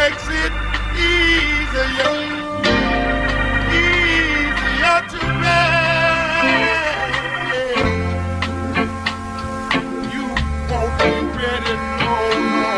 makes 0.00 0.28
it 0.30 0.52
easier, 0.96 1.84
easier 3.68 4.98
to. 5.10 5.20
You 10.14 10.24
won't 10.70 10.92
regret 11.04 11.64
it, 11.72 11.80
no, 12.00 12.14
no. 12.56 12.72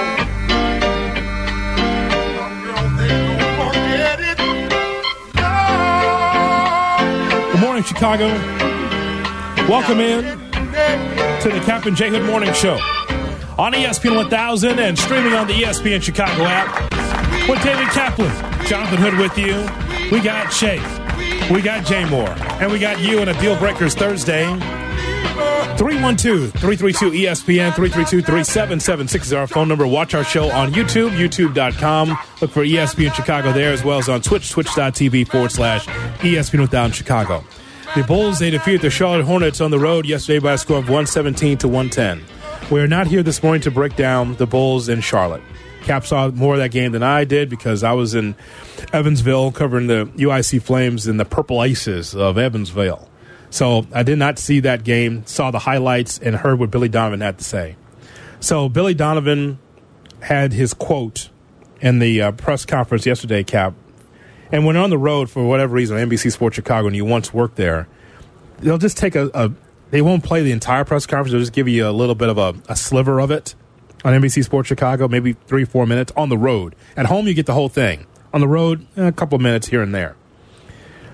Some 2.34 2.56
girls, 2.64 2.92
they 2.98 3.10
don't 3.14 3.54
forget 3.60 4.18
it. 4.18 4.38
Good 7.52 7.60
morning, 7.60 7.84
Chicago. 7.84 8.26
Welcome 9.68 10.00
in 10.00 10.24
to 11.42 11.48
the 11.50 11.60
Kap 11.64 11.86
and 11.86 11.96
J 11.96 12.10
Hood 12.10 12.24
Morning 12.24 12.52
Show 12.52 12.80
on 13.58 13.72
ESPN 13.74 14.16
1000 14.16 14.80
and 14.80 14.98
streaming 14.98 15.34
on 15.34 15.46
the 15.46 15.52
ESPN 15.52 16.02
Chicago 16.02 16.46
app. 16.46 16.91
With 17.48 17.62
David 17.62 17.88
Kaplan, 17.88 18.32
Jonathan 18.66 18.98
Hood 18.98 19.18
with 19.18 19.36
you. 19.36 19.66
We 20.10 20.22
got 20.22 20.52
Shay, 20.52 20.78
we 21.52 21.60
got 21.60 21.84
Jay 21.84 22.08
Moore, 22.08 22.30
and 22.60 22.70
we 22.70 22.78
got 22.78 23.00
you 23.00 23.18
in 23.18 23.28
a 23.28 23.40
Deal 23.40 23.56
Breakers 23.58 23.94
Thursday. 23.94 24.44
312 25.76 26.52
332 26.52 27.10
ESPN 27.10 27.74
332 27.74 28.22
3776 28.22 29.26
is 29.26 29.32
our 29.32 29.46
phone 29.48 29.66
number. 29.66 29.86
Watch 29.86 30.14
our 30.14 30.22
show 30.22 30.50
on 30.50 30.72
YouTube, 30.72 31.10
youtube.com. 31.10 32.10
Look 32.40 32.50
for 32.50 32.64
ESPN 32.64 33.12
Chicago 33.12 33.52
there 33.52 33.72
as 33.72 33.82
well 33.82 33.98
as 33.98 34.08
on 34.08 34.20
Twitch, 34.22 34.50
twitch.tv 34.50 35.26
forward 35.28 35.50
slash 35.50 35.86
ESPN 35.86 36.60
Without 36.60 36.94
Chicago. 36.94 37.42
The 37.96 38.04
Bulls, 38.04 38.38
they 38.38 38.50
defeated 38.50 38.82
the 38.82 38.90
Charlotte 38.90 39.24
Hornets 39.24 39.60
on 39.60 39.70
the 39.70 39.78
road 39.78 40.06
yesterday 40.06 40.38
by 40.38 40.52
a 40.52 40.58
score 40.58 40.78
of 40.78 40.84
117 40.84 41.58
to 41.58 41.68
110. 41.68 42.24
We 42.70 42.80
are 42.80 42.86
not 42.88 43.08
here 43.08 43.22
this 43.22 43.42
morning 43.42 43.62
to 43.62 43.70
break 43.70 43.96
down 43.96 44.36
the 44.36 44.46
Bulls 44.46 44.88
in 44.88 45.00
Charlotte. 45.00 45.42
Cap 45.82 46.06
saw 46.06 46.28
more 46.30 46.54
of 46.54 46.60
that 46.60 46.70
game 46.70 46.92
than 46.92 47.02
I 47.02 47.24
did 47.24 47.48
because 47.48 47.82
I 47.82 47.92
was 47.92 48.14
in 48.14 48.34
Evansville 48.92 49.52
covering 49.52 49.88
the 49.88 50.06
UIC 50.16 50.62
Flames 50.62 51.06
and 51.06 51.18
the 51.18 51.24
Purple 51.24 51.62
Aces 51.62 52.14
of 52.14 52.38
Evansville. 52.38 53.08
So 53.50 53.86
I 53.92 54.02
did 54.02 54.18
not 54.18 54.38
see 54.38 54.60
that 54.60 54.84
game, 54.84 55.26
saw 55.26 55.50
the 55.50 55.58
highlights, 55.58 56.18
and 56.18 56.36
heard 56.36 56.58
what 56.58 56.70
Billy 56.70 56.88
Donovan 56.88 57.20
had 57.20 57.38
to 57.38 57.44
say. 57.44 57.76
So 58.40 58.68
Billy 58.68 58.94
Donovan 58.94 59.58
had 60.20 60.52
his 60.52 60.72
quote 60.72 61.28
in 61.80 61.98
the 61.98 62.22
uh, 62.22 62.32
press 62.32 62.64
conference 62.64 63.04
yesterday, 63.04 63.44
Cap. 63.44 63.74
And 64.50 64.64
when 64.64 64.76
on 64.76 64.90
the 64.90 64.98
road 64.98 65.30
for 65.30 65.44
whatever 65.44 65.74
reason, 65.74 65.96
NBC 65.96 66.32
Sports 66.32 66.56
Chicago, 66.56 66.86
and 66.86 66.96
you 66.96 67.04
once 67.04 67.34
worked 67.34 67.56
there, 67.56 67.88
they'll 68.60 68.78
just 68.78 68.96
take 68.96 69.14
a, 69.16 69.30
a 69.34 69.52
they 69.90 70.00
won't 70.00 70.24
play 70.24 70.42
the 70.42 70.52
entire 70.52 70.84
press 70.84 71.04
conference. 71.06 71.32
They'll 71.32 71.40
just 71.40 71.52
give 71.52 71.68
you 71.68 71.86
a 71.86 71.92
little 71.92 72.14
bit 72.14 72.28
of 72.28 72.38
a, 72.38 72.54
a 72.68 72.76
sliver 72.76 73.20
of 73.20 73.30
it 73.30 73.54
on 74.04 74.12
NBC 74.12 74.44
Sports 74.44 74.68
Chicago, 74.68 75.08
maybe 75.08 75.34
three, 75.46 75.64
four 75.64 75.86
minutes 75.86 76.12
on 76.16 76.28
the 76.28 76.38
road. 76.38 76.74
At 76.96 77.06
home, 77.06 77.26
you 77.26 77.34
get 77.34 77.46
the 77.46 77.54
whole 77.54 77.68
thing. 77.68 78.06
On 78.32 78.40
the 78.40 78.48
road, 78.48 78.86
a 78.96 79.12
couple 79.12 79.36
of 79.36 79.42
minutes 79.42 79.68
here 79.68 79.82
and 79.82 79.94
there. 79.94 80.16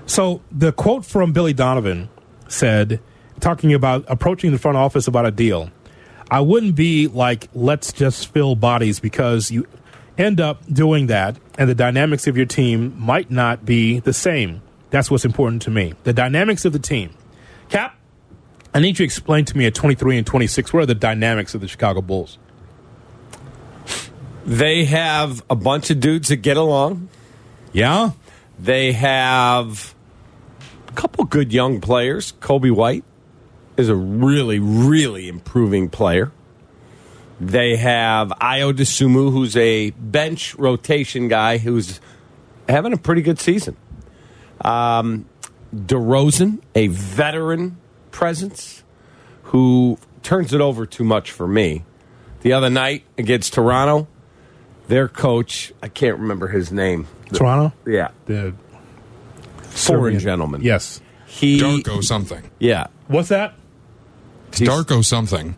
So 0.06 0.40
the 0.50 0.72
quote 0.72 1.04
from 1.04 1.32
Billy 1.32 1.52
Donovan 1.52 2.08
said, 2.48 3.00
talking 3.40 3.74
about 3.74 4.04
approaching 4.08 4.52
the 4.52 4.58
front 4.58 4.78
office 4.78 5.06
about 5.06 5.26
a 5.26 5.30
deal, 5.30 5.70
I 6.30 6.40
wouldn't 6.40 6.76
be 6.76 7.08
like, 7.08 7.48
let's 7.54 7.92
just 7.92 8.32
fill 8.32 8.54
bodies 8.54 9.00
because 9.00 9.50
you 9.50 9.66
end 10.16 10.40
up 10.40 10.62
doing 10.72 11.06
that 11.06 11.38
and 11.58 11.68
the 11.68 11.74
dynamics 11.74 12.26
of 12.26 12.36
your 12.36 12.46
team 12.46 12.94
might 12.98 13.30
not 13.30 13.64
be 13.64 14.00
the 14.00 14.12
same. 14.12 14.62
That's 14.90 15.10
what's 15.10 15.24
important 15.24 15.62
to 15.62 15.70
me. 15.70 15.94
The 16.04 16.12
dynamics 16.12 16.64
of 16.64 16.72
the 16.72 16.78
team. 16.78 17.14
Cap, 17.68 17.96
I 18.74 18.80
need 18.80 18.90
you 18.90 18.94
to 18.96 19.04
explain 19.04 19.44
to 19.46 19.56
me 19.56 19.66
at 19.66 19.74
23 19.74 20.18
and 20.18 20.26
26, 20.26 20.72
what 20.72 20.82
are 20.82 20.86
the 20.86 20.94
dynamics 20.94 21.54
of 21.54 21.60
the 21.60 21.68
Chicago 21.68 22.00
Bulls? 22.00 22.38
They 24.48 24.86
have 24.86 25.44
a 25.50 25.54
bunch 25.54 25.90
of 25.90 26.00
dudes 26.00 26.30
that 26.30 26.36
get 26.36 26.56
along. 26.56 27.10
Yeah? 27.74 28.12
They 28.58 28.92
have 28.92 29.94
a 30.88 30.92
couple 30.92 31.24
good 31.24 31.52
young 31.52 31.82
players. 31.82 32.32
Coby 32.40 32.70
White 32.70 33.04
is 33.76 33.90
a 33.90 33.94
really, 33.94 34.58
really 34.58 35.28
improving 35.28 35.90
player. 35.90 36.32
They 37.38 37.76
have 37.76 38.30
Ayo 38.40 38.72
Dosunmu, 38.72 39.32
who's 39.32 39.54
a 39.54 39.90
bench 39.90 40.54
rotation 40.54 41.28
guy 41.28 41.58
who's 41.58 42.00
having 42.70 42.94
a 42.94 42.96
pretty 42.96 43.20
good 43.20 43.38
season. 43.38 43.76
Um, 44.62 45.26
DeRozan, 45.76 46.62
a 46.74 46.86
veteran 46.86 47.76
presence 48.12 48.82
who 49.42 49.98
turns 50.22 50.54
it 50.54 50.62
over 50.62 50.86
too 50.86 51.04
much 51.04 51.32
for 51.32 51.46
me. 51.46 51.84
The 52.40 52.54
other 52.54 52.70
night 52.70 53.04
against 53.18 53.52
Toronto, 53.52 54.08
their 54.88 55.08
coach, 55.08 55.72
I 55.82 55.88
can't 55.88 56.18
remember 56.18 56.48
his 56.48 56.72
name. 56.72 57.06
Toronto? 57.32 57.72
Yeah, 57.86 58.08
The 58.26 58.54
foreign 59.62 59.70
Serbian- 60.14 60.20
gentleman. 60.20 60.62
Yes. 60.62 61.00
he. 61.26 61.60
Darko 61.60 62.02
something. 62.02 62.50
Yeah, 62.58 62.86
What's 63.06 63.28
that? 63.28 63.54
It's 64.48 64.60
Darko 64.60 65.04
something. 65.04 65.56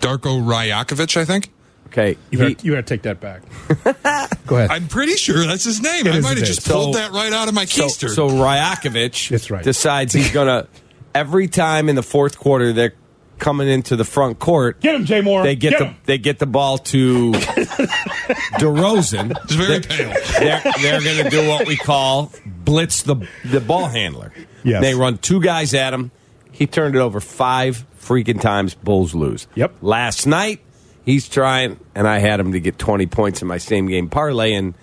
Darko 0.00 0.42
Rajakovic, 0.42 1.16
I 1.16 1.24
think. 1.24 1.50
okay. 1.86 2.16
You 2.30 2.38
he- 2.38 2.54
better, 2.54 2.66
you 2.66 2.72
better 2.72 2.82
take 2.82 3.02
that 3.02 3.20
back. 3.20 3.42
Go 4.46 4.56
ahead. 4.56 4.70
I'm 4.70 4.88
pretty 4.88 5.14
sure 5.16 5.46
that's 5.46 5.64
his 5.64 5.80
name. 5.80 6.06
I 6.06 6.20
might 6.20 6.36
have 6.36 6.46
just 6.46 6.68
name. 6.68 6.76
pulled 6.76 6.94
So- 6.94 7.00
that 7.00 7.12
right 7.12 7.32
out 7.32 7.48
of 7.48 7.54
my 7.54 7.64
so, 7.64 7.86
keister. 7.86 8.08
so 8.10 8.28
Ryakovich 8.28 9.28
That's 9.30 9.50
right. 9.50 9.62
decides 9.64 10.12
he's 10.12 10.30
gonna 10.30 10.66
every 11.14 11.46
time 11.48 11.88
in 11.88 11.94
the 11.96 12.02
fourth 12.02 12.38
quarter 12.38 12.72
they're 12.72 12.94
coming 13.42 13.68
into 13.68 13.96
the 13.96 14.04
front 14.04 14.38
court. 14.38 14.80
Get 14.80 14.94
him, 14.94 15.04
Jay 15.04 15.20
Moore. 15.20 15.42
They 15.42 15.56
get, 15.56 15.70
Get 15.70 15.78
the 15.80 15.84
him. 15.86 15.96
they 16.04 16.18
get 16.18 16.38
the 16.38 16.46
ball 16.46 16.78
to 16.78 17.32
DeRozan. 18.62 19.36
It's 19.44 19.54
very 19.54 19.80
pale. 19.80 20.14
They're, 20.38 20.62
they're 20.80 21.00
going 21.02 21.24
to 21.24 21.28
do 21.30 21.48
what 21.48 21.66
we 21.66 21.76
call 21.76 22.32
blitz 22.46 23.02
the 23.02 23.16
the 23.44 23.60
ball 23.60 23.88
handler. 23.88 24.32
Yes. 24.62 24.80
They 24.82 24.94
run 24.94 25.18
two 25.18 25.40
guys 25.42 25.74
at 25.74 25.92
him. 25.92 26.12
He 26.52 26.66
turned 26.68 26.94
it 26.94 27.00
over 27.00 27.18
five 27.20 27.84
freaking 28.00 28.40
times. 28.40 28.74
Bulls 28.74 29.14
lose. 29.14 29.48
Yep. 29.56 29.74
Last 29.82 30.26
night 30.26 30.60
he's 31.04 31.28
trying, 31.28 31.80
and 31.96 32.06
I 32.06 32.18
had 32.20 32.38
him 32.38 32.52
to 32.52 32.60
get 32.60 32.78
twenty 32.78 33.06
points 33.06 33.42
in 33.42 33.48
my 33.48 33.58
same 33.58 33.88
game 33.88 34.08
parlay, 34.08 34.52
and 34.54 34.74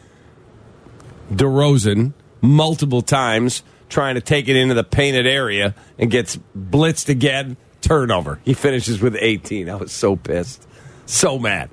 DeRozan 1.32 2.14
multiple 2.42 3.02
times 3.02 3.64
trying 3.88 4.16
to 4.16 4.22
take 4.22 4.48
it 4.50 4.56
into 4.58 4.74
the 4.76 4.84
painted 4.84 5.26
area 5.26 5.74
and 5.98 6.12
gets 6.12 6.38
blitzed 6.58 7.08
again. 7.10 7.56
Turnover. 7.82 8.40
He 8.44 8.54
finishes 8.54 9.02
with 9.02 9.16
18. 9.20 9.70
I 9.70 9.76
was 9.76 9.92
so 9.92 10.16
pissed. 10.16 10.68
So 11.06 11.40
mad. 11.40 11.70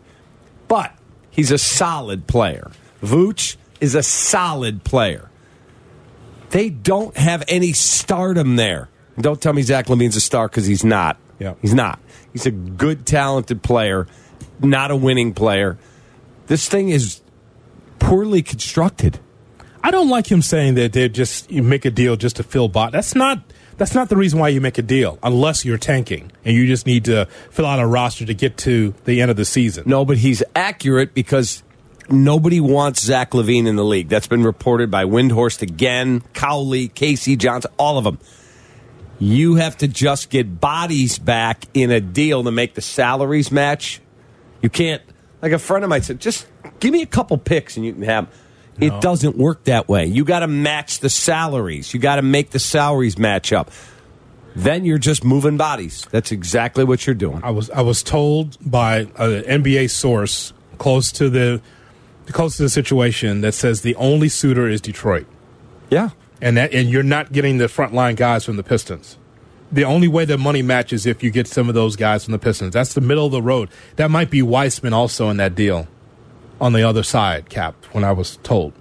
But 0.69 0.93
he's 1.31 1.51
a 1.51 1.59
solid 1.59 2.27
player. 2.27 2.71
Vooch 3.03 3.57
is 3.81 3.95
a 3.95 4.03
solid 4.03 4.85
player. 4.85 5.31
They 6.51 6.71
don't 6.71 7.17
have 7.17 7.45
any 7.49 7.73
stardom 7.73 8.57
there. 8.57 8.89
Don't 9.19 9.41
tell 9.41 9.53
me 9.53 9.63
Zach 9.63 9.87
LaVine's 9.87 10.17
a 10.17 10.21
star 10.21 10.49
because 10.49 10.67
he's 10.67 10.85
not. 10.85 11.19
Yeah. 11.39 11.55
He's 11.61 11.75
not. 11.75 11.99
He's 12.33 12.47
a 12.47 12.51
good, 12.51 13.07
talented 13.07 13.63
player, 13.63 14.07
not 14.61 14.91
a 14.91 14.97
winning 14.97 15.35
player. 15.35 15.79
This 16.47 16.69
thing 16.69 16.89
is 16.89 17.21
poorly 17.99 18.43
constructed. 18.43 19.19
I 19.83 19.91
don't 19.91 20.09
like 20.09 20.31
him 20.31 20.43
saying 20.43 20.75
that 20.75 20.93
they 20.93 21.09
just 21.09 21.51
you 21.51 21.63
make 21.63 21.85
a 21.85 21.91
deal 21.91 22.17
just 22.17 22.37
to 22.37 22.43
fill 22.43 22.69
bot. 22.69 22.93
That's 22.93 23.15
not 23.15 23.41
that's 23.77 23.95
not 23.95 24.09
the 24.09 24.17
reason 24.17 24.39
why 24.39 24.49
you 24.49 24.61
make 24.61 24.79
a 24.79 24.83
deal 24.83 25.19
unless 25.23 25.65
you're 25.65 25.79
tanking 25.79 26.33
and 26.45 26.57
you 26.57 26.67
just 26.67 26.87
need 26.87 27.05
to 27.07 27.27
fill 27.51 27.67
out 27.67 27.79
a 27.79 27.87
roster 27.87 28.25
to 28.25 28.35
get 28.35 28.57
to 28.59 28.95
the 29.05 29.21
end 29.21 29.31
of 29.31 29.37
the 29.37 29.45
season. 29.45 29.85
No, 29.87 30.05
but 30.05 30.19
he's 30.19 30.43
accurate 30.55 31.15
because 31.15 31.63
nobody 32.09 32.61
wants 32.61 33.03
Zach 33.03 33.33
LaVine 33.33 33.67
in 33.67 33.77
the 33.77 33.85
league. 33.85 34.09
That's 34.09 34.27
been 34.27 34.45
reported 34.45 34.91
by 34.91 35.05
Windhorst 35.05 35.63
again, 35.63 36.23
Cowley, 36.33 36.89
K.C. 36.89 37.37
Johnson, 37.37 37.71
all 37.79 37.99
of 37.99 38.05
them. 38.05 38.19
You 39.19 39.55
have 39.57 39.77
to 39.79 39.89
just 39.89 40.31
get 40.31 40.61
bodies 40.61 41.19
back 41.19 41.65
in 41.75 41.91
a 41.91 42.01
deal 42.01 42.45
to 42.45 42.51
make 42.51 42.75
the 42.75 42.83
salaries 42.83 43.51
match. 43.51 44.01
You 44.63 44.69
can't, 44.69 45.03
like 45.41 45.53
a 45.53 45.59
friend 45.59 45.85
of 45.85 45.91
mine 45.91 46.03
said, 46.03 46.21
just 46.21 46.47
give 46.81 46.93
me 46.93 47.03
a 47.03 47.07
couple 47.07 47.39
picks 47.39 47.77
and 47.77 47.87
you 47.87 47.93
can 47.93 48.03
have. 48.03 48.29
It 48.81 49.01
doesn't 49.01 49.37
work 49.37 49.65
that 49.65 49.89
way. 49.89 50.07
You 50.07 50.25
got 50.25 50.41
to 50.41 50.47
match 50.49 51.01
the 51.01 51.09
salaries. 51.09 51.95
You 51.95 52.01
got 52.01 52.17
to 52.17 52.23
make 52.23 52.51
the 52.51 52.59
salaries 52.59 53.19
match 53.19 53.53
up. 53.53 53.71
Then 54.55 54.85
you're 54.85 54.99
just 54.99 55.23
moving 55.25 55.57
bodies. 55.57 56.07
That's 56.11 56.33
exactly 56.33 56.83
what 56.85 57.07
you're 57.07 57.15
doing. 57.15 57.41
I 57.43 57.51
was 57.51 57.69
I 57.71 57.83
was 57.83 58.03
told 58.03 58.57
by 58.61 59.01
an 59.01 59.43
NBA 59.43 59.91
source 59.91 60.53
close 60.79 61.13
to 61.13 61.29
the 61.29 61.61
close 62.29 62.57
to 62.57 62.63
the 62.63 62.69
situation 62.71 63.43
that 63.43 63.53
says 63.53 63.83
the 63.83 63.95
only 63.97 64.29
suitor 64.29 64.67
is 64.69 64.81
Detroit. 64.81 65.27
Yeah. 65.91 66.11
and 66.41 66.57
that 66.57 66.73
and 66.75 66.91
you're 66.91 67.03
not 67.03 67.33
getting 67.33 67.59
the 67.59 67.67
frontline 67.67 68.17
guys 68.17 68.45
from 68.45 68.57
the 68.57 68.63
Pistons. 68.63 69.19
The 69.71 69.85
only 69.85 70.09
way 70.09 70.25
the 70.25 70.39
money 70.39 70.63
matches 70.63 71.07
if 71.07 71.23
you 71.23 71.31
get 71.31 71.47
some 71.47 71.69
of 71.69 71.75
those 71.75 71.97
guys 71.97 72.25
from 72.25 72.33
the 72.33 72.39
Pistons. 72.39 72.73
That's 72.73 72.95
the 72.95 73.01
middle 73.01 73.27
of 73.27 73.33
the 73.33 73.43
road. 73.43 73.69
That 73.97 74.11
might 74.11 74.31
be 74.31 74.41
Wiseman 74.43 74.93
also 74.93 75.29
in 75.29 75.37
that 75.37 75.55
deal 75.55 75.87
on 76.61 76.73
the 76.73 76.83
other 76.83 77.03
side, 77.03 77.49
Cap. 77.49 77.75
When 77.93 78.05
I 78.05 78.13
was 78.13 78.37
told, 78.39 78.73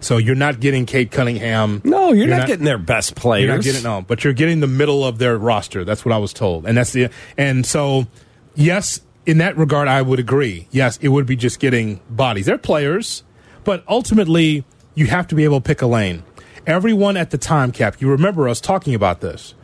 so 0.00 0.16
you're 0.16 0.34
not 0.34 0.60
getting 0.60 0.86
Cade 0.86 1.10
Cunningham. 1.10 1.80
No, 1.84 2.12
you're, 2.12 2.26
not, 2.26 2.46
getting 2.46 2.64
their 2.64 2.78
best 2.78 3.14
players. 3.14 3.46
You're 3.46 3.54
not 3.56 3.64
getting 3.64 3.82
no, 3.82 4.02
but 4.02 4.24
you're 4.24 4.32
getting 4.32 4.60
the 4.60 4.66
middle 4.66 5.04
of 5.04 5.18
their 5.18 5.36
roster. 5.38 5.84
That's 5.84 6.04
what 6.04 6.12
I 6.12 6.18
was 6.18 6.32
told, 6.32 6.66
and 6.66 6.76
that's 6.76 6.92
the 6.92 7.08
and 7.36 7.64
so 7.64 8.06
yes, 8.54 9.00
in 9.26 9.38
that 9.38 9.56
regard, 9.56 9.88
I 9.88 10.02
would 10.02 10.18
agree. 10.18 10.68
Yes, 10.70 10.98
it 11.00 11.08
would 11.08 11.26
be 11.26 11.36
just 11.36 11.60
getting 11.60 12.00
bodies. 12.10 12.46
They're 12.46 12.58
players, 12.58 13.22
But 13.64 13.84
ultimately, 13.88 14.64
you 14.94 15.06
have 15.06 15.28
to 15.28 15.34
be 15.34 15.44
able 15.44 15.60
to 15.60 15.64
pick 15.64 15.82
a 15.82 15.86
lane. 15.86 16.24
Everyone 16.66 17.16
at 17.16 17.30
the 17.30 17.38
time, 17.38 17.72
Cap, 17.72 18.00
you 18.00 18.08
remember 18.08 18.48
us 18.48 18.60
talking 18.60 18.94
about 18.94 19.20
this. 19.20 19.54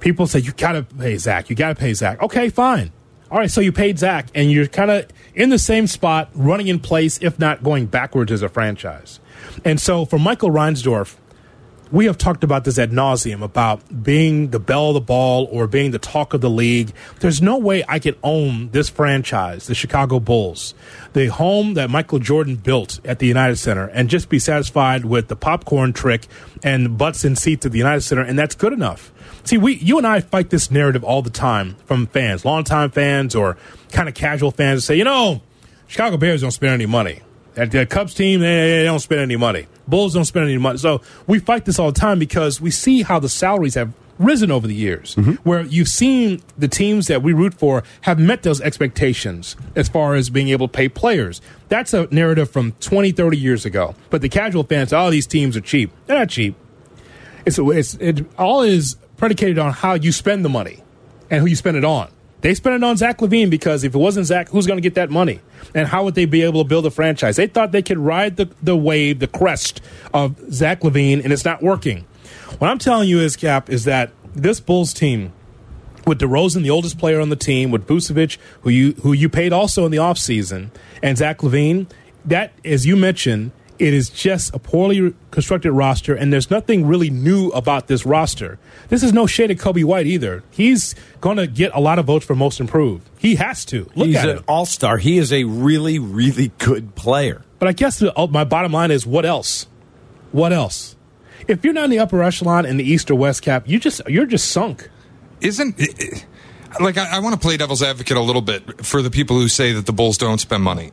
People 0.00 0.26
say, 0.26 0.38
you 0.38 0.52
got 0.52 0.72
to 0.72 0.82
pay 0.82 1.16
Zach. 1.16 1.50
You 1.50 1.56
got 1.56 1.68
to 1.68 1.74
pay 1.74 1.92
Zach. 1.94 2.22
Okay, 2.22 2.48
fine. 2.48 2.92
All 3.30 3.38
right, 3.38 3.50
so 3.50 3.60
you 3.60 3.70
paid 3.70 3.96
Zach, 3.96 4.26
and 4.34 4.50
you're 4.50 4.66
kind 4.66 4.90
of 4.90 5.06
in 5.36 5.50
the 5.50 5.58
same 5.58 5.86
spot, 5.86 6.30
running 6.34 6.66
in 6.66 6.80
place, 6.80 7.18
if 7.22 7.38
not 7.38 7.62
going 7.62 7.86
backwards 7.86 8.32
as 8.32 8.42
a 8.42 8.48
franchise. 8.48 9.20
And 9.64 9.80
so 9.80 10.04
for 10.04 10.18
Michael 10.18 10.50
Reinsdorf, 10.50 11.16
we 11.92 12.06
have 12.06 12.18
talked 12.18 12.44
about 12.44 12.64
this 12.64 12.78
ad 12.78 12.90
nauseum 12.90 13.42
about 13.42 14.02
being 14.02 14.50
the 14.50 14.58
bell 14.60 14.88
of 14.88 14.94
the 14.94 15.00
ball 15.00 15.48
or 15.50 15.66
being 15.66 15.90
the 15.90 15.98
talk 15.98 16.34
of 16.34 16.40
the 16.40 16.50
league. 16.50 16.92
There's 17.20 17.40
no 17.42 17.58
way 17.58 17.84
I 17.88 17.98
could 17.98 18.16
own 18.22 18.70
this 18.70 18.88
franchise, 18.88 19.66
the 19.66 19.74
Chicago 19.74 20.20
Bulls, 20.20 20.74
the 21.12 21.26
home 21.26 21.74
that 21.74 21.90
Michael 21.90 22.18
Jordan 22.18 22.56
built 22.56 23.00
at 23.04 23.18
the 23.18 23.26
United 23.26 23.56
Center, 23.56 23.86
and 23.86 24.08
just 24.08 24.28
be 24.28 24.38
satisfied 24.38 25.04
with 25.04 25.28
the 25.28 25.36
popcorn 25.36 25.92
trick 25.92 26.26
and 26.62 26.98
butts 26.98 27.24
and 27.24 27.36
seats 27.36 27.66
at 27.66 27.72
the 27.72 27.78
United 27.78 28.02
Center, 28.02 28.22
and 28.22 28.38
that's 28.38 28.54
good 28.54 28.72
enough. 28.72 29.12
See, 29.44 29.58
we, 29.58 29.76
you 29.76 29.98
and 29.98 30.06
I 30.06 30.20
fight 30.20 30.50
this 30.50 30.70
narrative 30.70 31.04
all 31.04 31.22
the 31.22 31.30
time 31.30 31.76
from 31.86 32.06
fans, 32.06 32.44
longtime 32.44 32.90
fans 32.90 33.34
or 33.34 33.56
kind 33.92 34.08
of 34.08 34.14
casual 34.14 34.50
fans, 34.50 34.80
that 34.80 34.86
say, 34.86 34.96
you 34.96 35.04
know, 35.04 35.42
Chicago 35.86 36.16
Bears 36.16 36.42
don't 36.42 36.50
spend 36.50 36.72
any 36.72 36.86
money. 36.86 37.20
At 37.56 37.72
the 37.72 37.84
Cubs 37.84 38.14
team, 38.14 38.40
they, 38.40 38.78
they 38.78 38.84
don't 38.84 39.00
spend 39.00 39.20
any 39.20 39.36
money. 39.36 39.66
Bulls 39.88 40.14
don't 40.14 40.24
spend 40.24 40.46
any 40.46 40.58
money. 40.58 40.78
So 40.78 41.02
we 41.26 41.40
fight 41.40 41.64
this 41.64 41.78
all 41.78 41.90
the 41.90 41.98
time 41.98 42.18
because 42.18 42.60
we 42.60 42.70
see 42.70 43.02
how 43.02 43.18
the 43.18 43.28
salaries 43.28 43.74
have 43.74 43.92
risen 44.20 44.50
over 44.50 44.66
the 44.68 44.74
years, 44.74 45.16
mm-hmm. 45.16 45.32
where 45.48 45.62
you've 45.62 45.88
seen 45.88 46.42
the 46.58 46.68
teams 46.68 47.08
that 47.08 47.22
we 47.22 47.32
root 47.32 47.54
for 47.54 47.82
have 48.02 48.18
met 48.18 48.42
those 48.42 48.60
expectations 48.60 49.56
as 49.74 49.88
far 49.88 50.14
as 50.14 50.30
being 50.30 50.50
able 50.50 50.68
to 50.68 50.72
pay 50.72 50.88
players. 50.88 51.40
That's 51.68 51.94
a 51.94 52.06
narrative 52.12 52.50
from 52.50 52.72
20, 52.80 53.12
30 53.12 53.36
years 53.36 53.64
ago. 53.64 53.94
But 54.10 54.20
the 54.20 54.28
casual 54.28 54.62
fans, 54.62 54.92
oh, 54.92 55.10
these 55.10 55.26
teams 55.26 55.56
are 55.56 55.60
cheap. 55.60 55.90
They're 56.06 56.18
not 56.18 56.28
cheap. 56.28 56.54
It's, 57.46 57.58
it's 57.58 57.94
it 57.94 58.26
all 58.38 58.62
is 58.62 58.96
predicated 59.20 59.58
on 59.58 59.70
how 59.70 59.92
you 59.92 60.12
spend 60.12 60.42
the 60.42 60.48
money 60.48 60.82
and 61.28 61.42
who 61.42 61.46
you 61.46 61.54
spend 61.54 61.76
it 61.76 61.84
on. 61.84 62.10
They 62.40 62.54
spent 62.54 62.76
it 62.76 62.82
on 62.82 62.96
Zach 62.96 63.18
LaVine 63.18 63.50
because 63.50 63.84
if 63.84 63.94
it 63.94 63.98
wasn't 63.98 64.26
Zach, 64.26 64.48
who's 64.48 64.66
going 64.66 64.78
to 64.78 64.82
get 64.82 64.94
that 64.94 65.10
money? 65.10 65.40
And 65.74 65.86
how 65.86 66.04
would 66.04 66.14
they 66.14 66.24
be 66.24 66.40
able 66.40 66.64
to 66.64 66.68
build 66.68 66.86
a 66.86 66.90
franchise? 66.90 67.36
They 67.36 67.46
thought 67.46 67.70
they 67.70 67.82
could 67.82 67.98
ride 67.98 68.38
the, 68.38 68.48
the 68.62 68.74
wave, 68.74 69.18
the 69.18 69.26
crest 69.26 69.82
of 70.14 70.40
Zach 70.50 70.80
LaVine, 70.80 71.22
and 71.22 71.34
it's 71.34 71.44
not 71.44 71.62
working. 71.62 72.06
What 72.58 72.70
I'm 72.70 72.78
telling 72.78 73.10
you 73.10 73.20
is, 73.20 73.36
Cap, 73.36 73.68
is 73.68 73.84
that 73.84 74.10
this 74.34 74.58
Bulls 74.58 74.94
team, 74.94 75.34
with 76.06 76.18
DeRozan, 76.18 76.62
the 76.62 76.70
oldest 76.70 76.96
player 76.96 77.20
on 77.20 77.28
the 77.28 77.36
team, 77.36 77.70
with 77.70 77.86
Vucevic, 77.86 78.38
who 78.62 78.70
you 78.70 78.92
who 79.02 79.12
you 79.12 79.28
paid 79.28 79.52
also 79.52 79.84
in 79.84 79.92
the 79.92 79.98
offseason, 79.98 80.70
and 81.02 81.18
Zach 81.18 81.42
Levine, 81.42 81.88
that, 82.24 82.54
as 82.64 82.86
you 82.86 82.96
mentioned, 82.96 83.52
it 83.80 83.94
is 83.94 84.10
just 84.10 84.54
a 84.54 84.58
poorly 84.58 85.14
constructed 85.30 85.72
roster, 85.72 86.14
and 86.14 86.32
there's 86.32 86.50
nothing 86.50 86.86
really 86.86 87.08
new 87.08 87.48
about 87.48 87.86
this 87.86 88.04
roster. 88.04 88.58
This 88.88 89.02
is 89.02 89.12
no 89.12 89.26
shade 89.26 89.50
at 89.50 89.56
Coby 89.56 89.84
White 89.84 90.06
either. 90.06 90.44
He's 90.50 90.94
going 91.20 91.38
to 91.38 91.46
get 91.46 91.72
a 91.74 91.80
lot 91.80 91.98
of 91.98 92.04
votes 92.04 92.26
for 92.26 92.34
most 92.34 92.60
improved. 92.60 93.08
He 93.18 93.36
has 93.36 93.64
to. 93.66 93.90
Look 93.94 93.96
at 93.96 94.00
it. 94.00 94.06
He's 94.06 94.16
at 94.16 94.28
an 94.28 94.44
all 94.46 94.66
star. 94.66 94.98
He 94.98 95.16
is 95.16 95.32
a 95.32 95.44
really, 95.44 95.98
really 95.98 96.52
good 96.58 96.94
player. 96.94 97.42
But 97.58 97.68
I 97.68 97.72
guess 97.72 97.98
the, 97.98 98.16
uh, 98.18 98.26
my 98.26 98.44
bottom 98.44 98.72
line 98.72 98.90
is 98.90 99.06
what 99.06 99.24
else? 99.24 99.66
What 100.32 100.52
else? 100.52 100.96
If 101.48 101.64
you're 101.64 101.72
not 101.72 101.84
in 101.84 101.90
the 101.90 101.98
upper 101.98 102.22
echelon 102.22 102.66
in 102.66 102.76
the 102.76 102.84
East 102.84 103.10
or 103.10 103.14
West 103.14 103.42
cap, 103.42 103.66
you 103.66 103.80
just 103.80 104.02
you're 104.06 104.26
just 104.26 104.50
sunk. 104.50 104.88
Isn't 105.40 105.80
like 106.80 106.98
I, 106.98 107.16
I 107.16 107.18
want 107.20 107.34
to 107.34 107.40
play 107.40 107.56
devil's 107.56 107.82
advocate 107.82 108.16
a 108.16 108.20
little 108.20 108.42
bit 108.42 108.84
for 108.84 109.02
the 109.02 109.10
people 109.10 109.36
who 109.36 109.48
say 109.48 109.72
that 109.72 109.86
the 109.86 109.92
Bulls 109.92 110.18
don't 110.18 110.38
spend 110.38 110.62
money. 110.62 110.92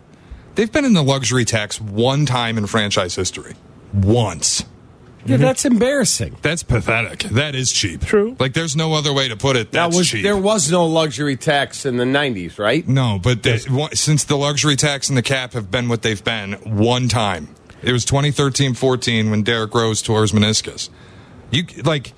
They've 0.57 0.71
been 0.71 0.86
in 0.86 0.94
the 0.94 1.04
luxury 1.04 1.45
tax 1.45 1.80
one 1.80 2.25
time 2.25 2.57
in 2.57 2.65
franchise 2.65 3.13
history. 3.13 3.54
Once. 3.94 4.65
Yeah, 5.24 5.36
mm-hmm. 5.36 5.44
that's 5.44 5.65
embarrassing. 5.65 6.36
That's 6.42 6.63
pathetic. 6.63 7.19
That 7.30 7.54
is 7.54 7.71
cheap. 7.71 8.01
True. 8.04 8.36
Like 8.39 8.54
there's 8.54 8.75
no 8.75 8.95
other 8.95 9.13
way 9.13 9.27
to 9.27 9.38
put 9.38 9.56
it. 9.56 9.71
That 9.71 9.86
That's 9.86 9.98
was 9.98 10.09
cheap. 10.09 10.24
there 10.24 10.36
was 10.36 10.71
no 10.71 10.88
luxury 10.88 11.36
tax 11.36 11.86
in 11.86 11.98
the 11.98 12.06
'90s, 12.06 12.57
right? 12.57 12.88
No, 12.88 13.19
but 13.21 13.44
the, 13.44 13.68
one- 13.69 13.95
since 13.95 14.24
the 14.24 14.36
luxury 14.36 14.75
tax 14.75 15.09
and 15.09 15.18
the 15.18 15.21
cap 15.21 15.54
have 15.54 15.69
been 15.69 15.89
what 15.89 16.01
they've 16.01 16.24
been, 16.24 16.54
one 16.63 17.07
time. 17.07 17.50
It 17.83 17.92
was 17.92 18.04
2013-14 18.07 19.30
when 19.30 19.44
Derrick 19.44 19.75
Rose 19.75 20.01
tore 20.01 20.24
his 20.24 20.31
meniscus. 20.31 20.89
You 21.51 21.65
like 21.83 22.13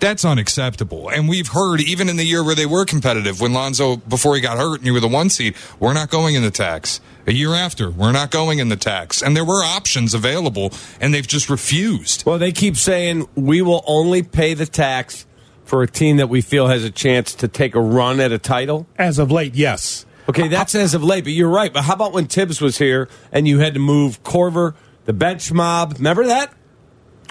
that's 0.00 0.24
unacceptable. 0.24 1.08
And 1.08 1.28
we've 1.28 1.48
heard 1.48 1.80
even 1.80 2.08
in 2.08 2.16
the 2.16 2.24
year 2.24 2.42
where 2.42 2.54
they 2.54 2.66
were 2.66 2.84
competitive, 2.84 3.40
when 3.40 3.52
Lonzo 3.52 3.96
before 3.96 4.34
he 4.34 4.40
got 4.40 4.58
hurt 4.58 4.78
and 4.78 4.86
you 4.86 4.92
were 4.92 5.00
the 5.00 5.08
one 5.08 5.28
seed, 5.28 5.54
we're 5.78 5.92
not 5.92 6.10
going 6.10 6.34
in 6.34 6.42
the 6.42 6.50
tax. 6.50 7.00
A 7.30 7.32
year 7.32 7.54
after, 7.54 7.92
we're 7.92 8.10
not 8.10 8.32
going 8.32 8.58
in 8.58 8.70
the 8.70 8.76
tax. 8.76 9.22
And 9.22 9.36
there 9.36 9.44
were 9.44 9.62
options 9.62 10.14
available, 10.14 10.72
and 11.00 11.14
they've 11.14 11.24
just 11.24 11.48
refused. 11.48 12.26
Well, 12.26 12.40
they 12.40 12.50
keep 12.50 12.76
saying 12.76 13.28
we 13.36 13.62
will 13.62 13.84
only 13.86 14.24
pay 14.24 14.54
the 14.54 14.66
tax 14.66 15.26
for 15.64 15.84
a 15.84 15.86
team 15.86 16.16
that 16.16 16.28
we 16.28 16.40
feel 16.40 16.66
has 16.66 16.82
a 16.82 16.90
chance 16.90 17.32
to 17.36 17.46
take 17.46 17.76
a 17.76 17.80
run 17.80 18.18
at 18.18 18.32
a 18.32 18.38
title. 18.38 18.88
As 18.98 19.20
of 19.20 19.30
late, 19.30 19.54
yes. 19.54 20.06
Okay, 20.28 20.48
that's 20.48 20.74
as 20.74 20.92
of 20.92 21.04
late, 21.04 21.22
but 21.22 21.32
you're 21.32 21.48
right. 21.48 21.72
But 21.72 21.82
how 21.82 21.94
about 21.94 22.12
when 22.12 22.26
Thibs 22.26 22.60
was 22.60 22.78
here 22.78 23.08
and 23.30 23.46
you 23.46 23.60
had 23.60 23.74
to 23.74 23.80
move 23.80 24.20
Korver, 24.24 24.74
the 25.04 25.12
bench 25.12 25.52
mob? 25.52 25.98
Remember 25.98 26.26
that? 26.26 26.52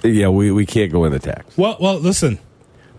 Yeah, 0.01 0.29
we, 0.29 0.49
we 0.49 0.65
can't 0.65 0.93
go 0.93 1.03
in 1.03 1.11
the 1.11 1.19
tax. 1.19 1.57
Well, 1.57 1.75
well, 1.77 1.99
listen. 1.99 2.39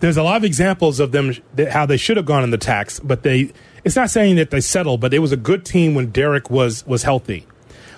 There's 0.01 0.19
a 0.19 0.23
lot 0.23 0.37
of 0.37 0.45
examples 0.45 1.01
of 1.01 1.13
them 1.13 1.35
that 1.55 1.71
how 1.71 1.87
they 1.87 1.97
should 1.97 2.19
have 2.19 2.27
gone 2.27 2.45
in 2.45 2.51
the 2.51 2.59
tax, 2.59 3.01
but 3.01 3.23
they. 3.23 3.53
It's 3.85 3.97
not 3.97 4.11
saying 4.11 4.37
that 4.37 4.51
they 4.51 4.61
settled, 4.61 5.01
but 5.01 5.15
it 5.15 5.21
was 5.21 5.33
a 5.33 5.37
good 5.37 5.65
team 5.65 5.95
when 5.95 6.11
Derrick 6.11 6.51
was 6.51 6.87
was 6.87 7.03
healthy. 7.03 7.47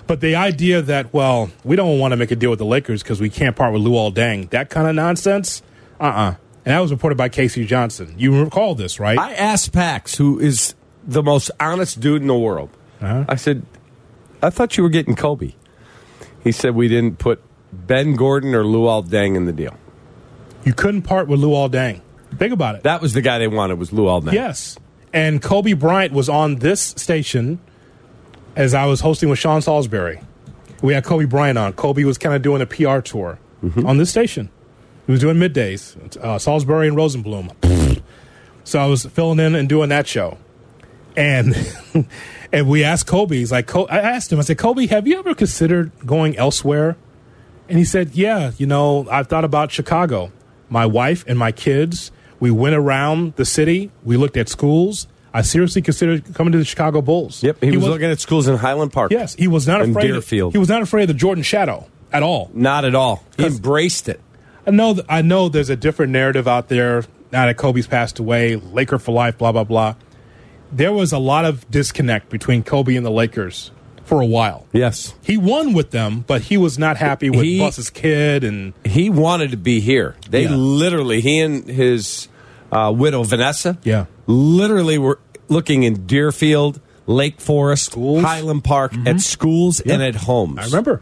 But 0.07 0.19
the 0.21 0.35
idea 0.35 0.81
that 0.81 1.13
well, 1.13 1.49
we 1.63 1.75
don't 1.75 1.99
want 1.99 2.11
to 2.11 2.17
make 2.17 2.31
a 2.31 2.35
deal 2.35 2.49
with 2.49 2.59
the 2.59 2.65
Lakers 2.65 3.03
because 3.03 3.19
we 3.21 3.29
can't 3.29 3.55
part 3.55 3.73
with 3.73 3.81
Luol 3.81 4.13
Deng, 4.13 4.49
that 4.51 4.69
kind 4.69 4.87
of 4.87 4.95
nonsense. 4.95 5.61
Uh 5.99 6.03
uh 6.03 6.35
And 6.65 6.73
that 6.75 6.79
was 6.79 6.91
reported 6.91 7.17
by 7.17 7.29
K.C. 7.29 7.65
Johnson. 7.65 8.13
You 8.17 8.43
recall 8.43 8.75
this, 8.75 8.99
right? 8.99 9.17
I 9.17 9.33
asked 9.33 9.71
Pax, 9.73 10.15
who 10.15 10.39
is 10.39 10.75
the 11.05 11.23
most 11.23 11.51
honest 11.59 11.99
dude 11.99 12.21
in 12.21 12.27
the 12.27 12.37
world. 12.37 12.69
Uh-huh. 13.01 13.25
I 13.27 13.35
said, 13.35 13.65
I 14.41 14.49
thought 14.49 14.77
you 14.77 14.83
were 14.83 14.89
getting 14.89 15.15
Kobe. 15.15 15.53
He 16.43 16.51
said 16.53 16.75
we 16.75 16.87
didn't 16.87 17.19
put 17.19 17.41
Ben 17.71 18.15
Gordon 18.15 18.53
or 18.55 18.63
Luol 18.63 19.05
Deng 19.07 19.35
in 19.35 19.45
the 19.45 19.51
deal. 19.53 19.75
you 20.63 20.73
couldn't 20.73 21.01
part 21.03 21.27
with 21.27 21.39
Luol 21.41 21.69
Deng. 21.69 22.01
Think 22.37 22.53
about 22.53 22.75
it. 22.75 22.83
That 22.83 23.01
was 23.01 23.13
the 23.13 23.21
guy 23.21 23.39
they 23.39 23.47
wanted 23.47 23.77
was 23.79 23.91
Luol 23.91 24.21
Deng. 24.23 24.33
Yes. 24.33 24.77
And 25.13 25.41
Kobe 25.41 25.73
Bryant 25.73 26.11
was 26.11 26.27
on 26.27 26.55
this 26.55 26.81
station 26.81 27.59
as 28.55 28.73
I 28.73 28.85
was 28.85 29.01
hosting 29.01 29.29
with 29.29 29.39
Sean 29.39 29.61
Salisbury. 29.61 30.19
We 30.81 30.93
had 30.93 31.03
Kobe 31.03 31.25
Bryant 31.25 31.57
on. 31.57 31.73
Kobe 31.73 32.03
was 32.03 32.17
kind 32.17 32.35
of 32.35 32.41
doing 32.41 32.61
a 32.61 32.65
PR 32.65 32.99
tour 32.99 33.39
on 33.85 33.97
this 33.97 34.09
station. 34.09 34.49
He 35.05 35.11
was 35.11 35.21
doing 35.21 35.37
middays, 35.37 35.95
uh, 36.17 36.39
Salisbury 36.39 36.87
and 36.87 36.97
Rosenblum. 36.97 38.01
so 38.63 38.79
I 38.79 38.87
was 38.87 39.05
filling 39.05 39.39
in 39.39 39.55
and 39.55 39.69
doing 39.69 39.89
that 39.89 40.07
show. 40.07 40.37
And 41.15 41.55
and 42.51 42.67
we 42.67 42.83
asked 42.83 43.07
Kobe, 43.07 43.37
he's 43.37 43.51
like, 43.51 43.73
I 43.75 43.99
asked 43.99 44.31
him, 44.31 44.39
I 44.39 44.41
said, 44.41 44.57
Kobe, 44.57 44.87
have 44.87 45.07
you 45.07 45.19
ever 45.19 45.35
considered 45.35 45.91
going 46.05 46.37
elsewhere? 46.37 46.97
And 47.69 47.77
he 47.77 47.85
said, 47.85 48.15
Yeah, 48.15 48.51
you 48.57 48.65
know, 48.65 49.07
I've 49.09 49.27
thought 49.27 49.45
about 49.45 49.71
Chicago. 49.71 50.31
My 50.69 50.85
wife 50.85 51.23
and 51.27 51.37
my 51.37 51.51
kids, 51.51 52.11
we 52.43 52.51
went 52.51 52.75
around 52.75 53.35
the 53.37 53.45
city, 53.45 53.89
we 54.03 54.17
looked 54.17 54.35
at 54.35 54.49
schools. 54.49 55.07
I 55.33 55.43
seriously 55.43 55.81
considered 55.81 56.35
coming 56.35 56.51
to 56.51 56.57
the 56.57 56.65
Chicago 56.65 57.01
Bulls. 57.01 57.41
Yep, 57.41 57.63
he, 57.63 57.77
was, 57.77 57.87
looking 57.87 58.11
at 58.11 58.19
schools 58.19 58.49
in 58.49 58.57
Highland 58.57 58.91
Park. 58.91 59.13
Yes, 59.13 59.33
he 59.35 59.47
was 59.47 59.65
not 59.65 59.79
afraid. 59.79 60.07
Deerfield. 60.07 60.51
He 60.51 60.57
was 60.57 60.67
not 60.67 60.81
afraid 60.81 61.03
of 61.03 61.07
the 61.07 61.13
Jordan 61.13 61.41
Shadow 61.41 61.87
at 62.11 62.21
all. 62.21 62.51
Not 62.53 62.83
at 62.83 62.95
all. 62.95 63.23
He 63.37 63.45
embraced 63.45 64.09
it. 64.09 64.19
I 64.67 64.71
know. 64.71 64.99
I 65.07 65.21
know. 65.21 65.47
There's 65.47 65.69
a 65.69 65.77
different 65.77 66.11
narrative 66.11 66.45
out 66.45 66.67
there 66.67 67.05
now 67.31 67.45
that 67.45 67.55
Kobe's 67.55 67.87
passed 67.87 68.19
away. 68.19 68.57
Laker 68.57 68.99
for 68.99 69.13
life. 69.13 69.37
Blah 69.37 69.53
blah 69.53 69.63
blah. 69.63 69.95
There 70.69 70.91
was 70.91 71.13
a 71.13 71.19
lot 71.19 71.45
of 71.45 71.71
disconnect 71.71 72.27
between 72.27 72.61
Kobe 72.61 72.97
and 72.97 73.05
the 73.05 73.11
Lakers 73.11 73.71
for 74.03 74.19
a 74.19 74.25
while. 74.25 74.67
Yes. 74.73 75.13
He 75.23 75.37
won 75.37 75.71
with 75.71 75.91
them, 75.91 76.25
but 76.27 76.41
he 76.41 76.57
was 76.57 76.77
not 76.77 76.97
happy 76.97 77.29
with 77.29 77.43
He- 77.43 77.59
Buss's 77.59 77.89
kid 77.89 78.43
and 78.43 78.73
He 78.83 79.09
wanted 79.09 79.51
to 79.51 79.57
be 79.57 79.79
here. 79.79 80.17
They 80.29 80.43
Yeah. 80.43 80.55
literally, 80.55 81.21
he 81.21 81.39
and 81.39 81.65
his 81.69 82.27
uh, 82.73 82.91
widow, 82.91 83.23
Vanessa, 83.23 83.77
Yeah. 83.83 84.05
literally 84.27 84.97
we're 84.97 85.17
looking 85.47 85.83
in 85.83 86.05
Deerfield, 86.05 86.79
Lake 87.05 87.39
Forest, 87.39 87.85
Schools. 87.91 88.23
Highland 88.23 88.63
Park, 88.63 88.93
at 89.05 89.19
schools 89.21 89.79
and 89.81 90.01
at 90.01 90.15
homes. 90.15 90.59
I 90.59 90.65
remember. 90.65 91.01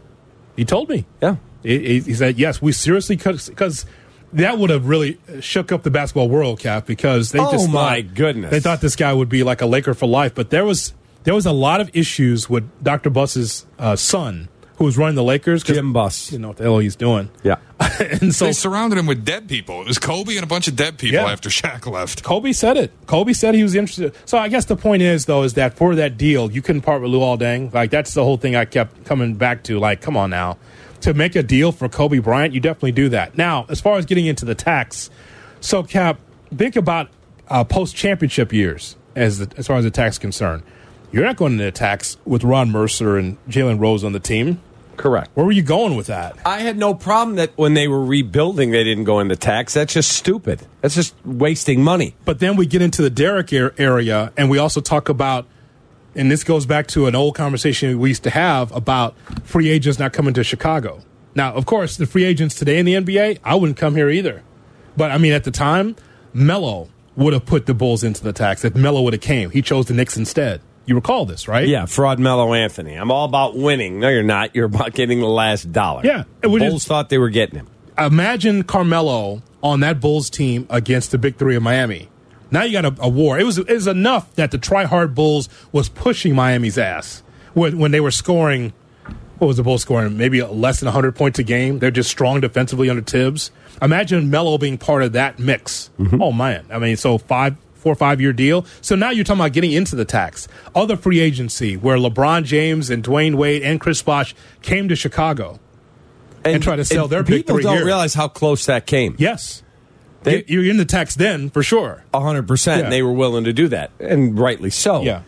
He 0.56 0.64
told 0.64 0.88
me. 0.88 1.06
Yeah. 1.22 1.36
He, 1.62 1.78
he- 1.78 2.00
he 2.00 2.14
said, 2.14 2.38
"Yes, 2.38 2.60
we 2.60 2.72
seriously 2.72 3.16
because 3.16 3.86
that 4.32 4.58
would 4.58 4.70
have 4.70 4.86
really 4.88 5.18
shook 5.40 5.70
up 5.72 5.82
the 5.84 5.90
basketball 5.90 6.28
world, 6.28 6.58
Cap. 6.58 6.86
Because 6.86 7.30
they 7.32 7.38
Oh, 7.38 7.52
just 7.52 7.68
my 7.70 8.02
thought- 8.02 8.14
goodness. 8.14 8.50
they 8.50 8.60
thought 8.60 8.80
this 8.80 8.96
guy 8.96 9.12
would 9.12 9.28
be 9.28 9.42
like 9.44 9.60
a 9.62 9.66
Laker 9.66 9.94
for 9.94 10.06
life. 10.06 10.34
But 10.34 10.50
there 10.50 10.64
was 10.64 10.92
there 11.24 11.34
was 11.34 11.46
a 11.46 11.52
lot 11.52 11.80
of 11.80 11.88
issues 11.94 12.50
with 12.50 12.68
Dr. 12.82 13.08
Buss's 13.08 13.64
uh, 13.78 13.94
son, 13.94 14.48
who 14.82 14.86
was 14.86 14.98
running 14.98 15.14
the 15.14 15.22
Lakers. 15.22 15.62
Jim 15.62 15.92
Buss. 15.92 16.26
Didn't 16.26 16.42
know 16.42 16.48
what 16.48 16.56
the 16.56 16.64
hell 16.64 16.78
he's 16.80 16.96
doing. 16.96 17.30
Yeah. 17.44 17.56
and 18.00 18.34
so 18.34 18.46
They 18.46 18.52
surrounded 18.52 18.98
him 18.98 19.06
with 19.06 19.24
dead 19.24 19.48
people. 19.48 19.80
It 19.80 19.86
was 19.86 20.00
Kobe 20.00 20.34
and 20.34 20.42
a 20.42 20.46
bunch 20.48 20.66
of 20.66 20.74
dead 20.74 20.98
people 20.98 21.20
Yeah. 21.20 21.30
after 21.30 21.48
Shaq 21.48 21.86
left. 21.88 22.24
Kobe 22.24 22.50
said 22.50 22.76
it. 22.76 22.90
Kobe 23.06 23.32
said 23.32 23.54
he 23.54 23.62
was 23.62 23.76
interested. 23.76 24.12
So 24.24 24.38
I 24.38 24.48
guess 24.48 24.64
the 24.64 24.74
point 24.74 25.02
is, 25.02 25.26
though, 25.26 25.44
is 25.44 25.54
that 25.54 25.76
for 25.76 25.94
that 25.94 26.16
deal, 26.18 26.50
you 26.50 26.62
couldn't 26.62 26.82
part 26.82 27.00
with 27.00 27.12
Luol 27.12 27.38
Deng. 27.38 27.72
Like 27.72 27.90
that's 27.92 28.12
the 28.12 28.24
whole 28.24 28.36
thing 28.38 28.56
I 28.56 28.64
kept 28.64 29.04
coming 29.04 29.34
back 29.36 29.62
to. 29.64 29.78
Like, 29.78 30.00
come 30.00 30.16
on 30.16 30.30
now, 30.30 30.58
to 31.02 31.14
make 31.14 31.36
a 31.36 31.44
deal 31.44 31.70
for 31.70 31.88
Kobe 31.88 32.18
Bryant, 32.18 32.52
you 32.52 32.58
definitely 32.58 32.92
do 32.92 33.08
that. 33.10 33.38
Now, 33.38 33.66
as 33.68 33.80
far 33.80 33.98
as 33.98 34.04
getting 34.04 34.26
into 34.26 34.44
the 34.44 34.56
tax, 34.56 35.10
so 35.60 35.84
Cap, 35.84 36.18
think 36.52 36.74
about 36.74 37.08
uh, 37.46 37.62
post 37.62 37.94
championship 37.94 38.52
years 38.52 38.96
as 39.14 39.38
the, 39.38 39.48
as 39.56 39.68
far 39.68 39.76
as 39.76 39.84
the 39.84 39.90
tax 39.92 40.16
is 40.16 40.18
concerned. 40.18 40.64
You're 41.12 41.24
not 41.24 41.36
going 41.36 41.52
into 41.52 41.64
the 41.64 41.70
tax 41.72 42.16
with 42.24 42.42
Ron 42.42 42.70
Mercer 42.70 43.18
and 43.18 43.36
Jalen 43.46 43.78
Rose 43.78 44.02
on 44.02 44.12
the 44.12 44.18
team. 44.20 44.62
Correct. 44.96 45.30
Where 45.34 45.46
were 45.46 45.52
you 45.52 45.62
going 45.62 45.96
with 45.96 46.08
that? 46.08 46.36
I 46.44 46.60
had 46.60 46.76
no 46.76 46.94
problem 46.94 47.36
that 47.36 47.50
when 47.56 47.74
they 47.74 47.88
were 47.88 48.04
rebuilding, 48.04 48.70
they 48.70 48.84
didn't 48.84 49.04
go 49.04 49.20
into 49.20 49.36
tax. 49.36 49.74
That's 49.74 49.94
just 49.94 50.12
stupid. 50.12 50.66
That's 50.80 50.94
just 50.94 51.14
wasting 51.24 51.82
money. 51.82 52.14
But 52.24 52.40
then 52.40 52.56
we 52.56 52.66
get 52.66 52.82
into 52.82 53.02
the 53.02 53.10
Derrick 53.10 53.52
area, 53.52 54.32
and 54.36 54.50
we 54.50 54.58
also 54.58 54.80
talk 54.80 55.08
about, 55.08 55.46
and 56.14 56.30
this 56.30 56.44
goes 56.44 56.66
back 56.66 56.86
to 56.88 57.06
an 57.06 57.14
old 57.14 57.34
conversation 57.34 57.98
we 57.98 58.10
used 58.10 58.24
to 58.24 58.30
have 58.30 58.70
about 58.72 59.16
free 59.44 59.70
agents 59.70 59.98
not 59.98 60.12
coming 60.12 60.34
to 60.34 60.44
Chicago. 60.44 61.00
Now, 61.34 61.54
of 61.54 61.64
course, 61.64 61.96
the 61.96 62.06
free 62.06 62.24
agents 62.24 62.54
today 62.54 62.78
in 62.78 62.86
the 62.86 62.94
NBA, 62.94 63.38
I 63.42 63.54
wouldn't 63.54 63.78
come 63.78 63.94
here 63.94 64.10
either. 64.10 64.42
But 64.96 65.10
I 65.10 65.18
mean, 65.18 65.32
at 65.32 65.44
the 65.44 65.50
time, 65.50 65.96
Melo 66.34 66.90
would 67.16 67.32
have 67.32 67.46
put 67.46 67.66
the 67.66 67.74
Bulls 67.74 68.04
into 68.04 68.22
the 68.22 68.32
tax 68.32 68.64
if 68.64 68.74
Melo 68.74 69.02
would 69.02 69.14
have 69.14 69.22
came. 69.22 69.50
He 69.50 69.62
chose 69.62 69.86
the 69.86 69.94
Knicks 69.94 70.16
instead. 70.16 70.60
You 70.86 70.94
recall 70.96 71.26
this, 71.26 71.46
right? 71.48 71.66
Yeah, 71.68 71.86
fraud 71.86 72.18
Melo 72.18 72.54
Anthony. 72.54 72.94
I'm 72.94 73.10
all 73.10 73.24
about 73.24 73.56
winning. 73.56 74.00
No, 74.00 74.08
you're 74.08 74.22
not. 74.22 74.54
You're 74.56 74.66
about 74.66 74.94
getting 74.94 75.20
the 75.20 75.26
last 75.28 75.70
dollar. 75.72 76.02
Yeah, 76.04 76.24
The 76.40 76.48
Bulls 76.48 76.84
thought 76.84 77.08
they 77.08 77.18
were 77.18 77.30
getting 77.30 77.56
him. 77.60 77.68
imagine 77.98 78.64
Carmelo 78.64 79.42
on 79.62 79.80
that 79.80 80.00
Bulls 80.00 80.28
team 80.28 80.66
against 80.70 81.10
the 81.12 81.18
Big 81.18 81.36
Three 81.36 81.54
of 81.56 81.62
Miami. 81.62 82.08
Now 82.50 82.64
you 82.64 82.72
got 82.72 82.84
a, 82.84 82.94
a 83.02 83.08
war. 83.08 83.38
It 83.38 83.44
was 83.44 83.58
it 83.58 83.68
was 83.68 83.86
enough 83.86 84.34
that 84.34 84.50
the 84.50 84.58
try 84.58 84.84
hard 84.84 85.14
Bulls 85.14 85.48
was 85.70 85.88
pushing 85.88 86.34
Miami's 86.34 86.76
ass 86.78 87.22
when, 87.54 87.78
when 87.78 87.90
they 87.92 88.00
were 88.00 88.10
scoring. 88.10 88.72
What 89.38 89.48
was 89.48 89.56
the 89.56 89.62
Bulls 89.62 89.82
scoring? 89.82 90.16
Maybe 90.16 90.42
less 90.42 90.78
than 90.80 90.86
100 90.86 91.16
points 91.16 91.38
a 91.38 91.42
game. 91.42 91.78
They're 91.80 91.90
just 91.90 92.10
strong 92.10 92.40
defensively 92.40 92.88
under 92.90 93.02
Thibs. 93.02 93.50
Imagine 93.80 94.30
Melo 94.30 94.56
being 94.58 94.78
part 94.78 95.02
of 95.02 95.12
that 95.12 95.38
mix. 95.38 95.90
Mm-hmm. 95.98 96.22
Oh 96.22 96.30
man, 96.32 96.66
I 96.70 96.78
mean, 96.78 96.96
so 96.96 97.18
five, 97.18 97.56
four, 97.82 97.92
or 97.92 97.96
five 97.96 98.20
year 98.20 98.32
deal. 98.32 98.64
So 98.80 98.94
now 98.94 99.10
you're 99.10 99.24
talking 99.24 99.40
about 99.40 99.52
getting 99.52 99.72
into 99.72 99.94
the 99.96 100.04
tax. 100.04 100.48
Other 100.74 100.96
free 100.96 101.20
agency 101.20 101.76
where 101.76 101.96
LeBron 101.98 102.44
James 102.44 102.88
and 102.90 103.02
Dwyane 103.04 103.34
Wade 103.34 103.62
and 103.62 103.80
Chris 103.80 104.00
Bosh 104.02 104.34
came 104.62 104.88
to 104.88 104.96
Chicago. 104.96 105.58
And 106.44 106.62
try 106.62 106.74
to 106.76 106.84
sell 106.84 107.06
their 107.06 107.22
people 107.22 107.58
don't 107.60 107.76
here. 107.76 107.84
realize 107.84 108.14
how 108.14 108.26
close 108.28 108.66
that 108.66 108.86
came. 108.86 109.14
Yes. 109.18 109.62
They- 110.24 110.44
You- 110.48 110.60
You're 110.62 110.70
in 110.70 110.76
the 110.76 110.84
tax 110.84 111.14
then, 111.14 111.50
for 111.50 111.62
sure. 111.62 112.04
hundred 112.14 112.48
percent. 112.48 112.84
Yeah. 112.84 112.90
They 112.90 113.02
were 113.02 113.12
willing 113.12 113.44
to 113.44 113.52
do 113.52 113.68
that, 113.68 113.90
and 114.00 114.38
rightly 114.38 114.70
so. 114.70 115.02
Yeah. 115.02 115.20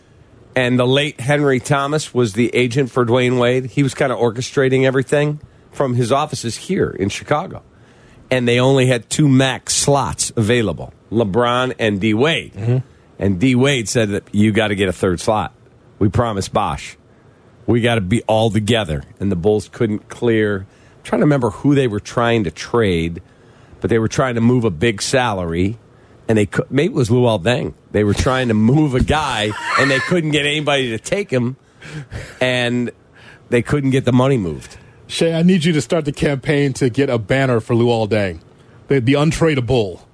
And 0.57 0.79
the 0.79 0.87
late 0.87 1.19
Henry 1.19 1.59
Thomas 1.59 2.13
was 2.13 2.33
the 2.33 2.53
agent 2.55 2.89
for 2.91 3.05
Dwyane 3.05 3.37
Wade. 3.39 3.65
He 3.67 3.83
was 3.83 3.93
kind 3.93 4.11
of 4.11 4.19
orchestrating 4.19 4.83
everything 4.85 5.39
from 5.71 5.95
his 5.95 6.11
offices 6.13 6.55
here 6.55 6.89
in 6.89 7.09
Chicago, 7.09 7.61
and 8.31 8.47
they 8.47 8.59
only 8.59 8.85
had 8.87 9.09
two 9.09 9.27
max 9.27 9.73
slots 9.73 10.31
available: 10.37 10.93
LeBron 11.11 11.75
and 11.79 11.99
D 11.99 12.13
Wade. 12.13 12.53
Mm-hmm. 12.53 12.77
And 13.19 13.39
D 13.39 13.55
Wade 13.55 13.87
said 13.87 14.09
that 14.09 14.23
you 14.33 14.51
got 14.51 14.67
to 14.69 14.75
get 14.75 14.89
a 14.89 14.93
third 14.93 15.19
slot. 15.19 15.53
We 15.99 16.09
promised 16.09 16.51
Bosh. 16.51 16.97
We 17.65 17.81
got 17.81 17.95
to 17.95 18.01
be 18.01 18.21
all 18.23 18.51
together, 18.51 19.03
and 19.19 19.31
the 19.31 19.35
Bulls 19.35 19.69
couldn't 19.69 20.09
clear. 20.09 20.59
I'm 20.59 21.03
trying 21.03 21.21
to 21.21 21.25
remember 21.25 21.49
who 21.49 21.73
they 21.73 21.87
were 21.87 21.99
trying 21.99 22.43
to 22.43 22.51
trade, 22.51 23.21
but 23.81 23.89
they 23.89 23.97
were 23.97 24.07
trying 24.07 24.35
to 24.35 24.41
move 24.41 24.65
a 24.65 24.69
big 24.69 25.01
salary, 25.01 25.79
and 26.27 26.37
they 26.37 26.45
could, 26.45 26.69
maybe 26.69 26.93
it 26.93 26.95
was 26.95 27.09
Luol 27.09 27.41
Deng. 27.41 27.73
They 27.91 28.03
were 28.03 28.13
trying 28.13 28.49
to 28.49 28.53
move 28.53 28.93
a 28.93 29.03
guy, 29.03 29.51
and 29.79 29.89
they 29.89 29.99
couldn't 29.99 30.31
get 30.31 30.45
anybody 30.45 30.89
to 30.89 30.99
take 30.99 31.31
him, 31.31 31.55
and 32.39 32.91
they 33.49 33.61
couldn't 33.63 33.91
get 33.91 34.05
the 34.05 34.13
money 34.13 34.37
moved. 34.37 34.77
Shay, 35.07 35.33
I 35.33 35.41
need 35.41 35.63
you 35.63 35.73
to 35.73 35.81
start 35.81 36.05
the 36.05 36.11
campaign 36.11 36.73
to 36.73 36.89
get 36.89 37.09
a 37.09 37.17
banner 37.17 37.59
for 37.59 37.75
Luol 37.75 38.07
Deng, 38.07 38.41
the, 38.89 38.99
the 38.99 39.13
untradeable 39.13 40.04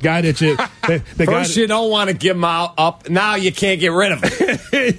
guy 0.00 0.20
that 0.22 0.40
you. 0.40 0.56
The, 0.88 1.02
the 1.18 1.26
First, 1.26 1.54
you 1.54 1.66
don't 1.66 1.90
want 1.90 2.08
to 2.08 2.16
give 2.16 2.34
him 2.34 2.44
out 2.44 2.72
up. 2.78 3.10
Now 3.10 3.34
you 3.34 3.52
can't 3.52 3.78
get 3.78 3.92
rid 3.92 4.10
of 4.10 4.22
him. 4.22 4.98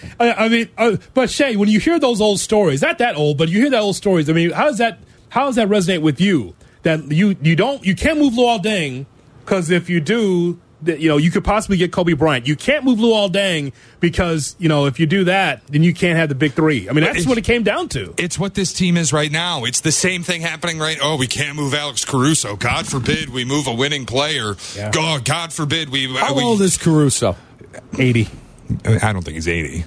I, 0.20 0.32
I 0.32 0.48
mean, 0.48 0.68
uh, 0.78 0.98
but 1.14 1.30
Shay, 1.30 1.56
when 1.56 1.68
you 1.68 1.80
hear 1.80 1.98
those 1.98 2.20
old 2.20 2.38
stories, 2.38 2.80
not 2.80 2.98
that 2.98 3.16
old, 3.16 3.36
but 3.36 3.48
you 3.48 3.60
hear 3.60 3.70
that 3.70 3.80
old 3.80 3.96
stories. 3.96 4.30
I 4.30 4.34
mean, 4.34 4.52
how 4.52 4.66
does 4.66 4.78
that 4.78 5.00
how 5.30 5.46
does 5.46 5.56
that 5.56 5.68
resonate 5.68 6.00
with 6.00 6.20
you? 6.20 6.54
That 6.82 7.10
you 7.10 7.36
you 7.42 7.56
don't 7.56 7.84
you 7.84 7.96
can't 7.96 8.20
move 8.20 8.34
Luol 8.34 8.62
Deng 8.62 9.06
because 9.44 9.68
if 9.70 9.90
you 9.90 10.00
do, 10.00 10.60
that, 10.82 11.00
you 11.00 11.08
know 11.08 11.16
you 11.16 11.30
could 11.30 11.44
possibly 11.44 11.76
get 11.76 11.92
Kobe 11.92 12.12
Bryant. 12.12 12.46
You 12.46 12.56
can't 12.56 12.84
move 12.84 12.98
Luol 12.98 13.30
Deng 13.32 13.72
because 14.00 14.54
you 14.58 14.68
know 14.68 14.86
if 14.86 15.00
you 15.00 15.06
do 15.06 15.24
that, 15.24 15.66
then 15.68 15.82
you 15.82 15.94
can't 15.94 16.18
have 16.18 16.28
the 16.28 16.34
big 16.34 16.52
three. 16.52 16.88
I 16.88 16.92
mean, 16.92 17.04
that's 17.04 17.16
it's- 17.18 17.26
what 17.26 17.38
it 17.38 17.44
came 17.44 17.62
down 17.62 17.88
to. 17.90 18.14
It's 18.18 18.38
what 18.38 18.54
this 18.54 18.72
team 18.72 18.96
is 18.96 19.12
right 19.12 19.30
now. 19.32 19.64
It's 19.64 19.80
the 19.80 19.92
same 19.92 20.22
thing 20.22 20.42
happening 20.42 20.78
right. 20.78 20.98
Oh, 21.02 21.16
we 21.16 21.26
can't 21.26 21.56
move 21.56 21.74
Alex 21.74 22.04
Caruso. 22.04 22.56
God 22.56 22.86
forbid 22.86 23.30
we 23.30 23.44
move 23.44 23.66
a 23.66 23.74
winning 23.74 24.06
player. 24.06 24.54
Yeah. 24.76 24.90
God, 24.90 25.24
God 25.24 25.52
forbid 25.52 25.88
we. 25.90 26.06
Uh, 26.14 26.18
How 26.18 26.34
we 26.34 26.42
old 26.42 26.60
is 26.62 26.76
Caruso? 26.76 27.36
Eighty. 27.98 28.28
I 28.84 29.12
don't 29.12 29.22
think 29.22 29.34
he's 29.36 29.48
eighty. 29.48 29.84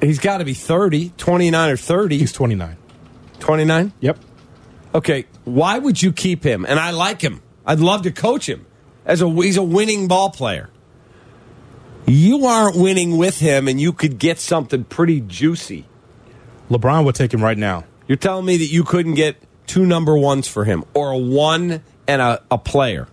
He's 0.00 0.18
got 0.18 0.38
to 0.38 0.44
be 0.46 0.54
30, 0.54 1.10
29 1.18 1.70
or 1.70 1.76
30. 1.76 2.18
He's 2.18 2.32
twenty 2.32 2.54
nine. 2.54 2.76
29? 3.40 3.92
Yep. 4.00 4.18
Okay, 4.94 5.26
why 5.44 5.78
would 5.78 6.02
you 6.02 6.12
keep 6.12 6.42
him? 6.42 6.64
And 6.66 6.78
I 6.80 6.90
like 6.90 7.20
him. 7.22 7.40
I'd 7.66 7.80
love 7.80 8.02
to 8.02 8.10
coach 8.10 8.48
him. 8.48 8.66
As 9.04 9.22
a 9.22 9.28
he's 9.28 9.56
a 9.56 9.62
winning 9.62 10.08
ball 10.08 10.30
player. 10.30 10.70
You 12.06 12.46
aren't 12.46 12.76
winning 12.76 13.18
with 13.18 13.38
him, 13.38 13.68
and 13.68 13.80
you 13.80 13.92
could 13.92 14.18
get 14.18 14.38
something 14.38 14.84
pretty 14.84 15.20
juicy. 15.20 15.86
LeBron 16.68 17.04
would 17.04 17.14
take 17.14 17.32
him 17.32 17.42
right 17.42 17.58
now. 17.58 17.84
You're 18.08 18.16
telling 18.16 18.44
me 18.44 18.56
that 18.56 18.66
you 18.66 18.82
couldn't 18.84 19.14
get 19.14 19.36
two 19.66 19.86
number 19.86 20.16
ones 20.16 20.48
for 20.48 20.64
him, 20.64 20.84
or 20.94 21.12
a 21.12 21.18
one 21.18 21.82
and 22.08 22.20
a, 22.20 22.42
a 22.50 22.58
player. 22.58 23.06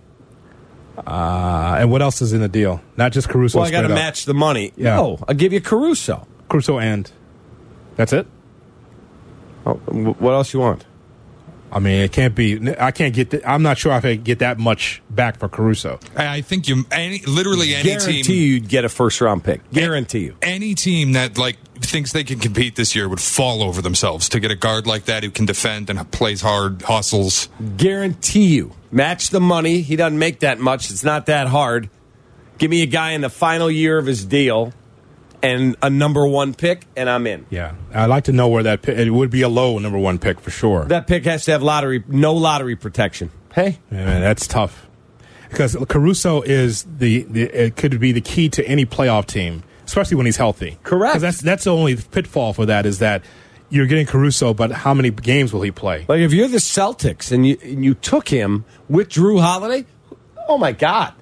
Uh, 0.98 1.78
and 1.80 1.92
what 1.92 2.02
else 2.02 2.24
is 2.24 2.34
in 2.34 2.42
the 2.42 2.48
deal? 2.48 2.82
Not 2.96 3.12
just 3.12 3.30
Caruso. 3.30 3.60
Well, 3.60 3.68
I 3.68 3.72
got 3.72 3.84
to 3.84 3.90
match 3.90 4.26
the 4.26 4.34
money. 4.34 4.74
Yeah. 4.76 4.96
No, 4.96 5.20
I'll 5.28 5.36
give 5.36 5.54
you 5.54 5.62
Caruso. 5.62 6.26
Caruso 6.50 6.80
and 6.80 7.12
that's 7.96 8.14
it. 8.14 8.26
Oh, 9.68 9.76
what 9.76 10.32
else 10.32 10.54
you 10.54 10.60
want? 10.60 10.87
I 11.72 11.80
mean, 11.80 12.02
it 12.02 12.12
can't 12.12 12.34
be. 12.34 12.76
I 12.80 12.92
can't 12.92 13.14
get. 13.14 13.32
The, 13.32 13.50
I'm 13.50 13.62
not 13.62 13.78
sure 13.78 13.92
if 13.94 14.06
I 14.06 14.16
can 14.16 14.24
get 14.24 14.40
that 14.40 14.58
much 14.58 15.02
back 15.10 15.38
for 15.38 15.50
Caruso. 15.50 16.00
I 16.16 16.38
I 16.38 16.42
think 16.42 16.68
you 16.68 16.86
any 16.92 17.20
literally 17.20 17.74
any 17.74 17.90
Guarantee 17.90 18.24
team 18.24 18.36
you 18.36 18.42
you'd 18.42 18.70
get 18.70 18.86
a 18.86 18.90
first 18.90 19.20
round 19.20 19.44
pick. 19.44 19.70
Guarantee 19.72 20.26
you. 20.26 20.36
any 20.42 20.76
team 20.76 21.14
that 21.14 21.38
like 21.38 21.58
thinks 21.80 22.12
they 22.12 22.24
can 22.24 22.40
compete 22.40 22.76
this 22.76 22.96
year 22.96 23.10
would 23.10 23.20
fall 23.22 23.64
over 23.64 23.82
themselves 23.82 24.30
to 24.30 24.40
get 24.40 24.52
a 24.52 24.56
guard 24.56 24.88
like 24.88 25.06
that 25.06 25.24
who 25.24 25.30
can 25.30 25.46
defend 25.46 25.90
and 25.90 26.12
plays 26.12 26.42
hard, 26.42 26.82
hustles. 26.84 27.50
Guarantee 27.78 28.56
you. 28.56 28.74
Match 28.92 29.30
the 29.30 29.42
money. 29.42 29.82
He 29.82 29.96
doesn't 29.96 30.18
make 30.18 30.40
that 30.40 30.60
much. 30.60 30.90
It's 30.90 31.04
not 31.04 31.26
that 31.26 31.48
hard. 31.48 31.90
Give 32.58 32.72
me 32.72 32.82
a 32.82 32.88
guy 32.88 33.12
in 33.12 33.22
the 33.22 33.30
final 33.30 33.70
year 33.70 33.98
of 33.98 34.06
his 34.06 34.26
deal 34.26 34.74
and 35.48 35.76
a 35.82 35.90
number 35.90 36.28
one 36.28 36.54
pick, 36.54 36.86
and 36.96 37.10
I'm 37.10 37.26
in. 37.28 37.46
Yeah, 37.50 37.76
I'd 37.94 38.08
like 38.08 38.26
to 38.26 38.32
know 38.34 38.48
where 38.48 38.64
that. 38.64 38.82
Pick, 38.82 38.98
it 38.98 39.10
would 39.10 39.30
be 39.30 39.42
a 39.42 39.50
low 39.50 39.78
number 39.80 39.98
one 39.98 40.20
pick 40.20 40.40
for 40.40 40.52
sure. 40.52 40.86
That 40.86 41.08
pick 41.08 41.26
has 41.26 41.46
to 41.46 41.52
have 41.52 41.64
lottery, 41.64 42.04
no 42.08 42.34
lottery 42.34 42.76
protection. 42.76 43.32
Hey, 43.54 43.80
Yeah, 43.92 44.06
man, 44.06 44.22
that's 44.22 44.46
tough 44.48 44.88
because 45.50 45.76
Caruso 45.88 46.42
is 46.42 46.84
the, 46.84 47.24
the. 47.24 47.44
It 47.44 47.76
could 47.76 48.00
be 48.00 48.12
the 48.12 48.22
key 48.22 48.50
to 48.50 48.68
any 48.68 48.86
playoff 48.86 49.26
team, 49.26 49.64
especially 49.86 50.18
when 50.18 50.26
he's 50.26 50.38
healthy. 50.38 50.78
Correct. 50.84 51.20
that's 51.20 51.42
that's 51.42 51.64
the 51.64 51.72
only 51.74 51.96
pitfall 51.96 52.54
for 52.54 52.66
that 52.68 52.86
is 52.86 53.00
that 53.00 53.24
you're 53.70 53.86
getting 53.88 54.06
Caruso, 54.06 54.54
but 54.54 54.72
how 54.72 54.94
many 54.94 55.10
games 55.10 55.52
will 55.54 55.62
he 55.62 55.72
play? 55.72 56.06
like 56.08 56.20
if 56.22 56.32
you're 56.34 56.48
the 56.48 56.58
Celtics 56.58 57.32
and 57.32 57.46
you 57.48 57.58
and 57.64 57.84
you 57.84 57.94
took 57.96 58.28
him 58.30 58.64
with 58.90 59.10
Jrue 59.10 59.42
Holiday, 59.42 59.86
oh 60.48 60.58
my 60.58 60.72
God, 60.72 61.14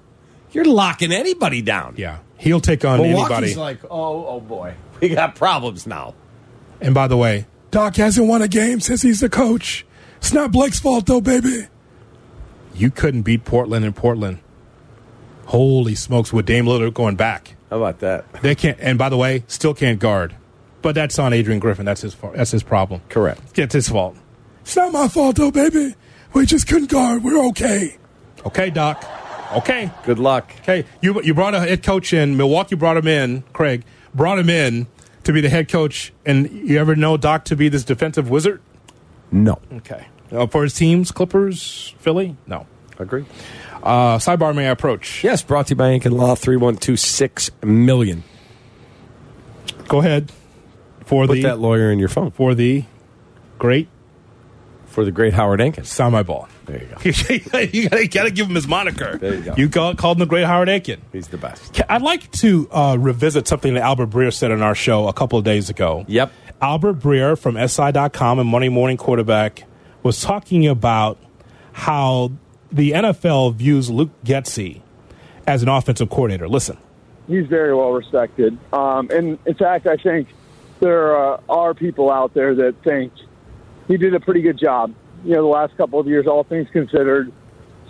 you're 0.52 0.66
locking 0.66 1.12
anybody 1.12 1.62
down. 1.62 1.96
Yeah, 1.98 2.20
he'll 2.38 2.60
take 2.62 2.86
on 2.86 3.02
Milwaukee's 3.02 3.32
anybody. 3.32 3.56
like, 3.56 3.84
oh, 3.86 4.28
oh 4.28 4.40
boy, 4.40 4.76
we 5.02 5.10
got 5.10 5.36
problems 5.36 5.86
now. 5.88 6.14
and 6.82 6.94
by 6.94 7.08
the 7.08 7.18
way, 7.18 7.46
Doc 7.72 7.96
hasn't 7.96 8.28
won 8.28 8.42
a 8.42 8.48
game 8.48 8.80
since 8.80 9.02
he's 9.02 9.20
the 9.20 9.30
coach. 9.30 9.86
It's 10.18 10.34
not 10.34 10.52
Blake's 10.52 10.80
fault 10.80 11.06
though, 11.06 11.22
baby. 11.22 11.68
You 12.74 12.92
couldn't 12.92 13.22
beat 13.22 13.46
Portland 13.46 13.86
in 13.86 13.94
Portland. 13.94 14.40
Holy 15.46 15.96
smokes, 15.96 16.34
with 16.34 16.46
Dame 16.46 16.66
Lillard 16.66 16.94
going 16.94 17.16
back. 17.16 17.56
How 17.70 17.78
about 17.78 18.00
that? 18.00 18.26
They 18.42 18.56
can't, 18.56 18.78
and 18.80 18.98
by 18.98 19.10
the 19.10 19.18
way, 19.18 19.44
still 19.48 19.74
can't 19.74 20.00
guard. 20.00 20.36
But 20.82 20.96
that's 20.96 21.18
on 21.20 21.34
Adrian 21.34 21.60
Griffin. 21.60 21.86
That's 21.86 22.02
his 22.02 22.14
fault. 22.14 22.36
That's 22.36 22.52
his 22.52 22.64
problem. 22.64 23.02
Correct. 23.10 23.58
It's 23.58 23.74
his 23.74 23.90
fault. 23.90 24.16
It's 24.62 24.76
not 24.76 24.92
my 24.92 25.08
fault, 25.08 25.36
though, 25.36 25.52
baby. 25.52 25.96
We 26.34 26.46
just 26.46 26.68
couldn't 26.68 26.90
guard. 26.90 27.24
We're 27.24 27.44
okay. 27.48 27.98
Okay, 28.46 28.70
Doc. 28.70 29.04
Okay. 29.54 29.92
Good 30.04 30.20
luck. 30.20 30.52
Okay. 30.62 30.86
You 31.02 31.22
you 31.22 31.34
brought 31.34 31.54
a 31.56 31.60
head 31.60 31.84
coach 31.84 32.14
in. 32.14 32.38
Milwaukee 32.38 32.76
brought 32.76 32.98
him 32.98 33.08
in. 33.08 33.44
Craig 33.54 33.84
brought 34.14 34.40
him 34.40 34.50
in 34.50 34.88
to 35.24 35.34
be 35.34 35.42
the 35.42 35.50
head 35.50 35.70
coach. 35.70 36.14
And 36.26 36.50
you 36.50 36.80
ever 36.80 36.96
know 36.96 37.18
Doc 37.18 37.46
to 37.46 37.56
be 37.56 37.70
this 37.70 37.84
defensive 37.84 38.30
wizard? 38.30 38.62
No. 39.32 39.60
Okay. 39.74 40.08
Uh, 40.32 40.48
for 40.48 40.64
his 40.64 40.74
teams, 40.74 41.12
Clippers, 41.12 41.94
Philly? 42.00 42.36
No. 42.48 42.66
Agree. 42.98 43.26
Uh, 43.84 44.18
sidebar, 44.18 44.56
may 44.56 44.68
I 44.68 44.72
approach? 44.72 45.24
Yes, 45.24 45.44
brought 45.44 45.68
to 45.68 45.72
you 45.72 45.76
by 45.76 45.90
Ankin 45.90 46.12
Law 46.14 46.34
3126 46.36 47.52
million. 47.64 48.24
Go 49.88 50.00
ahead. 50.00 50.32
For 51.06 51.28
Put 51.28 51.36
the 51.36 51.42
that 51.44 51.60
lawyer 51.60 51.92
in 51.92 52.00
your 52.00 52.08
phone 52.08 52.32
for 52.32 52.56
the 52.56 52.86
great 53.60 53.88
for 54.96 55.04
the 55.04 55.12
great 55.12 55.34
Howard 55.34 55.60
Ankins. 55.60 55.88
sound 55.88 56.14
my 56.14 56.24
ball. 56.24 56.48
There 56.66 56.82
you 56.82 56.88
go. 56.88 56.96
you 57.60 57.90
gotta, 57.90 58.08
gotta 58.08 58.32
give 58.32 58.48
him 58.48 58.56
his 58.56 58.66
moniker. 58.66 59.18
There 59.18 59.36
you 59.36 59.42
go. 59.42 59.54
You 59.58 59.68
call, 59.70 59.94
called 59.94 60.16
him 60.16 60.20
the 60.22 60.26
Great 60.26 60.46
Howard 60.46 60.70
Ankin. 60.70 61.00
He's 61.12 61.28
the 61.28 61.38
best. 61.38 61.82
I'd 61.90 62.02
like 62.02 62.32
to 62.32 62.70
uh, 62.72 62.96
revisit 62.98 63.46
something 63.46 63.74
that 63.74 63.84
Albert 63.84 64.10
Breer 64.10 64.34
said 64.34 64.52
on 64.52 64.62
our 64.62 64.74
show 64.74 65.10
a 65.10 65.14
couple 65.14 65.38
of 65.38 65.44
days 65.44 65.70
ago. 65.70 66.06
Yep. 66.08 66.32
Albert 66.62 67.00
Breer 67.00 67.38
from 67.38 67.56
SI.com 67.68 68.40
and 68.40 68.50
Monday 68.50 68.70
Morning 68.70 68.96
Quarterback 68.96 69.66
was 70.02 70.22
talking 70.22 70.66
about 70.66 71.18
how 71.74 72.32
the 72.72 72.92
NFL 72.92 73.54
views 73.56 73.90
Luke 73.90 74.12
Getsy 74.24 74.82
as 75.46 75.62
an 75.62 75.68
offensive 75.68 76.10
coordinator. 76.10 76.48
Listen. 76.48 76.78
he's 77.28 77.48
very 77.48 77.76
well 77.76 77.92
respected. 77.92 78.58
Um, 78.72 79.10
and 79.12 79.38
in 79.46 79.56
fact, 79.56 79.88
I 79.88 79.98
think 79.98 80.30
there 80.80 81.18
uh, 81.18 81.42
are 81.50 81.74
people 81.74 82.10
out 82.10 82.34
there 82.34 82.56
that 82.56 82.82
think 82.82 83.12
he 83.88 83.98
did 83.98 84.14
a 84.14 84.20
pretty 84.20 84.42
good 84.42 84.58
job. 84.58 84.94
You 85.24 85.34
know, 85.34 85.42
the 85.42 85.48
last 85.48 85.76
couple 85.78 86.00
of 86.00 86.08
years, 86.08 86.28
all 86.28 86.44
things 86.44 86.68
considered, 86.72 87.32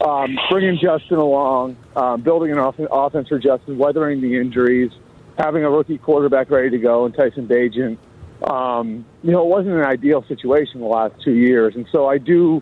um, 0.02 0.38
bringing 0.50 0.78
Justin 0.78 1.18
along, 1.18 1.78
um, 1.96 2.22
building 2.22 2.52
an 2.52 2.60
off- 2.60 2.80
offense 2.80 3.28
for 3.28 3.40
Justin, 3.40 3.78
weathering 3.78 4.22
the 4.22 4.38
injuries, 4.38 4.92
having 5.38 5.64
a 5.64 5.70
rookie 5.70 5.98
quarterback 5.98 6.50
ready 6.50 6.70
to 6.70 6.78
go, 6.78 7.06
and 7.06 7.16
Tyson 7.16 7.48
Bagent. 7.48 7.98
Um, 8.44 9.06
you 9.24 9.32
know, 9.32 9.42
it 9.42 9.48
wasn't 9.48 9.76
an 9.76 9.84
ideal 9.84 10.24
situation 10.28 10.82
the 10.82 10.88
last 10.88 11.16
two 11.24 11.34
years, 11.34 11.76
and 11.76 11.86
so 11.92 12.08
I 12.08 12.18
do, 12.18 12.62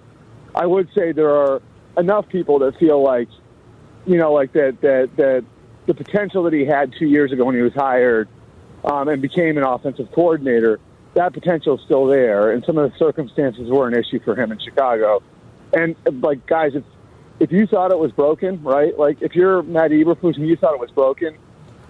I 0.56 0.66
would 0.66 0.90
say 0.96 1.12
there 1.12 1.32
are 1.32 1.62
enough 1.98 2.28
people 2.30 2.60
that 2.60 2.78
feel 2.78 3.02
like 3.02 3.28
you 4.06 4.18
know, 4.18 4.34
like 4.34 4.54
that 4.54 4.82
that 4.82 5.10
that 5.18 5.46
the 5.86 5.94
potential 5.94 6.44
that 6.44 6.54
he 6.54 6.66
had 6.66 6.94
two 6.98 7.08
years 7.08 7.32
ago 7.32 7.46
when 7.46 7.56
he 7.56 7.62
was 7.62 7.74
hired 7.74 8.28
um, 8.84 9.08
and 9.08 9.22
became 9.22 9.58
an 9.58 9.64
offensive 9.64 10.12
coordinator, 10.12 10.80
that 11.14 11.34
potential 11.34 11.78
is 11.78 11.84
still 11.86 12.06
there, 12.06 12.52
and 12.52 12.64
some 12.66 12.78
of 12.78 12.92
the 12.92 12.98
circumstances 12.98 13.70
were 13.70 13.88
an 13.88 13.94
issue 13.94 14.20
for 14.24 14.36
him 14.36 14.52
in 14.52 14.60
Chicago. 14.60 15.22
And 15.74 15.96
like 16.22 16.46
guys, 16.46 16.76
if 16.76 16.84
if 17.40 17.52
you 17.52 17.68
thought 17.68 17.92
it 17.92 18.00
was 18.00 18.12
broken, 18.12 18.64
right? 18.64 18.98
Like 18.98 19.22
if 19.22 19.36
you're 19.36 19.64
Matt 19.64 19.92
Eberflus 19.92 20.38
and 20.38 20.48
you 20.48 20.56
thought 20.56 20.74
it 20.74 20.80
was 20.80 20.92
broken, 20.92 21.38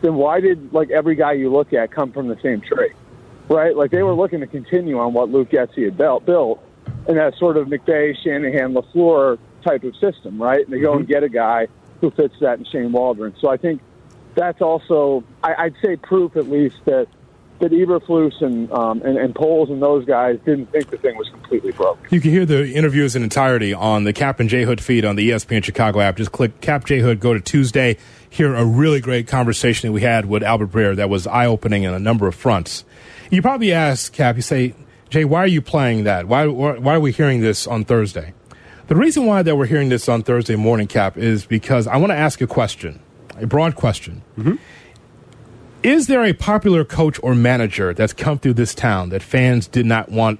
then 0.01 0.15
why 0.15 0.39
did 0.39 0.74
like 0.74 0.92
every 0.92 1.15
guy 1.15 1.34
you 1.34 1.51
look 1.51 1.74
at 1.74 1.92
come 1.92 2.12
from 2.12 2.27
the 2.27 2.38
same 2.42 2.62
tree, 2.62 2.94
right? 3.50 3.75
Like 3.75 3.92
they 3.92 4.03
were 4.03 4.13
looking 4.13 4.39
to 4.42 4.48
continue 4.48 5.00
on 5.00 5.13
what 5.13 5.30
Luke 5.30 5.50
Getsy 5.50 5.86
had 5.86 5.98
built, 5.98 6.25
built 6.25 6.63
in 7.08 7.15
that 7.15 7.36
sort 7.38 7.58
of 7.58 7.68
McVay, 7.68 8.15
Shanahan, 8.24 8.74
LaFleur 8.74 9.38
type 9.63 9.84
of 9.84 9.96
system, 9.98 10.42
right? 10.42 10.63
And 10.65 10.74
they 10.74 10.80
go 10.80 10.94
and 10.94 11.03
mm-hmm. 11.03 11.12
get 11.12 11.24
a 11.24 11.30
guy 11.30 11.68
who 12.01 12.12
fits 12.12 12.36
that 12.42 12.60
in 12.60 12.65
Shane 12.65 12.92
Waldron. 12.92 13.34
So 13.39 13.50
I 13.50 13.58
think 13.58 13.82
that's 14.36 14.62
also, 14.62 15.24
I, 15.44 15.53
I'd 15.56 15.75
say, 15.82 15.96
proof 15.96 16.36
at 16.36 16.50
least 16.50 16.77
that 16.86 17.08
that 17.60 17.72
Eberflus 17.72 18.41
and, 18.41 18.72
um, 18.72 19.01
and 19.03 19.17
and 19.17 19.33
Poles 19.33 19.69
and 19.69 19.81
those 19.81 20.05
guys 20.05 20.39
didn't 20.45 20.67
think 20.72 20.89
the 20.89 20.98
thing 20.98 21.15
was 21.17 21.29
completely 21.29 21.72
broken. 21.72 22.05
You 22.10 22.19
can 22.19 22.31
hear 22.31 22.45
the 22.45 22.72
interviews 22.74 23.15
in 23.15 23.24
entirety 23.24 23.74
on 23.74 24.03
the 24.03 24.13
Cap 24.13 24.39
and 24.39 24.50
J 24.50 24.63
Hood 24.63 24.81
feed 24.81 25.05
on 25.05 25.15
the 25.15 25.29
ESPN 25.29 25.63
Chicago 25.63 26.00
app. 26.01 26.17
Just 26.17 26.31
click 26.31 26.60
Cap 26.62 26.86
J 26.86 27.00
Hood, 27.00 27.19
go 27.19 27.33
to 27.33 27.39
Tuesday, 27.39 27.98
hear 28.29 28.53
a 28.53 28.65
really 28.65 29.00
great 29.00 29.27
conversation 29.27 29.89
that 29.89 29.93
we 29.93 30.01
had 30.01 30.25
with 30.25 30.43
Albert 30.43 30.72
Breer 30.72 30.95
that 30.95 31.10
was 31.10 31.27
eye 31.27 31.45
opening 31.45 31.86
on 31.86 31.93
a 31.93 32.00
number 32.00 32.27
of 32.27 32.36
fronts. 32.36 32.83
You 33.29 33.41
probably 33.41 33.72
ask 33.72 34.12
Cap, 34.13 34.36
you 34.36 34.41
say, 34.41 34.75
Jay, 35.10 35.25
why 35.25 35.39
are 35.39 35.48
you 35.48 35.62
playing 35.62 36.05
that? 36.05 36.27
Why, 36.27 36.48
why, 36.48 36.77
why 36.77 36.95
are 36.95 37.00
we 37.00 37.12
hearing 37.12 37.41
this 37.41 37.67
on 37.67 37.86
Thursday? 37.86 38.33
The 38.88 38.95
reason 38.95 39.25
why 39.25 39.43
that 39.43 39.55
we're 39.55 39.67
hearing 39.67 39.89
this 39.89 40.10
on 40.10 40.24
Thursday 40.24 40.55
morning, 40.55 40.88
Cap, 40.88 41.17
is 41.17 41.45
because 41.45 41.88
I 41.88 41.98
want 41.98 42.12
to 42.12 42.17
ask 42.17 42.41
a 42.41 42.48
question, 42.48 43.00
a 43.38 43.48
broad 43.48 43.75
question. 43.75 44.22
Is 45.83 46.07
there 46.07 46.23
a 46.23 46.31
popular 46.31 46.85
coach 46.85 47.19
or 47.21 47.35
manager 47.35 47.93
that's 47.93 48.13
come 48.13 48.39
through 48.39 48.53
this 48.53 48.73
town 48.73 49.09
that 49.09 49.21
fans 49.21 49.67
did 49.67 49.85
not 49.85 50.09
want 50.09 50.39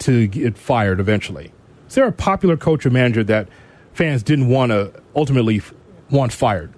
to 0.00 0.26
get 0.26 0.58
fired 0.58 1.00
eventually? 1.00 1.50
Is 1.88 1.94
there 1.94 2.06
a 2.06 2.12
popular 2.12 2.58
coach 2.58 2.84
or 2.84 2.90
manager 2.90 3.24
that 3.24 3.48
fans 3.94 4.22
didn't 4.22 4.48
want 4.48 4.72
to 4.72 4.92
ultimately 5.14 5.62
want 6.10 6.34
fired? 6.34 6.74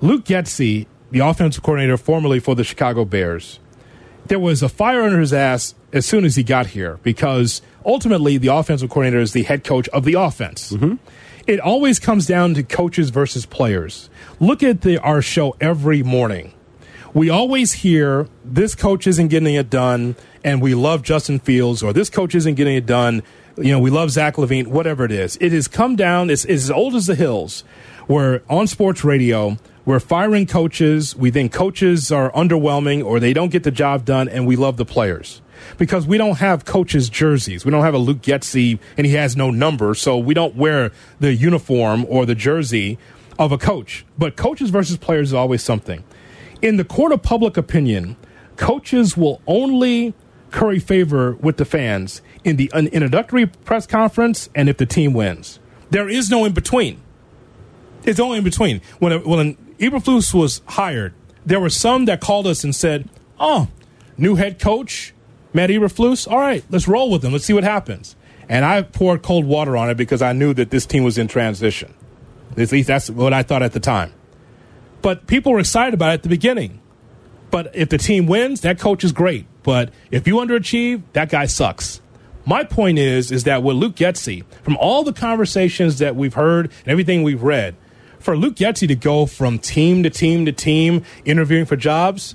Luke 0.00 0.24
Getsy, 0.24 0.86
the 1.12 1.20
offensive 1.20 1.62
coordinator 1.62 1.96
formerly 1.96 2.40
for 2.40 2.56
the 2.56 2.64
Chicago 2.64 3.04
Bears, 3.04 3.60
there 4.26 4.40
was 4.40 4.60
a 4.60 4.68
fire 4.68 5.02
under 5.02 5.20
his 5.20 5.32
ass 5.32 5.76
as 5.92 6.04
soon 6.04 6.24
as 6.24 6.34
he 6.34 6.42
got 6.42 6.66
here 6.66 6.98
because 7.04 7.62
ultimately 7.86 8.36
the 8.36 8.48
offensive 8.48 8.90
coordinator 8.90 9.20
is 9.20 9.32
the 9.32 9.44
head 9.44 9.62
coach 9.62 9.88
of 9.90 10.04
the 10.04 10.14
offense. 10.14 10.72
Mm-hmm. 10.72 10.96
It 11.46 11.60
always 11.60 12.00
comes 12.00 12.26
down 12.26 12.54
to 12.54 12.64
coaches 12.64 13.10
versus 13.10 13.46
players. 13.46 14.10
Look 14.40 14.64
at 14.64 14.80
the, 14.80 14.98
our 14.98 15.22
show 15.22 15.54
every 15.60 16.02
morning. 16.02 16.52
We 17.14 17.30
always 17.30 17.72
hear 17.72 18.28
this 18.44 18.74
coach 18.74 19.06
isn't 19.06 19.28
getting 19.28 19.54
it 19.54 19.70
done, 19.70 20.14
and 20.44 20.60
we 20.60 20.74
love 20.74 21.02
Justin 21.02 21.38
Fields, 21.38 21.82
or 21.82 21.92
this 21.92 22.10
coach 22.10 22.34
isn't 22.34 22.54
getting 22.54 22.76
it 22.76 22.86
done. 22.86 23.22
You 23.56 23.72
know, 23.72 23.78
we 23.78 23.90
love 23.90 24.10
Zach 24.10 24.36
LaVine, 24.36 24.66
whatever 24.66 25.04
it 25.04 25.12
is. 25.12 25.38
It 25.40 25.52
has 25.52 25.68
come 25.68 25.96
down, 25.96 26.30
it's, 26.30 26.44
it's 26.44 26.64
as 26.64 26.70
old 26.70 26.94
as 26.94 27.06
the 27.06 27.14
hills, 27.14 27.64
where 28.06 28.42
on 28.48 28.66
sports 28.66 29.04
radio, 29.04 29.56
we're 29.86 30.00
firing 30.00 30.46
coaches. 30.46 31.16
We 31.16 31.30
think 31.30 31.50
coaches 31.50 32.12
are 32.12 32.30
underwhelming 32.32 33.02
or 33.02 33.18
they 33.20 33.32
don't 33.32 33.50
get 33.50 33.62
the 33.62 33.70
job 33.70 34.04
done, 34.04 34.28
and 34.28 34.46
we 34.46 34.54
love 34.54 34.76
the 34.76 34.84
players 34.84 35.40
because 35.78 36.06
we 36.06 36.18
don't 36.18 36.36
have 36.36 36.66
coaches' 36.66 37.08
jerseys. 37.08 37.64
We 37.64 37.70
don't 37.70 37.84
have 37.84 37.94
a 37.94 37.98
Luke 37.98 38.20
Getsy, 38.20 38.78
and 38.98 39.06
he 39.06 39.14
has 39.14 39.34
no 39.34 39.50
number, 39.50 39.94
so 39.94 40.18
we 40.18 40.34
don't 40.34 40.56
wear 40.56 40.92
the 41.20 41.32
uniform 41.32 42.04
or 42.08 42.26
the 42.26 42.34
jersey 42.34 42.98
of 43.38 43.50
a 43.50 43.58
coach. 43.58 44.04
But 44.18 44.36
coaches 44.36 44.68
versus 44.68 44.98
players 44.98 45.28
is 45.28 45.34
always 45.34 45.62
something. 45.62 46.04
In 46.60 46.76
the 46.76 46.84
court 46.84 47.12
of 47.12 47.22
public 47.22 47.56
opinion, 47.56 48.16
coaches 48.56 49.16
will 49.16 49.40
only 49.46 50.14
curry 50.50 50.78
favor 50.78 51.34
with 51.34 51.56
the 51.56 51.64
fans 51.64 52.22
in 52.42 52.56
the 52.56 52.70
introductory 52.74 53.46
press 53.46 53.86
conference 53.86 54.48
and 54.54 54.68
if 54.68 54.76
the 54.76 54.86
team 54.86 55.12
wins. 55.12 55.60
There 55.90 56.08
is 56.08 56.30
no 56.30 56.44
in 56.44 56.52
between. 56.52 57.00
It's 58.04 58.18
only 58.20 58.38
in 58.38 58.44
between. 58.44 58.80
When 58.98 59.12
when 59.24 59.56
Eberflus 59.78 60.34
was 60.34 60.62
hired, 60.66 61.14
there 61.44 61.60
were 61.60 61.70
some 61.70 62.06
that 62.06 62.20
called 62.20 62.46
us 62.46 62.64
and 62.64 62.74
said, 62.74 63.08
"Oh, 63.38 63.68
new 64.16 64.34
head 64.36 64.58
coach, 64.58 65.14
Matt 65.52 65.70
Eberflus. 65.70 66.30
All 66.30 66.38
right, 66.38 66.64
let's 66.70 66.88
roll 66.88 67.10
with 67.10 67.24
him. 67.24 67.32
Let's 67.32 67.44
see 67.44 67.52
what 67.52 67.64
happens." 67.64 68.16
And 68.48 68.64
I 68.64 68.82
poured 68.82 69.22
cold 69.22 69.44
water 69.44 69.76
on 69.76 69.90
it 69.90 69.96
because 69.96 70.22
I 70.22 70.32
knew 70.32 70.54
that 70.54 70.70
this 70.70 70.86
team 70.86 71.04
was 71.04 71.18
in 71.18 71.28
transition. 71.28 71.92
At 72.56 72.72
least 72.72 72.88
that's 72.88 73.10
what 73.10 73.32
I 73.32 73.42
thought 73.42 73.62
at 73.62 73.72
the 73.72 73.80
time. 73.80 74.12
But 75.02 75.26
people 75.26 75.52
were 75.52 75.60
excited 75.60 75.94
about 75.94 76.10
it 76.10 76.14
at 76.14 76.22
the 76.22 76.28
beginning. 76.28 76.80
But 77.50 77.74
if 77.74 77.88
the 77.88 77.98
team 77.98 78.26
wins, 78.26 78.60
that 78.62 78.78
coach 78.78 79.04
is 79.04 79.12
great. 79.12 79.46
But 79.62 79.90
if 80.10 80.26
you 80.26 80.36
underachieve, 80.36 81.02
that 81.12 81.30
guy 81.30 81.46
sucks. 81.46 82.00
My 82.44 82.64
point 82.64 82.98
is, 82.98 83.30
is 83.30 83.44
that 83.44 83.62
with 83.62 83.76
Luke 83.76 83.94
Getsy, 83.94 84.44
from 84.62 84.76
all 84.78 85.04
the 85.04 85.12
conversations 85.12 85.98
that 85.98 86.16
we've 86.16 86.34
heard 86.34 86.66
and 86.66 86.88
everything 86.88 87.22
we've 87.22 87.42
read, 87.42 87.76
for 88.18 88.36
Luke 88.36 88.56
Getsy 88.56 88.88
to 88.88 88.94
go 88.94 89.26
from 89.26 89.58
team 89.58 90.02
to 90.02 90.10
team 90.10 90.46
to 90.46 90.52
team 90.52 91.04
interviewing 91.24 91.66
for 91.66 91.76
jobs, 91.76 92.34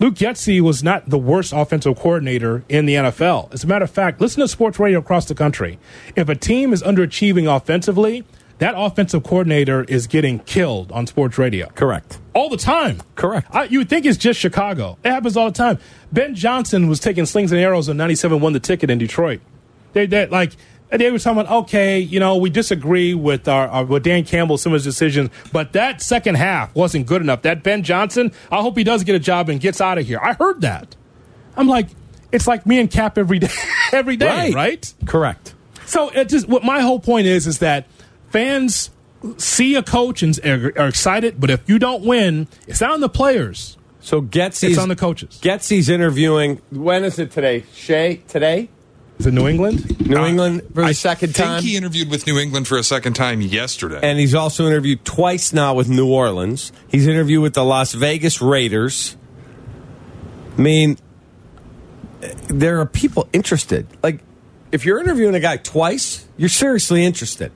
Luke 0.00 0.14
Getsy 0.14 0.60
was 0.60 0.82
not 0.82 1.08
the 1.08 1.18
worst 1.18 1.52
offensive 1.52 1.96
coordinator 1.96 2.64
in 2.68 2.86
the 2.86 2.94
NFL. 2.94 3.52
As 3.54 3.62
a 3.62 3.66
matter 3.66 3.84
of 3.84 3.90
fact, 3.90 4.20
listen 4.20 4.40
to 4.40 4.48
sports 4.48 4.78
radio 4.78 4.98
across 4.98 5.26
the 5.26 5.34
country. 5.34 5.78
If 6.16 6.28
a 6.28 6.34
team 6.34 6.72
is 6.72 6.82
underachieving 6.82 7.54
offensively, 7.54 8.24
that 8.58 8.74
offensive 8.76 9.22
coordinator 9.24 9.84
is 9.84 10.06
getting 10.06 10.38
killed 10.40 10.92
on 10.92 11.06
sports 11.06 11.38
radio 11.38 11.68
Correct. 11.70 12.18
all 12.34 12.48
the 12.48 12.56
time. 12.56 13.00
Correct. 13.16 13.48
I, 13.50 13.64
you 13.64 13.78
would 13.78 13.88
think 13.88 14.06
it's 14.06 14.16
just 14.18 14.38
Chicago. 14.38 14.96
It 15.04 15.10
happens 15.10 15.36
all 15.36 15.46
the 15.46 15.52
time. 15.56 15.78
Ben 16.12 16.34
Johnson 16.34 16.86
was 16.88 17.00
taking 17.00 17.26
slings 17.26 17.50
and 17.52 17.60
arrows 17.60 17.88
on 17.88 17.96
97 17.96 18.40
won 18.40 18.52
the 18.52 18.60
ticket 18.60 18.90
in 18.90 18.98
Detroit. 18.98 19.40
They, 19.92 20.06
they 20.06 20.26
like 20.26 20.52
they 20.90 21.10
were 21.10 21.18
talking 21.18 21.40
about 21.40 21.52
okay, 21.64 21.98
you 21.98 22.20
know, 22.20 22.36
we 22.36 22.50
disagree 22.50 23.14
with 23.14 23.48
our, 23.48 23.66
our 23.68 23.84
with 23.84 24.04
Dan 24.04 24.24
Campbell 24.24 24.58
some 24.58 24.72
of 24.72 24.76
his 24.76 24.84
decisions, 24.84 25.30
but 25.52 25.72
that 25.72 26.00
second 26.00 26.36
half 26.36 26.72
wasn't 26.74 27.06
good 27.06 27.22
enough. 27.22 27.42
That 27.42 27.62
Ben 27.64 27.82
Johnson, 27.82 28.30
I 28.52 28.60
hope 28.60 28.76
he 28.78 28.84
does 28.84 29.02
get 29.02 29.16
a 29.16 29.18
job 29.20 29.48
and 29.48 29.60
gets 29.60 29.80
out 29.80 29.98
of 29.98 30.06
here. 30.06 30.20
I 30.22 30.34
heard 30.34 30.60
that. 30.60 30.94
I'm 31.56 31.66
like, 31.66 31.88
it's 32.30 32.46
like 32.46 32.66
me 32.66 32.78
and 32.78 32.90
Cap 32.90 33.18
every 33.18 33.38
day, 33.40 33.48
every 33.92 34.16
day, 34.16 34.26
Right. 34.26 34.54
right? 34.54 34.94
Correct. 35.06 35.54
So 35.86 36.10
it 36.10 36.28
just 36.28 36.48
what 36.48 36.62
my 36.64 36.80
whole 36.80 37.00
point 37.00 37.26
is 37.26 37.46
is 37.48 37.58
that 37.58 37.86
fans 38.34 38.90
see 39.36 39.76
a 39.76 39.82
coach 39.82 40.22
and 40.24 40.38
are, 40.44 40.72
are 40.76 40.88
excited, 40.88 41.40
but 41.40 41.50
if 41.50 41.60
you 41.68 41.78
don't 41.78 42.02
win, 42.04 42.48
it's 42.66 42.80
not 42.80 42.90
on 42.90 43.00
the 43.00 43.08
players. 43.08 43.78
So 44.00 44.20
Getsy's 44.20 44.64
It's 44.72 44.78
on 44.78 44.88
the 44.88 44.96
coaches. 44.96 45.38
Getsy's 45.40 45.88
interviewing. 45.88 46.60
When 46.70 47.04
is 47.04 47.18
it 47.20 47.30
today? 47.30 47.64
Shay 47.74 48.22
today? 48.28 48.68
Is 49.18 49.26
it 49.26 49.32
New 49.32 49.46
England? 49.46 49.78
New 50.08 50.16
Uh, 50.18 50.26
England 50.26 50.62
for 50.74 50.82
the 50.82 50.88
I 50.88 50.92
second 50.92 51.34
think 51.36 51.60
he 51.62 51.76
interviewed 51.76 52.10
with 52.10 52.26
New 52.26 52.36
England 52.38 52.66
for 52.66 52.76
a 52.76 52.82
second 52.82 53.14
time 53.14 53.40
yesterday. 53.40 54.00
and 54.02 54.18
he's 54.18 54.34
also 54.34 54.66
interviewed 54.66 55.04
twice 55.04 55.52
now 55.52 55.72
with 55.72 55.88
New 55.88 56.08
Orleans. 56.12 56.72
He's 56.88 57.06
interviewed 57.06 57.40
with 57.40 57.54
the 57.54 57.64
Las 57.64 57.92
Vegas 57.94 58.42
Raiders. 58.42 59.16
I 60.58 60.60
mean, 60.60 60.98
there 62.48 62.80
are 62.80 62.86
people 62.86 63.28
interested. 63.32 63.86
Like, 64.02 64.20
if 64.72 64.84
you're 64.84 64.98
interviewing 65.00 65.34
a 65.36 65.40
guy 65.40 65.56
twice, 65.58 66.26
you're 66.36 66.48
seriously 66.48 67.04
interested. 67.04 67.52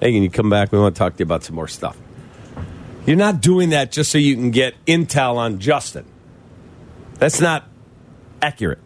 Hey, 0.00 0.12
can 0.12 0.22
you 0.22 0.30
come 0.30 0.48
back? 0.48 0.72
We 0.72 0.78
want 0.78 0.94
to 0.94 0.98
talk 0.98 1.14
to 1.16 1.18
you 1.18 1.24
about 1.24 1.44
some 1.44 1.54
more 1.56 1.68
stuff. 1.68 1.96
You're 3.06 3.16
not 3.16 3.40
doing 3.40 3.70
that 3.70 3.92
just 3.92 4.10
so 4.10 4.18
you 4.18 4.34
can 4.34 4.50
get 4.50 4.74
intel 4.86 5.36
on 5.36 5.58
Justin. 5.58 6.06
That's 7.14 7.40
not 7.40 7.64
accurate. 8.40 8.78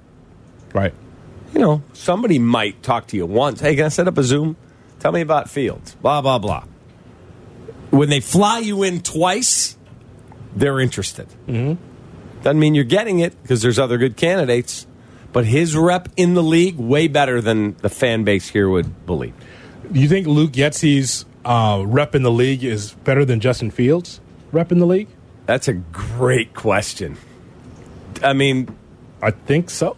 Right. 0.72 0.92
You 1.52 1.60
know, 1.60 1.82
somebody 1.92 2.40
might 2.40 2.82
talk 2.82 3.06
to 3.08 3.16
you 3.16 3.26
once. 3.26 3.60
Hey, 3.60 3.76
can 3.76 3.84
I 3.84 3.88
set 3.88 4.08
up 4.08 4.18
a 4.18 4.24
Zoom? 4.24 4.56
Tell 4.98 5.12
me 5.12 5.20
about 5.20 5.48
Fields. 5.48 5.94
Blah, 5.96 6.20
blah, 6.20 6.38
blah. 6.38 6.64
When 7.90 8.08
they 8.08 8.20
fly 8.20 8.58
you 8.58 8.82
in 8.82 9.00
twice, 9.00 9.76
they're 10.56 10.80
interested. 10.80 11.28
Mm-hmm. 11.46 12.42
Doesn't 12.42 12.58
mean 12.58 12.74
you're 12.74 12.84
getting 12.84 13.20
it 13.20 13.40
because 13.42 13.62
there's 13.62 13.78
other 13.78 13.98
good 13.98 14.16
candidates. 14.16 14.86
But 15.32 15.46
his 15.46 15.76
rep 15.76 16.08
in 16.16 16.34
the 16.34 16.42
league, 16.42 16.76
way 16.76 17.08
better 17.08 17.40
than 17.40 17.76
the 17.78 17.88
fan 17.88 18.24
base 18.24 18.48
here 18.48 18.68
would 18.68 19.06
believe. 19.06 19.34
Do 19.92 20.00
you 20.00 20.08
think 20.08 20.26
Luke 20.26 20.52
Getsy's 20.52 21.24
uh, 21.44 21.82
rep 21.86 22.14
in 22.14 22.22
the 22.22 22.30
league 22.30 22.64
is 22.64 22.92
better 23.04 23.24
than 23.24 23.40
Justin 23.40 23.70
Fields' 23.70 24.20
rep 24.52 24.72
in 24.72 24.78
the 24.78 24.86
league? 24.86 25.08
That's 25.46 25.68
a 25.68 25.74
great 25.74 26.54
question. 26.54 27.16
I 28.22 28.32
mean, 28.32 28.74
I 29.20 29.30
think 29.30 29.70
so. 29.70 29.96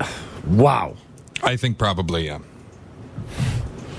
wow. 0.46 0.96
I 1.42 1.56
think 1.56 1.78
probably, 1.78 2.26
yeah. 2.26 2.38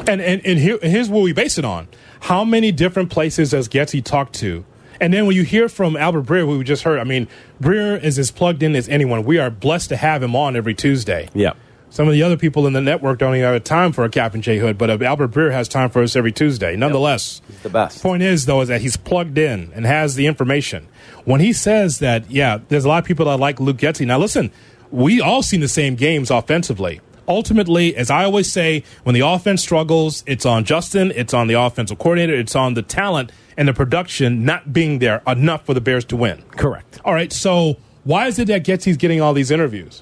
And 0.07 0.21
and, 0.21 0.41
and 0.45 0.59
here, 0.59 0.79
here's 0.81 1.09
what 1.09 1.21
we 1.21 1.33
base 1.33 1.57
it 1.57 1.65
on. 1.65 1.87
How 2.21 2.43
many 2.43 2.71
different 2.71 3.11
places 3.11 3.51
has 3.51 3.69
Getsy 3.69 4.03
talked 4.03 4.33
to? 4.35 4.65
And 5.01 5.13
then 5.13 5.25
when 5.25 5.35
you 5.35 5.43
hear 5.43 5.69
from 5.69 5.95
Albert 5.95 6.23
Breer, 6.23 6.41
who 6.41 6.57
we 6.57 6.63
just 6.63 6.83
heard, 6.83 6.99
I 6.99 7.05
mean, 7.05 7.27
Breer 7.61 8.01
is 8.01 8.19
as 8.19 8.31
plugged 8.31 8.63
in 8.63 8.75
as 8.75 8.89
anyone. 8.89 9.23
We 9.23 9.37
are 9.37 9.49
blessed 9.49 9.89
to 9.89 9.97
have 9.97 10.21
him 10.21 10.35
on 10.35 10.55
every 10.57 10.73
Tuesday. 10.73 11.29
Yeah. 11.33 11.53
Some 11.91 12.07
of 12.07 12.13
the 12.13 12.21
other 12.21 12.37
people 12.37 12.67
in 12.67 12.73
the 12.73 12.81
network 12.81 13.17
don't 13.17 13.35
even 13.35 13.51
have 13.51 13.63
time 13.63 13.91
for 13.93 14.03
a 14.05 14.09
Kap 14.09 14.35
and 14.35 14.43
J 14.43 14.59
Hood, 14.59 14.77
but 14.77 14.89
uh, 14.89 15.03
Albert 15.03 15.31
Breer 15.31 15.51
has 15.51 15.67
time 15.67 15.89
for 15.89 16.03
us 16.03 16.15
every 16.15 16.31
Tuesday. 16.31 16.75
Nonetheless, 16.75 17.41
He's 17.47 17.59
the 17.61 17.69
best. 17.69 18.01
Point 18.03 18.21
is, 18.21 18.45
though, 18.45 18.61
is 18.61 18.67
that 18.67 18.81
he's 18.81 18.95
plugged 18.95 19.37
in 19.39 19.71
and 19.73 19.85
has 19.85 20.15
the 20.15 20.27
information. 20.27 20.87
When 21.25 21.41
he 21.41 21.51
says 21.51 21.99
that, 21.99 22.29
yeah, 22.29 22.59
there's 22.69 22.85
a 22.85 22.87
lot 22.87 22.99
of 22.99 23.05
people 23.05 23.25
that 23.25 23.37
like 23.37 23.59
Luke 23.59 23.77
Getsy. 23.77 24.05
Now, 24.05 24.19
listen, 24.19 24.51
we 24.91 25.19
all 25.19 25.41
seen 25.41 25.61
the 25.61 25.67
same 25.67 25.95
games 25.95 26.29
offensively. 26.29 27.01
Ultimately, 27.27 27.95
as 27.95 28.09
I 28.09 28.23
always 28.23 28.51
say, 28.51 28.83
when 29.03 29.13
the 29.13 29.21
offense 29.21 29.61
struggles, 29.61 30.23
it's 30.25 30.45
on 30.45 30.65
Justin, 30.65 31.11
it's 31.15 31.33
on 31.33 31.47
the 31.47 31.55
offensive 31.55 31.99
coordinator, 31.99 32.33
it's 32.33 32.55
on 32.55 32.73
the 32.73 32.81
talent 32.81 33.31
and 33.57 33.67
the 33.67 33.73
production 33.73 34.45
not 34.45 34.73
being 34.73 34.99
there 34.99 35.21
enough 35.27 35.65
for 35.65 35.73
the 35.73 35.81
Bears 35.81 36.05
to 36.05 36.15
win. 36.15 36.43
Correct. 36.51 36.99
All 37.05 37.13
right, 37.13 37.31
so 37.31 37.77
why 38.03 38.27
is 38.27 38.39
it 38.39 38.47
that 38.47 38.63
Getsy's 38.63 38.97
getting 38.97 39.21
all 39.21 39.33
these 39.33 39.51
interviews? 39.51 40.01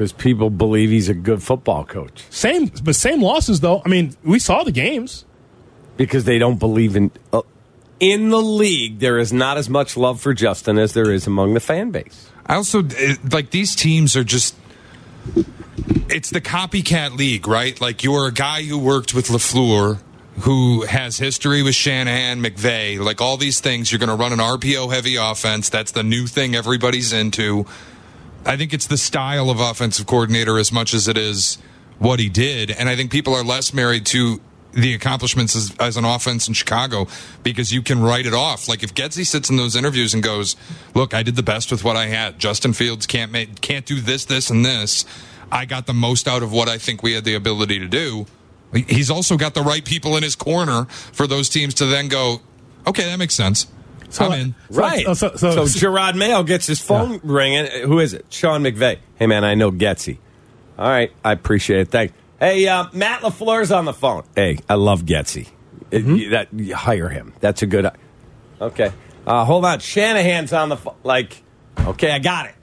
Because 0.00 0.14
people 0.14 0.48
believe 0.48 0.88
he's 0.88 1.10
a 1.10 1.14
good 1.14 1.42
football 1.42 1.84
coach. 1.84 2.24
Same, 2.30 2.72
but 2.82 2.96
same 2.96 3.20
losses 3.20 3.60
though. 3.60 3.82
I 3.84 3.90
mean, 3.90 4.16
we 4.24 4.38
saw 4.38 4.64
the 4.64 4.72
games. 4.72 5.26
Because 5.98 6.24
they 6.24 6.38
don't 6.38 6.58
believe 6.58 6.96
in. 6.96 7.10
Uh, 7.34 7.42
in 7.98 8.30
the 8.30 8.40
league, 8.40 9.00
there 9.00 9.18
is 9.18 9.30
not 9.30 9.58
as 9.58 9.68
much 9.68 9.98
love 9.98 10.18
for 10.18 10.32
Justin 10.32 10.78
as 10.78 10.94
there 10.94 11.12
is 11.12 11.26
among 11.26 11.52
the 11.52 11.60
fan 11.60 11.90
base. 11.90 12.30
I 12.46 12.54
also 12.54 12.82
like 13.30 13.50
these 13.50 13.76
teams 13.76 14.16
are 14.16 14.24
just. 14.24 14.56
It's 16.08 16.30
the 16.30 16.40
copycat 16.40 17.18
league, 17.18 17.46
right? 17.46 17.78
Like 17.78 18.02
you're 18.02 18.26
a 18.26 18.32
guy 18.32 18.62
who 18.62 18.78
worked 18.78 19.12
with 19.12 19.26
LaFleur, 19.26 20.00
who 20.40 20.86
has 20.86 21.18
history 21.18 21.62
with 21.62 21.74
Shanahan, 21.74 22.42
McVay, 22.42 22.98
like 22.98 23.20
all 23.20 23.36
these 23.36 23.60
things. 23.60 23.92
You're 23.92 23.98
going 23.98 24.08
to 24.08 24.16
run 24.16 24.32
an 24.32 24.38
RPO 24.38 24.90
heavy 24.94 25.16
offense. 25.16 25.68
That's 25.68 25.92
the 25.92 26.02
new 26.02 26.26
thing 26.26 26.54
everybody's 26.54 27.12
into. 27.12 27.66
I 28.44 28.56
think 28.56 28.72
it's 28.72 28.86
the 28.86 28.96
style 28.96 29.50
of 29.50 29.60
offensive 29.60 30.06
coordinator 30.06 30.58
as 30.58 30.72
much 30.72 30.94
as 30.94 31.08
it 31.08 31.18
is 31.18 31.58
what 31.98 32.18
he 32.18 32.28
did, 32.28 32.70
and 32.70 32.88
I 32.88 32.96
think 32.96 33.10
people 33.10 33.34
are 33.34 33.44
less 33.44 33.74
married 33.74 34.06
to 34.06 34.40
the 34.72 34.94
accomplishments 34.94 35.56
as, 35.56 35.74
as 35.78 35.96
an 35.96 36.04
offense 36.04 36.48
in 36.48 36.54
Chicago 36.54 37.06
because 37.42 37.72
you 37.72 37.82
can 37.82 38.00
write 38.00 38.24
it 38.24 38.32
off. 38.32 38.68
Like 38.68 38.82
if 38.82 38.94
Getsy 38.94 39.26
sits 39.26 39.50
in 39.50 39.56
those 39.56 39.76
interviews 39.76 40.14
and 40.14 40.22
goes, 40.22 40.56
"Look, 40.94 41.12
I 41.12 41.22
did 41.22 41.36
the 41.36 41.42
best 41.42 41.70
with 41.70 41.84
what 41.84 41.96
I 41.96 42.06
had. 42.06 42.38
Justin 42.38 42.72
Fields 42.72 43.06
can't 43.06 43.32
make, 43.32 43.60
can't 43.60 43.84
do 43.84 44.00
this, 44.00 44.24
this, 44.24 44.48
and 44.48 44.64
this. 44.64 45.04
I 45.52 45.64
got 45.64 45.86
the 45.86 45.92
most 45.92 46.28
out 46.28 46.42
of 46.42 46.52
what 46.52 46.68
I 46.68 46.78
think 46.78 47.02
we 47.02 47.12
had 47.12 47.24
the 47.24 47.34
ability 47.34 47.78
to 47.78 47.88
do." 47.88 48.26
He's 48.72 49.10
also 49.10 49.36
got 49.36 49.54
the 49.54 49.62
right 49.62 49.84
people 49.84 50.16
in 50.16 50.22
his 50.22 50.36
corner 50.36 50.84
for 50.84 51.26
those 51.26 51.48
teams 51.48 51.74
to 51.74 51.86
then 51.86 52.06
go, 52.06 52.40
"Okay, 52.86 53.04
that 53.04 53.18
makes 53.18 53.34
sense. 53.34 53.66
I'm 54.18 54.32
in." 54.32 54.54
Right. 54.70 55.04
So, 55.04 55.14
so, 55.14 55.36
so, 55.36 55.66
So 55.66 55.78
Jerod 55.78 56.16
Mayo 56.16 56.42
gets 56.42 56.66
his 56.66 56.80
phone 56.80 57.20
ringing. 57.22 57.66
Who 57.86 57.98
is 58.00 58.14
it? 58.14 58.26
Sean 58.30 58.62
McVay. 58.62 58.98
Hey, 59.18 59.26
man, 59.26 59.44
I 59.44 59.54
know 59.54 59.70
Getsy. 59.70 60.18
All 60.78 60.88
right, 60.88 61.12
I 61.24 61.32
appreciate 61.32 61.80
it. 61.80 61.88
Thanks. 61.88 62.14
Hey, 62.38 62.66
uh, 62.66 62.86
Matt 62.94 63.20
LaFleur's 63.20 63.70
on 63.70 63.84
the 63.84 63.92
phone. 63.92 64.22
Hey, 64.34 64.58
I 64.68 64.74
love. 64.74 65.04
It- 65.06 65.46
you- 65.90 66.30
that, 66.30 66.48
you 66.54 66.74
hire 66.74 67.08
him. 67.08 67.34
That's 67.40 67.62
a 67.62 67.66
good. 67.66 67.90
Okay. 68.60 68.90
Uh, 69.26 69.44
hold 69.44 69.64
on. 69.66 69.80
Shanahan's 69.80 70.52
on 70.52 70.70
the 70.70 70.76
phone. 70.76 70.94
Like, 71.04 71.42
okay, 71.80 72.10
I 72.12 72.18
got 72.18 72.46
it. 72.46 72.54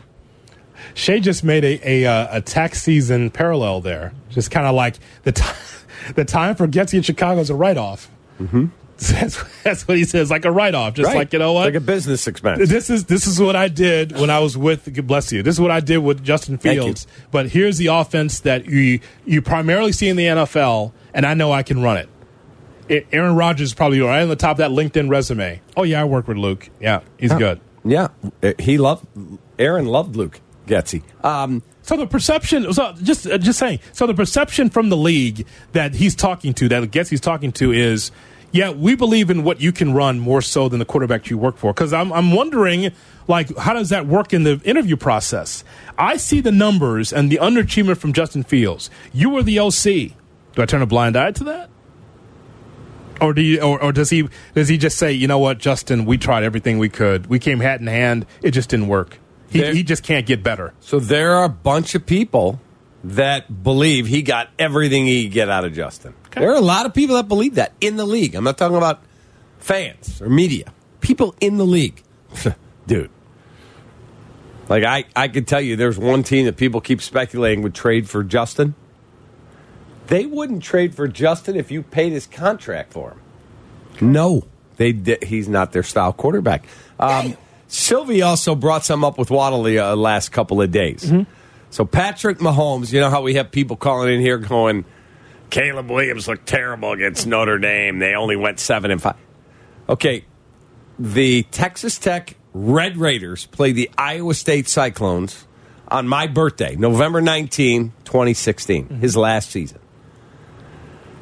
Shay 0.93 1.19
just 1.19 1.43
made 1.43 1.63
a 1.63 1.79
a, 1.87 2.05
uh, 2.05 2.37
a 2.37 2.41
tax 2.41 2.81
season 2.81 3.29
parallel 3.29 3.81
there. 3.81 4.13
Just 4.29 4.49
kind 4.51 4.65
of 4.67 4.73
like 4.75 4.95
the 5.23 5.31
time 5.31 5.55
the 6.15 6.25
time 6.25 6.55
for 6.55 6.67
Getsy 6.67 6.95
in 6.95 7.01
Chicago 7.03 7.39
is 7.41 7.49
a 7.49 7.55
write 7.55 7.77
off. 7.77 8.09
Mm-hmm. 8.41 8.67
That's, 9.11 9.43
that's 9.63 9.87
what 9.87 9.97
he 9.97 10.05
says, 10.05 10.31
like 10.31 10.45
a 10.45 10.51
write 10.51 10.73
off. 10.73 10.95
Just 10.95 11.07
Right. 11.07 11.17
like 11.17 11.33
you 11.33 11.39
know 11.39 11.53
what, 11.53 11.65
Like 11.65 11.75
a 11.75 11.79
business 11.79 12.25
expense. 12.27 12.67
this 12.67 12.89
is 12.89 13.05
this 13.05 13.27
is 13.27 13.39
what 13.39 13.55
I 13.55 13.67
did 13.67 14.13
when 14.19 14.29
I 14.29 14.39
was 14.39 14.57
with 14.57 14.91
God 14.93 15.05
bless 15.05 15.31
you. 15.31 15.43
This 15.43 15.55
is 15.55 15.61
what 15.61 15.69
I 15.71 15.79
did 15.81 15.99
with 15.99 16.23
Justin 16.23 16.57
Fields. 16.57 17.05
But 17.29 17.49
here's 17.49 17.77
the 17.77 17.87
offense 17.87 18.39
that 18.41 18.65
you 18.65 18.99
you 19.25 19.41
primarily 19.41 19.91
see 19.91 20.07
in 20.07 20.15
the 20.15 20.25
NFL, 20.25 20.93
and 21.13 21.25
I 21.25 21.33
know 21.35 21.51
I 21.51 21.61
can 21.63 21.81
run 21.83 21.97
it. 21.97 22.09
A- 22.89 23.05
Aaron 23.13 23.35
Rodgers 23.35 23.69
is 23.69 23.73
probably 23.75 23.99
right 24.01 24.21
on 24.21 24.29
the 24.29 24.35
top 24.35 24.51
of 24.51 24.57
that 24.57 24.71
LinkedIn 24.71 25.09
resume. 25.09 25.61
Oh 25.75 25.83
yeah, 25.83 26.01
I 26.01 26.05
work 26.05 26.27
with 26.27 26.37
Luke. 26.37 26.69
Yeah, 26.79 27.01
he's 27.19 27.33
good. 27.33 27.59
Yeah, 27.85 28.07
Uh, 28.41 28.53
he 28.59 28.77
loved. 28.77 29.05
Aaron 29.59 29.85
loved 29.85 30.15
Luke 30.15 30.39
Getsy. 30.67 31.03
Um, 31.23 31.61
So 31.83 31.95
the 31.95 32.05
perception, 32.07 32.73
so 32.73 32.93
just 33.01 33.25
uh, 33.27 33.37
just 33.37 33.59
saying, 33.59 33.79
so 33.93 34.05
the 34.07 34.13
perception 34.13 34.69
from 34.69 34.89
the 34.89 34.97
league 34.97 35.45
that 35.71 35.95
he's 35.95 36.15
talking 36.15 36.53
to, 36.55 36.67
that 36.69 36.91
gets 36.91 37.09
he's 37.09 37.21
talking 37.21 37.51
to, 37.53 37.71
is, 37.71 38.11
yeah, 38.51 38.69
we 38.71 38.95
believe 38.95 39.29
in 39.29 39.43
what 39.43 39.59
you 39.61 39.71
can 39.71 39.93
run 39.93 40.19
more 40.19 40.41
so 40.41 40.69
than 40.69 40.79
the 40.79 40.85
quarterback 40.85 41.29
you 41.29 41.37
work 41.37 41.57
for. 41.57 41.73
Because 41.73 41.93
I'm 41.93 42.11
I'm 42.13 42.31
wondering, 42.31 42.91
like, 43.27 43.55
how 43.57 43.73
does 43.73 43.89
that 43.89 44.07
work 44.07 44.33
in 44.33 44.43
the 44.43 44.61
interview 44.63 44.95
process? 44.95 45.63
I 45.97 46.17
see 46.17 46.39
the 46.41 46.51
numbers 46.51 47.11
and 47.11 47.29
the 47.31 47.37
underachievement 47.41 47.97
from 47.97 48.13
Justin 48.13 48.43
Fields. 48.43 48.89
You 49.13 49.29
were 49.29 49.43
the 49.43 49.59
OC. 49.59 49.83
Do 50.55 50.61
I 50.61 50.65
turn 50.65 50.81
a 50.81 50.85
blind 50.87 51.15
eye 51.17 51.31
to 51.31 51.43
that? 51.45 51.69
Or 53.19 53.33
do 53.33 53.41
you, 53.41 53.61
or, 53.61 53.81
or 53.81 53.91
does 53.91 54.11
he 54.11 54.29
does 54.53 54.67
he 54.69 54.77
just 54.77 54.97
say, 54.97 55.11
you 55.11 55.27
know 55.27 55.39
what, 55.39 55.57
Justin, 55.57 56.05
we 56.05 56.17
tried 56.17 56.43
everything 56.43 56.77
we 56.77 56.89
could, 56.89 57.25
we 57.27 57.39
came 57.39 57.59
hat 57.59 57.79
in 57.81 57.87
hand, 57.87 58.25
it 58.43 58.51
just 58.51 58.69
didn't 58.69 58.87
work. 58.87 59.17
He, 59.49 59.59
There- 59.59 59.73
he 59.73 59.81
just 59.83 60.03
can't 60.03 60.25
get 60.25 60.43
better. 60.43 60.73
so 60.79 60.99
there 60.99 61.33
are 61.35 61.45
a 61.45 61.49
bunch 61.49 61.95
of 61.95 62.05
people 62.05 62.59
that 63.03 63.63
believe 63.63 64.05
he 64.07 64.21
got 64.21 64.49
everything 64.59 65.05
he 65.05 65.23
could 65.23 65.31
get 65.33 65.49
out 65.49 65.65
of 65.65 65.73
Justin. 65.73 66.13
There 66.39 66.51
are 66.51 66.55
a 66.55 66.61
lot 66.61 66.85
of 66.85 66.93
people 66.93 67.15
that 67.15 67.27
believe 67.27 67.55
that 67.55 67.73
in 67.81 67.95
the 67.97 68.05
league. 68.05 68.35
I'm 68.35 68.43
not 68.43 68.57
talking 68.57 68.77
about 68.77 69.01
fans 69.59 70.21
or 70.21 70.29
media. 70.29 70.73
People 71.01 71.35
in 71.39 71.57
the 71.57 71.65
league, 71.65 72.03
dude. 72.87 73.09
Like 74.69 74.83
I, 74.83 75.05
I 75.15 75.27
could 75.27 75.47
tell 75.47 75.61
you, 75.61 75.75
there's 75.75 75.97
one 75.97 76.23
team 76.23 76.45
that 76.45 76.57
people 76.57 76.81
keep 76.81 77.01
speculating 77.01 77.61
would 77.63 77.73
trade 77.73 78.09
for 78.09 78.23
Justin. 78.23 78.75
They 80.07 80.25
wouldn't 80.25 80.63
trade 80.63 80.95
for 80.95 81.07
Justin 81.07 81.55
if 81.55 81.71
you 81.71 81.83
paid 81.83 82.11
his 82.13 82.27
contract 82.27 82.93
for 82.93 83.11
him. 83.11 83.21
No, 84.13 84.47
they 84.77 85.17
he's 85.23 85.49
not 85.49 85.71
their 85.71 85.83
style 85.83 86.13
quarterback. 86.13 86.65
Um, 86.99 87.35
Silvy 87.67 88.21
also 88.21 88.55
brought 88.55 88.85
some 88.85 89.03
up 89.03 89.17
with 89.17 89.29
Waddle 89.29 89.63
the 89.63 89.79
uh, 89.79 89.95
last 89.95 90.29
couple 90.29 90.61
of 90.61 90.71
days. 90.71 91.11
So 91.69 91.85
Patrick 91.85 92.37
Mahomes, 92.39 92.93
you 92.93 92.99
know 92.99 93.09
how 93.09 93.21
we 93.21 93.35
have 93.35 93.51
people 93.51 93.75
calling 93.75 94.13
in 94.13 94.21
here 94.21 94.37
going, 94.37 94.85
Caleb 95.49 95.89
Williams 95.89 96.27
looked 96.27 96.45
terrible 96.45 96.91
against 96.91 97.25
Notre 97.27 97.57
Dame. 97.57 97.99
They 97.99 98.15
only 98.15 98.35
went 98.35 98.59
seven 98.59 98.91
and 98.91 99.01
five. 99.01 99.15
Okay, 99.87 100.25
the 100.99 101.43
Texas 101.43 101.97
Tech 101.97 102.35
Red 102.53 102.97
Raiders 102.97 103.45
played 103.45 103.75
the 103.75 103.89
Iowa 103.97 104.33
State 104.33 104.67
Cyclones 104.67 105.45
on 105.87 106.07
my 106.07 106.27
birthday, 106.27 106.75
November 106.75 107.21
19, 107.21 107.93
2016, 108.03 108.83
mm-hmm. 108.85 108.99
his 108.99 109.15
last 109.15 109.51
season. 109.51 109.79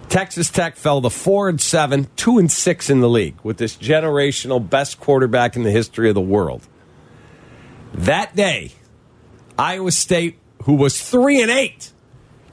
Texas 0.09 0.49
Tech 0.49 0.75
fell 0.75 1.01
to 1.01 1.09
four 1.09 1.49
and 1.49 1.59
seven, 1.59 2.07
two 2.15 2.38
and 2.38 2.51
six 2.51 2.89
in 2.89 3.01
the 3.01 3.09
league 3.09 3.35
with 3.43 3.57
this 3.57 3.75
generational 3.75 4.67
best 4.67 4.99
quarterback 4.99 5.55
in 5.55 5.63
the 5.63 5.71
history 5.71 6.09
of 6.09 6.15
the 6.15 6.21
world. 6.21 6.65
That 7.93 8.35
day, 8.35 8.71
Iowa 9.57 9.91
State, 9.91 10.39
who 10.63 10.75
was 10.75 11.01
three 11.01 11.41
and 11.41 11.51
eight, 11.51 11.91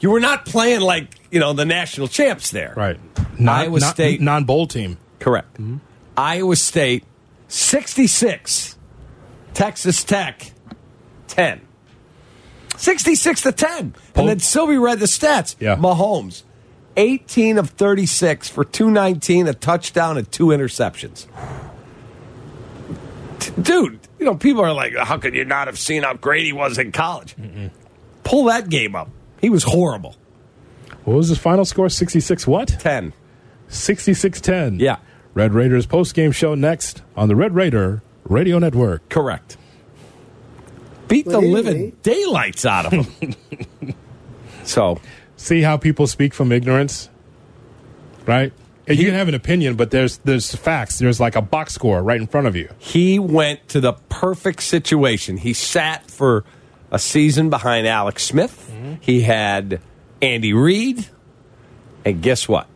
you 0.02 0.10
were 0.10 0.20
not 0.20 0.44
playing 0.44 0.80
like 0.82 1.08
you 1.30 1.40
know 1.40 1.54
the 1.54 1.64
national 1.64 2.08
champs 2.08 2.50
there, 2.50 2.74
Right. 2.76 2.98
Iowa 3.40 3.80
State- 3.80 4.20
non 4.20 4.44
bowl 4.44 4.66
team. 4.66 4.98
Correct. 5.18 5.54
Mm-hmm. 5.54 5.78
Iowa 6.16 6.56
State, 6.56 7.04
66. 7.48 8.76
Texas 9.54 10.04
Tech, 10.04 10.52
10. 11.28 11.60
66 12.76 13.42
to 13.42 13.52
10. 13.52 13.94
And 14.16 14.28
then 14.28 14.38
Silvy 14.40 14.76
read 14.76 14.98
the 14.98 15.06
stats. 15.06 15.54
Yeah. 15.60 15.76
Mahomes, 15.76 16.42
18 16.96 17.58
of 17.58 17.70
36 17.70 18.48
for 18.48 18.64
219, 18.64 19.46
a 19.48 19.54
touchdown, 19.54 20.18
and 20.18 20.30
two 20.30 20.46
interceptions. 20.46 21.26
Dude, 23.60 23.98
you 24.18 24.24
know, 24.26 24.34
people 24.36 24.62
are 24.62 24.72
like, 24.72 24.94
how 24.96 25.18
could 25.18 25.34
you 25.34 25.44
not 25.44 25.66
have 25.66 25.78
seen 25.78 26.02
how 26.02 26.14
great 26.14 26.44
he 26.44 26.52
was 26.52 26.78
in 26.78 26.92
college? 26.92 27.34
Pull 28.24 28.44
that 28.44 28.68
game 28.68 28.94
up. 28.94 29.10
He 29.42 29.50
was 29.50 29.64
horrible. 29.64 30.16
What 31.04 31.16
was 31.16 31.28
his 31.28 31.38
final 31.38 31.66
score? 31.66 31.90
66 31.90 32.46
what? 32.46 32.68
10. 32.68 33.12
66 33.68 34.40
10. 34.40 34.78
Yeah. 34.78 34.96
Red 35.34 35.52
Raiders 35.52 35.84
post 35.84 36.14
game 36.14 36.32
show 36.32 36.54
next 36.54 37.02
on 37.16 37.28
the 37.28 37.36
Red 37.36 37.54
Raider 37.54 38.02
Radio 38.24 38.58
Network. 38.58 39.08
Correct. 39.10 39.58
Beat 41.08 41.26
the 41.26 41.32
But 41.32 41.44
living 41.44 41.96
daylights 42.02 42.64
out 42.64 42.86
of 42.86 42.92
him. 42.92 43.34
so, 44.64 44.98
See 45.42 45.62
how 45.62 45.76
people 45.76 46.06
speak 46.06 46.34
from 46.34 46.52
ignorance? 46.52 47.10
Right? 48.26 48.52
And 48.86 48.96
you 48.96 49.06
can 49.06 49.14
have 49.14 49.26
an 49.26 49.34
opinion, 49.34 49.74
but 49.74 49.90
there's 49.90 50.18
there's 50.18 50.54
facts. 50.54 51.00
There's 51.00 51.18
like 51.18 51.34
a 51.34 51.42
box 51.42 51.74
score 51.74 52.00
right 52.00 52.20
in 52.20 52.28
front 52.28 52.46
of 52.46 52.54
you. 52.54 52.68
he 52.78 53.18
went 53.18 53.66
to 53.70 53.80
the 53.80 53.94
perfect 54.08 54.62
situation. 54.62 55.36
He 55.36 55.52
sat 55.52 56.08
for 56.08 56.44
a 56.92 56.98
season 56.98 57.50
behind 57.50 57.88
Alex 57.88 58.22
Smith. 58.22 58.70
Mm-hmm. 58.70 58.94
He 59.00 59.22
had 59.22 59.80
Andy 60.20 60.52
Reid. 60.52 61.08
And 62.04 62.22
guess 62.22 62.48
what? 62.48 62.68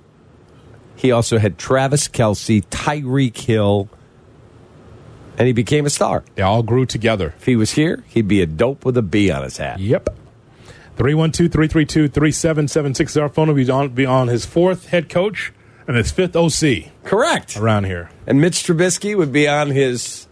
He 0.96 1.12
also 1.12 1.38
had 1.38 1.58
Travis 1.58 2.08
Kelce, 2.08 2.64
Tyreek 2.68 3.36
Hill, 3.36 3.88
and 5.36 5.46
he 5.46 5.52
became 5.52 5.84
a 5.84 5.90
star. 5.90 6.24
They 6.34 6.42
all 6.42 6.62
grew 6.62 6.86
together. 6.86 7.34
If 7.36 7.44
he 7.44 7.54
was 7.54 7.72
here, 7.72 8.02
he'd 8.08 8.26
be 8.26 8.40
a 8.40 8.46
dope 8.46 8.84
with 8.86 8.96
a 8.96 9.02
B 9.02 9.30
on 9.30 9.42
his 9.42 9.58
hat. 9.58 9.78
Yep. 9.78 10.08
312 10.96 11.52
332 11.52 12.08
3776 12.08 13.10
is 13.12 13.16
our 13.18 13.28
phone. 13.28 13.48
Will 13.48 13.54
be 13.54 13.68
on, 13.70 13.90
be 13.90 14.06
on 14.06 14.28
his 14.28 14.46
fourth 14.46 14.86
head 14.86 15.10
coach 15.10 15.52
and 15.86 15.94
his 15.96 16.10
fifth 16.10 16.34
OC 16.34 16.90
Correct. 17.04 17.58
around 17.58 17.84
here. 17.84 18.10
And 18.26 18.40
Mitch 18.40 18.64
Trubisky 18.64 19.14
would 19.14 19.30
be 19.30 19.46
on 19.46 19.70
his 19.70 20.25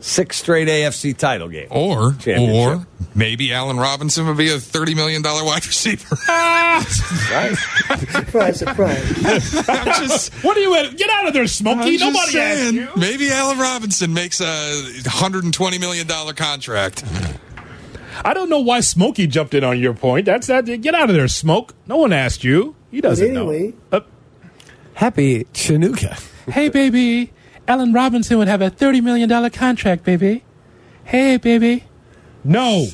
sixth 0.00 0.40
straight 0.42 0.68
AFC 0.68 1.16
title 1.16 1.48
game. 1.48 1.68
Or, 1.70 2.14
or 2.26 2.86
maybe 3.14 3.52
Allen 3.52 3.76
Robinson 3.78 4.26
would 4.26 4.36
be 4.36 4.50
a 4.50 4.56
$30 4.56 4.94
million 4.94 5.22
wide 5.22 5.66
receiver. 5.66 6.16
Surprise, 6.86 8.58
surprise. 8.58 9.68
I'm 9.68 9.86
just, 10.06 10.32
What 10.44 10.56
are 10.56 10.60
you 10.60 10.74
at? 10.76 10.96
Get 10.96 11.08
out 11.10 11.26
of 11.28 11.34
there, 11.34 11.46
Smokey. 11.46 11.80
I'm 11.80 11.98
just 11.98 12.04
Nobody 12.04 12.38
asked 12.38 12.72
you. 12.74 12.88
maybe 12.96 13.30
Allen 13.30 13.58
Robinson 13.58 14.12
makes 14.14 14.40
a 14.40 14.44
$120 14.44 15.80
million 15.80 16.06
contract. 16.34 17.04
I 18.24 18.34
don't 18.34 18.48
know 18.48 18.60
why 18.60 18.80
Smokey 18.80 19.26
jumped 19.26 19.54
in 19.54 19.64
on 19.64 19.78
your 19.78 19.94
point. 19.94 20.26
That's 20.26 20.46
that. 20.48 20.64
Get 20.66 20.94
out 20.94 21.08
of 21.10 21.16
there, 21.16 21.28
Smoke. 21.28 21.74
No 21.86 21.96
one 21.98 22.12
asked 22.12 22.44
you. 22.44 22.74
He 22.90 23.00
doesn't 23.00 23.26
anyway, 23.36 23.72
know. 23.92 23.98
Uh, 23.98 24.00
Happy 24.94 25.44
Chinooka. 25.52 26.18
hey, 26.50 26.68
baby. 26.68 27.32
Allen 27.68 27.92
Robinson 27.92 28.38
would 28.38 28.48
have 28.48 28.62
a 28.62 28.70
$30 28.70 29.02
million 29.02 29.50
contract, 29.50 30.04
baby. 30.04 30.44
Hey, 31.04 31.36
baby. 31.36 31.84
No. 32.44 32.86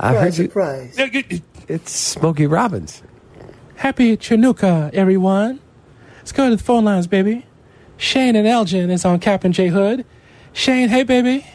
I 0.00 0.14
heard 0.14 0.34
surprise, 0.34 0.38
you- 0.38 0.44
surprise. 0.46 1.42
It's 1.68 1.92
Smokey 1.92 2.46
Robbins. 2.46 3.02
Happy 3.76 4.16
Chinooka, 4.16 4.92
everyone. 4.94 5.60
Let's 6.18 6.32
go 6.32 6.48
to 6.50 6.56
the 6.56 6.62
phone 6.62 6.84
lines, 6.84 7.06
baby. 7.06 7.44
Shane 7.96 8.36
and 8.36 8.46
Elgin 8.46 8.90
is 8.90 9.04
on 9.04 9.20
Cap 9.20 9.44
and 9.44 9.52
J 9.54 9.68
Hood. 9.68 10.04
Shane, 10.52 10.88
hey, 10.88 11.02
baby. 11.02 11.46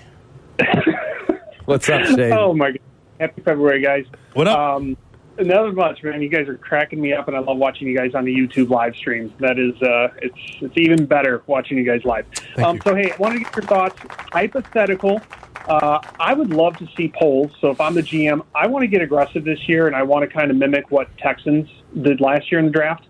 What's 1.66 1.88
up, 1.90 2.04
Shane? 2.06 2.34
Oh 2.34 2.54
my 2.54 2.72
god! 2.72 2.80
Happy 3.20 3.42
February, 3.42 3.82
guys. 3.82 4.06
What 4.34 4.48
up? 4.48 4.58
Um, 4.58 4.98
another 5.38 5.72
much, 5.72 6.04
man. 6.04 6.22
You 6.22 6.30
guys 6.30 6.48
are 6.48 6.58
cracking 6.58 7.02
me 7.02 7.14
up, 7.14 7.28
and 7.28 7.36
I 7.36 7.40
love 7.40 7.58
watching 7.58 7.88
you 7.88 7.98
guys 7.98 8.14
on 8.16 8.26
the 8.26 8.34
YouTube 8.34 8.70
live 8.70 8.96
streams. 8.96 9.32
That 9.40 9.60
is, 9.60 9.80
uh, 9.82 10.10
it's 10.22 10.38
it's 10.62 10.78
even 10.78 11.06
better 11.06 11.44
watching 11.48 11.78
you 11.78 11.84
guys 11.84 12.04
live. 12.06 12.26
um, 12.64 12.76
you. 12.76 12.82
So, 12.84 12.96
hey, 12.96 13.12
I 13.12 13.18
wanted 13.18 13.40
to 13.40 13.46
get 13.46 13.56
your 13.56 13.66
thoughts. 13.66 13.98
Hypothetical. 14.32 15.22
Uh, 15.68 16.00
I 16.20 16.34
would 16.34 16.50
love 16.50 16.78
to 16.78 16.88
see 16.98 17.10
Poles. 17.10 17.52
So, 17.62 17.70
if 17.70 17.80
I'm 17.80 17.94
the 17.94 18.04
GM, 18.04 18.44
I 18.56 18.68
want 18.68 18.84
to 18.84 18.88
get 18.88 19.02
aggressive 19.02 19.44
this 19.44 19.68
year, 19.68 19.88
and 19.88 19.96
I 19.96 20.04
want 20.04 20.30
to 20.30 20.36
kind 20.36 20.52
of 20.52 20.58
mimic 20.58 20.92
what 20.92 21.16
Texans 21.18 21.70
did 22.02 22.22
last 22.22 22.52
year 22.52 22.60
in 22.60 22.66
the 22.66 22.72
draft. 22.72 23.06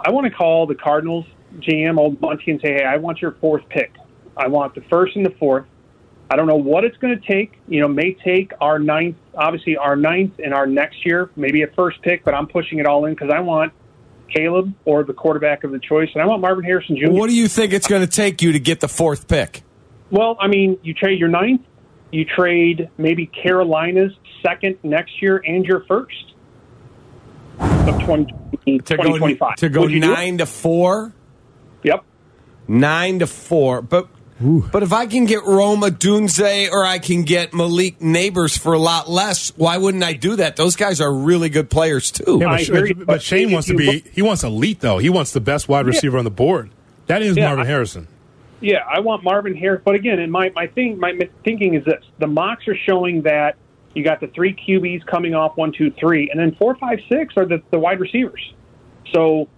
I 0.00 0.10
want 0.10 0.26
to 0.26 0.30
call 0.30 0.66
the 0.66 0.74
Cardinals 0.74 1.26
GM, 1.60 1.98
old 1.98 2.20
Bunty, 2.20 2.50
and 2.50 2.60
say, 2.60 2.74
hey, 2.74 2.84
I 2.84 2.96
want 2.96 3.20
your 3.20 3.32
fourth 3.40 3.68
pick. 3.68 3.92
I 4.36 4.46
want 4.46 4.74
the 4.74 4.82
first 4.82 5.16
and 5.16 5.26
the 5.26 5.34
fourth. 5.38 5.66
I 6.30 6.36
don't 6.36 6.46
know 6.46 6.56
what 6.56 6.84
it's 6.84 6.96
going 6.98 7.18
to 7.18 7.26
take. 7.26 7.58
You 7.68 7.80
know, 7.80 7.88
may 7.88 8.12
take 8.12 8.52
our 8.60 8.78
ninth, 8.78 9.16
obviously 9.34 9.76
our 9.76 9.96
ninth 9.96 10.34
and 10.42 10.52
our 10.52 10.66
next 10.66 11.04
year, 11.06 11.30
maybe 11.36 11.62
a 11.62 11.68
first 11.68 12.02
pick, 12.02 12.24
but 12.24 12.34
I'm 12.34 12.46
pushing 12.46 12.78
it 12.78 12.86
all 12.86 13.06
in 13.06 13.14
because 13.14 13.30
I 13.34 13.40
want 13.40 13.72
Caleb 14.34 14.74
or 14.84 15.04
the 15.04 15.14
quarterback 15.14 15.64
of 15.64 15.70
the 15.72 15.78
choice, 15.78 16.10
and 16.12 16.22
I 16.22 16.26
want 16.26 16.42
Marvin 16.42 16.64
Harrison 16.64 16.96
Jr. 16.96 17.10
What 17.10 17.30
do 17.30 17.34
you 17.36 17.48
think 17.48 17.72
it's 17.72 17.86
going 17.88 18.02
to 18.02 18.06
take 18.06 18.42
you 18.42 18.52
to 18.52 18.58
get 18.60 18.80
the 18.80 18.88
fourth 18.88 19.26
pick? 19.26 19.62
Well, 20.10 20.36
I 20.38 20.48
mean, 20.48 20.78
you 20.82 20.92
trade 20.92 21.18
your 21.18 21.30
ninth, 21.30 21.62
you 22.10 22.26
trade 22.26 22.90
maybe 22.98 23.26
Carolina's 23.26 24.12
second 24.42 24.78
next 24.82 25.22
year 25.22 25.42
and 25.46 25.64
your 25.64 25.84
first 25.88 26.14
of 27.58 27.98
20, 28.04 28.24
To 28.24 28.78
2025. 28.80 29.38
go 29.38 29.54
to 29.56 29.68
go 29.70 29.80
Would 29.82 29.90
you 29.92 30.00
do 30.00 30.12
it? 30.12 30.14
nine 30.14 30.38
to 30.38 30.46
four, 30.46 31.14
Yep. 31.84 32.04
nine 32.68 33.18
to 33.20 33.26
four. 33.26 33.80
But 33.82 34.08
but 34.40 34.82
if 34.82 34.92
I 34.92 35.06
can 35.06 35.24
get 35.24 35.44
Rome 35.44 35.80
Odunze 35.80 36.70
or 36.70 36.84
I 36.84 36.98
can 36.98 37.22
get 37.22 37.52
Malik 37.52 37.98
Nabers 37.98 38.58
for 38.58 38.72
a 38.72 38.78
lot 38.78 39.08
less, 39.08 39.50
why 39.56 39.78
wouldn't 39.78 40.04
I 40.04 40.12
do 40.12 40.36
that? 40.36 40.56
Those 40.56 40.76
guys 40.76 41.00
are 41.00 41.12
really 41.12 41.48
good 41.48 41.70
players 41.70 42.10
too. 42.10 42.38
Yeah, 42.40 42.58
but, 42.70 42.96
but, 42.98 43.06
but 43.06 43.22
Shane 43.22 43.50
wants 43.50 43.68
to 43.68 43.74
be 43.74 44.04
he 44.12 44.22
wants 44.22 44.44
elite, 44.44 44.80
though. 44.80 44.98
He 44.98 45.08
wants 45.10 45.32
the 45.32 45.40
best 45.40 45.68
wide 45.68 45.86
receiver 45.86 46.18
on 46.18 46.24
the 46.24 46.30
board. 46.30 46.70
That 47.06 47.22
is 47.22 47.36
Yeah, 47.36 47.46
Marvin 47.46 47.64
I- 47.64 47.68
Harrison. 47.68 48.08
Yeah, 48.60 48.78
I 48.90 48.98
want 49.00 49.22
Marvin 49.22 49.54
Harris. 49.54 49.82
But 49.84 49.94
again, 49.94 50.18
in 50.18 50.30
my 50.32 50.50
my 50.54 50.66
thing, 50.66 50.98
my 50.98 51.16
thinking 51.44 51.74
is 51.74 51.84
this: 51.84 52.02
the 52.18 52.26
mocks 52.26 52.66
are 52.66 52.76
showing 52.76 53.22
that 53.22 53.56
you 53.94 54.02
got 54.02 54.20
the 54.20 54.26
three 54.28 54.52
QBs 54.54 55.06
coming 55.06 55.34
off 55.34 55.56
one, 55.56 55.72
two, 55.72 55.92
three, 55.92 56.28
and 56.30 56.40
then 56.40 56.56
four, 56.56 56.76
five, 56.76 56.98
six 57.08 57.34
are 57.36 57.46
the, 57.46 57.62
the 57.70 57.78
wide 57.78 58.00
receivers. 58.00 58.52
So 59.12 59.48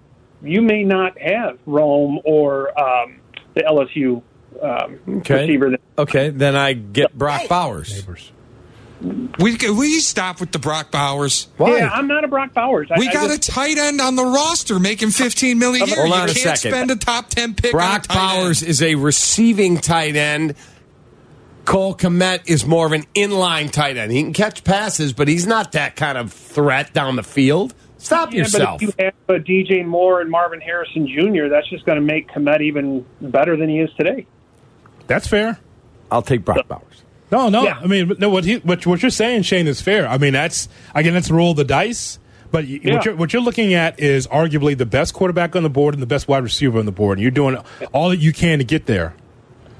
you 0.43 0.61
may 0.63 0.85
not 0.85 1.19
have 1.19 1.59
Rome 1.67 2.21
or 2.25 2.79
um, 2.79 3.21
the 3.55 3.63
LSU 3.63 4.23
um, 4.63 4.99
Okay. 5.19 5.43
receiver. 5.43 5.71
That, 5.71 5.81
Okay, 5.99 6.31
then 6.31 6.57
I 6.57 6.73
get 6.73 7.17
Brock 7.17 7.43
Bowers. 7.49 8.05
We, 9.39 9.57
we 9.71 10.01
stop 10.01 10.41
with 10.41 10.53
the 10.53 10.59
Brock 10.59 10.91
Bowers. 10.91 11.49
Why? 11.57 11.79
Yeah, 11.79 11.89
I'm 11.91 12.07
not 12.07 12.23
a 12.25 12.29
Brock 12.29 12.53
Bowers. 12.53 12.89
I, 12.91 12.99
We 12.99 13.09
I 13.09 13.13
got 13.13 13.29
just- 13.31 13.49
a 13.49 13.53
tight 13.53 13.79
end 13.79 13.99
on 14.01 14.15
the 14.15 14.25
roster 14.25 14.79
making 14.79 15.11
15 15.11 15.59
million 15.59 15.85
a 15.85 15.87
year. 15.87 15.97
Hold 15.97 16.09
you 16.09 16.15
on 16.15 16.23
a 16.29 16.35
can't 16.35 16.59
second. 16.59 16.73
spend 16.73 16.91
a 16.91 16.97
top 16.97 17.29
10 17.31 17.55
pick 17.55 17.73
on 17.75 17.81
a 17.81 17.83
Brock 17.83 18.03
tight 18.03 18.15
Bowers 18.15 18.63
end. 18.63 18.71
is 18.71 18.83
a 18.83 18.95
receiving 18.97 19.79
tight 19.79 20.17
end. 20.17 20.55
Cole 21.65 21.95
Kmet 21.95 22.41
is 22.47 22.67
more 22.67 22.85
of 22.87 22.93
an 22.93 23.05
inline 23.15 23.71
tight 23.71 23.97
end. 23.97 24.13
He 24.13 24.23
can 24.23 24.33
catch 24.35 24.65
passes, 24.65 25.13
but 25.15 25.29
he's 25.29 25.47
not 25.47 25.73
that 25.73 25.97
kind 25.97 26.19
of 26.19 26.33
threat 26.33 26.93
down 26.93 27.17
the 27.17 27.23
field. 27.23 27.73
Stop 27.99 28.33
Yeah, 28.33 28.41
yourself. 28.41 28.81
but 28.81 28.89
if 28.89 28.95
you 28.99 29.05
have 29.05 29.15
uh, 29.29 29.33
DJ 29.45 29.85
Moore 29.87 30.21
and 30.21 30.31
Marvin 30.31 30.61
Harrison 30.61 31.07
Jr., 31.07 31.49
that's 31.49 31.69
just 31.71 31.85
going 31.87 31.97
to 31.97 32.03
make 32.05 32.29
Kmet 32.31 32.61
even 32.63 33.05
better 33.21 33.57
than 33.57 33.69
he 33.69 33.79
is 33.79 33.91
today. 33.97 34.27
That's 35.11 35.27
fair. 35.27 35.59
I'll 36.09 36.23
take 36.23 36.45
Brock 36.45 36.69
Bowers. 36.69 37.03
No, 37.33 37.49
no. 37.49 37.65
Yeah. 37.65 37.81
I 37.83 37.87
mean, 37.89 38.15
no. 38.19 38.31
What 38.31 38.45
he, 38.45 38.59
what, 38.59 38.87
what 38.87 39.03
you're 39.03 39.11
saying, 39.11 39.43
Shane, 39.43 39.67
is 39.67 39.81
fair. 39.81 40.07
I 40.07 40.19
mean, 40.19 40.33
that's 40.33 40.69
again, 40.95 41.15
let's 41.15 41.33
roll 41.33 41.53
the 41.53 41.65
dice. 41.65 42.21
But 42.53 42.65
y 42.65 42.79
Yeah. 42.81 42.95
what 42.95 43.05
you're 43.05 43.17
what 43.17 43.33
you're 43.33 43.43
looking 43.43 43.75
at 43.75 43.99
is 43.99 44.29
arguably 44.29 44.79
the 44.79 44.87
best 44.87 45.13
quarterback 45.13 45.57
on 45.57 45.65
the 45.65 45.69
board 45.69 45.95
and 45.95 46.03
the 46.03 46.07
best 46.07 46.29
wide 46.29 46.45
receiver 46.45 46.79
on 46.79 46.87
the 46.87 46.93
board. 46.93 47.19
And 47.19 47.23
you're 47.23 47.33
doing 47.33 47.57
all 47.93 48.11
that 48.11 48.19
you 48.19 48.33
can 48.33 48.59
to 48.59 48.65
get 48.65 48.87
there. 48.87 49.15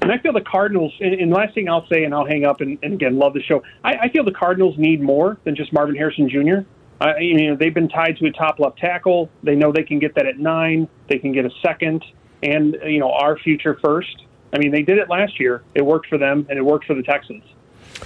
And 0.01 0.11
I 0.11 0.17
feel 0.17 0.33
the 0.33 0.41
Cardinals, 0.41 0.91
and, 0.99 1.13
and 1.13 1.31
last 1.31 1.53
thing 1.55 1.69
I'll 1.69 1.87
say, 1.87 2.03
and 2.03 2.13
I'll 2.13 2.25
hang 2.25 2.43
up 2.43 2.59
and, 2.59 2.77
and 2.83 2.93
again, 2.95 3.17
love 3.17 3.33
the 3.33 3.41
show. 3.43 3.63
I, 3.85 3.93
I 4.03 4.09
feel 4.09 4.25
the 4.25 4.31
Cardinals 4.33 4.77
need 4.77 5.01
more 5.01 5.37
than 5.45 5.55
just 5.55 5.71
Marvin 5.71 5.95
Harrison 5.95 6.27
Jr. 6.27 6.67
I, 6.99 7.19
you 7.19 7.49
know, 7.49 7.55
they've 7.55 7.73
been 7.73 7.87
tied 7.87 8.17
to 8.17 8.25
a 8.25 8.31
top 8.31 8.59
left 8.59 8.79
tackle. 8.79 9.29
They 9.43 9.55
know 9.55 9.71
they 9.71 9.83
can 9.83 9.99
get 9.99 10.15
that 10.15 10.25
at 10.25 10.39
nine. 10.39 10.89
They 11.07 11.19
can 11.19 11.31
get 11.31 11.45
a 11.45 11.51
second 11.61 12.03
and, 12.43 12.75
you 12.85 12.99
know, 12.99 13.11
our 13.11 13.37
future 13.37 13.77
first. 13.81 14.23
I 14.53 14.57
mean, 14.57 14.71
they 14.71 14.81
did 14.81 14.97
it 14.97 15.09
last 15.09 15.39
year. 15.39 15.63
It 15.73 15.85
worked 15.85 16.07
for 16.07 16.17
them, 16.17 16.45
and 16.49 16.57
it 16.57 16.63
worked 16.63 16.85
for 16.85 16.93
the 16.93 17.03
Texans. 17.03 17.43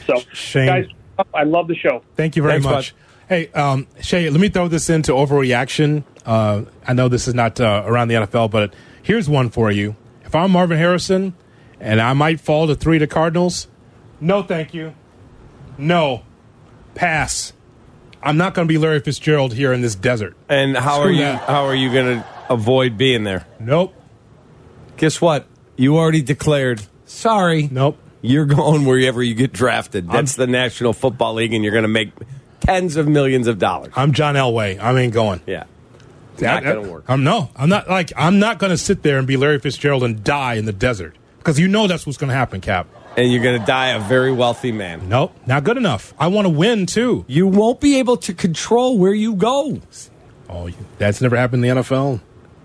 So, 0.06 0.20
Shane. 0.34 0.68
guys, 0.68 0.86
I 1.34 1.44
love 1.44 1.68
the 1.68 1.76
show. 1.76 2.04
Thank 2.16 2.36
you 2.36 2.42
very 2.42 2.62
Thanks, 2.62 2.66
much. 2.66 2.96
Hey, 3.28 3.48
um, 3.54 3.88
Shay, 4.02 4.30
let 4.30 4.40
me 4.40 4.50
throw 4.50 4.68
this 4.68 4.90
into 4.90 5.14
overreaction. 5.14 6.04
Uh, 6.26 6.64
I 6.88 6.94
know 6.94 7.08
this 7.08 7.28
is 7.28 7.34
not 7.34 7.60
uh, 7.60 7.84
around 7.86 8.10
the 8.10 8.16
NFL, 8.16 8.52
but 8.52 8.74
here's 9.02 9.28
one 9.28 9.50
for 9.50 9.72
you. 9.72 9.96
If 10.24 10.36
I'm 10.36 10.52
Marvin 10.52 10.78
Harrison 10.78 11.34
and 11.80 12.00
I 12.02 12.14
might 12.14 12.40
fall 12.40 12.68
to 12.68 12.76
three 12.76 13.00
to 13.00 13.08
Cardinals, 13.08 13.68
no, 14.22 14.44
thank 14.44 14.74
you. 14.74 14.94
No, 15.78 16.24
pass. 16.94 17.54
I'm 18.22 18.38
not 18.38 18.54
going 18.54 18.68
to 18.68 18.72
be 18.72 18.78
Larry 18.78 19.00
Fitzgerald 19.00 19.54
here 19.54 19.72
in 19.74 19.82
this 19.82 19.96
desert. 19.96 20.36
And 20.50 20.76
how 20.78 21.00
Screw 21.00 21.10
are 21.10 21.12
you? 21.12 21.20
that. 21.22 21.42
How 21.48 21.66
are 21.66 21.76
you 21.76 21.92
going 21.92 22.20
to 22.20 22.28
avoid 22.50 22.98
being 22.98 23.24
there? 23.24 23.46
Nope, 23.60 23.94
Guess 24.98 25.20
what? 25.20 25.46
You 25.78 25.98
already 25.98 26.22
declared. 26.22 26.82
Sorry. 27.06 27.68
nope. 27.72 27.98
You're 28.22 28.46
going 28.46 28.86
wherever 28.86 29.22
you 29.22 29.36
get 29.36 29.54
drafted. 29.54 30.10
That's 30.10 30.36
the 30.36 30.48
National 30.48 30.94
Football 30.94 31.36
League, 31.36 31.54
and 31.54 31.64
you're 31.64 31.74
going 31.74 31.84
to 31.84 31.88
make 31.88 32.10
tens 32.62 32.96
of 32.96 33.08
millions 33.08 33.46
of 33.46 33.60
dollars. 33.60 33.94
I'm 33.96 34.14
John 34.14 34.34
Elway. 34.34 34.80
I 34.80 35.00
ain't 35.00 35.14
going. 35.14 35.42
Yeah. 35.46 35.66
Not 36.42 36.66
I- 36.66 36.70
I- 36.70 36.74
going 36.74 36.86
to 36.86 36.92
work. 36.92 37.06
I'm 37.08 37.24
no. 37.24 37.50
I'm 37.56 37.70
not 37.70 37.88
like 37.88 38.12
I'm 38.18 38.40
not 38.40 38.58
going 38.58 38.72
to 38.72 38.78
sit 38.78 39.04
there 39.04 39.20
and 39.20 39.28
be 39.28 39.38
Larry 39.38 39.60
Fitzgerald 39.60 40.04
and 40.04 40.24
die 40.24 40.56
in 40.56 40.66
the 40.66 40.74
desert 40.74 41.16
because 41.38 41.60
you 41.60 41.68
know 41.68 41.86
that's 41.88 42.06
what's 42.08 42.18
going 42.18 42.30
to 42.30 42.36
happen, 42.36 42.62
Cap. 42.62 42.88
And 43.16 43.32
you're 43.32 43.44
going 43.44 43.60
to 43.60 43.66
die 43.66 43.90
a 43.90 44.00
very 44.00 44.32
wealthy 44.34 44.72
man. 44.74 45.08
Nope, 45.08 45.34
not 45.46 45.64
good 45.64 45.78
enough. 45.78 46.14
I 46.20 46.28
want 46.28 46.46
to 46.48 46.50
win 46.50 46.86
too. 46.88 47.24
You 47.28 47.48
won't 47.48 47.80
be 47.80 48.00
able 48.00 48.18
to 48.18 48.34
control 48.34 48.98
where 48.98 49.14
you 49.14 49.36
go. 49.36 49.80
Oh, 50.50 50.70
that's 50.98 51.22
never 51.22 51.38
happened 51.38 51.64
in 51.64 51.76
the 51.78 51.82
NFL. 51.82 52.20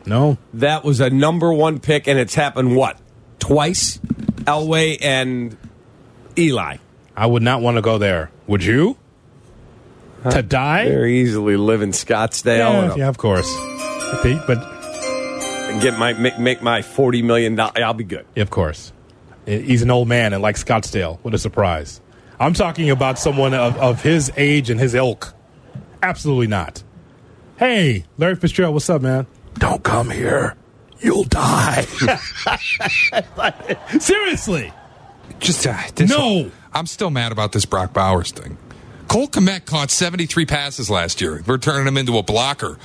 No, 0.07 0.39
That 0.55 0.85
was 0.85 1.01
a 1.01 1.11
number 1.11 1.53
one 1.53 1.79
pick, 1.79 2.09
and 2.09 2.19
it's 2.19 2.35
happened 2.35 2.75
what? 2.75 2.99
Twice? 3.39 3.99
Elway 4.45 4.99
and 5.01 5.57
Eli. 6.39 6.79
I 7.17 7.27
would 7.27 7.43
not 7.43 7.61
want 7.61 7.77
to 7.77 7.83
go 7.83 7.99
there. 7.99 8.31
Would 8.47 8.65
you? 8.65 8.97
to 10.31 10.43
die? 10.43 10.87
Very 10.89 11.21
easily 11.21 11.57
live 11.57 11.81
in 11.83 11.91
Scottsdale 11.93 12.59
Yeah, 12.89 12.95
yeah, 12.97 13.09
of 13.09 13.17
course. 13.19 13.49
They- 14.23 14.39
but 14.47 14.59
get 15.81 15.99
my 15.99 16.13
make, 16.15 16.39
make 16.39 16.63
my 16.63 16.83
forty 16.83 17.23
million 17.23 17.55
dollars. 17.55 17.77
I'll 17.83 17.95
be 17.95 18.05
good. 18.05 18.27
of 18.37 18.51
course, 18.51 18.93
he's 19.47 19.83
an 19.83 19.91
old 19.91 20.09
man 20.09 20.33
and 20.33 20.43
like 20.43 20.57
Scottsdale. 20.57 21.19
What 21.23 21.33
a 21.33 21.39
surprise! 21.39 22.01
I'm 22.39 22.53
talking 22.55 22.91
about 22.91 23.19
someone 23.19 23.55
of, 23.55 23.77
of 23.79 24.03
his 24.03 24.31
age 24.37 24.69
and 24.71 24.79
his 24.81 24.95
ilk. 24.95 25.33
Absolutely 26.03 26.49
not. 26.49 26.83
Hey, 27.59 28.05
Larry 28.19 28.35
Fitzgerald, 28.37 28.75
what's 28.75 28.89
up, 28.91 29.01
man? 29.03 29.27
Don't 29.55 29.83
come 29.83 30.11
here. 30.11 30.57
You'll 31.01 31.25
die. 31.25 31.83
Seriously. 34.01 34.73
Just 35.39 35.67
uh, 35.67 35.77
this 35.95 36.11
No. 36.11 36.51
I'm 36.73 36.87
still 36.87 37.11
mad 37.11 37.33
about 37.33 37.53
this 37.53 37.65
Brock 37.65 37.93
Bowers 37.93 38.33
thing. 38.33 38.57
Cole 39.09 39.29
Kmet 39.29 39.65
caught 39.65 39.91
73 39.91 40.47
passes 40.47 40.91
last 40.91 41.21
year. 41.21 41.43
We're 41.47 41.59
turning 41.59 41.87
him 41.87 41.97
into 41.97 42.19
a 42.19 42.23
blocker. 42.23 42.79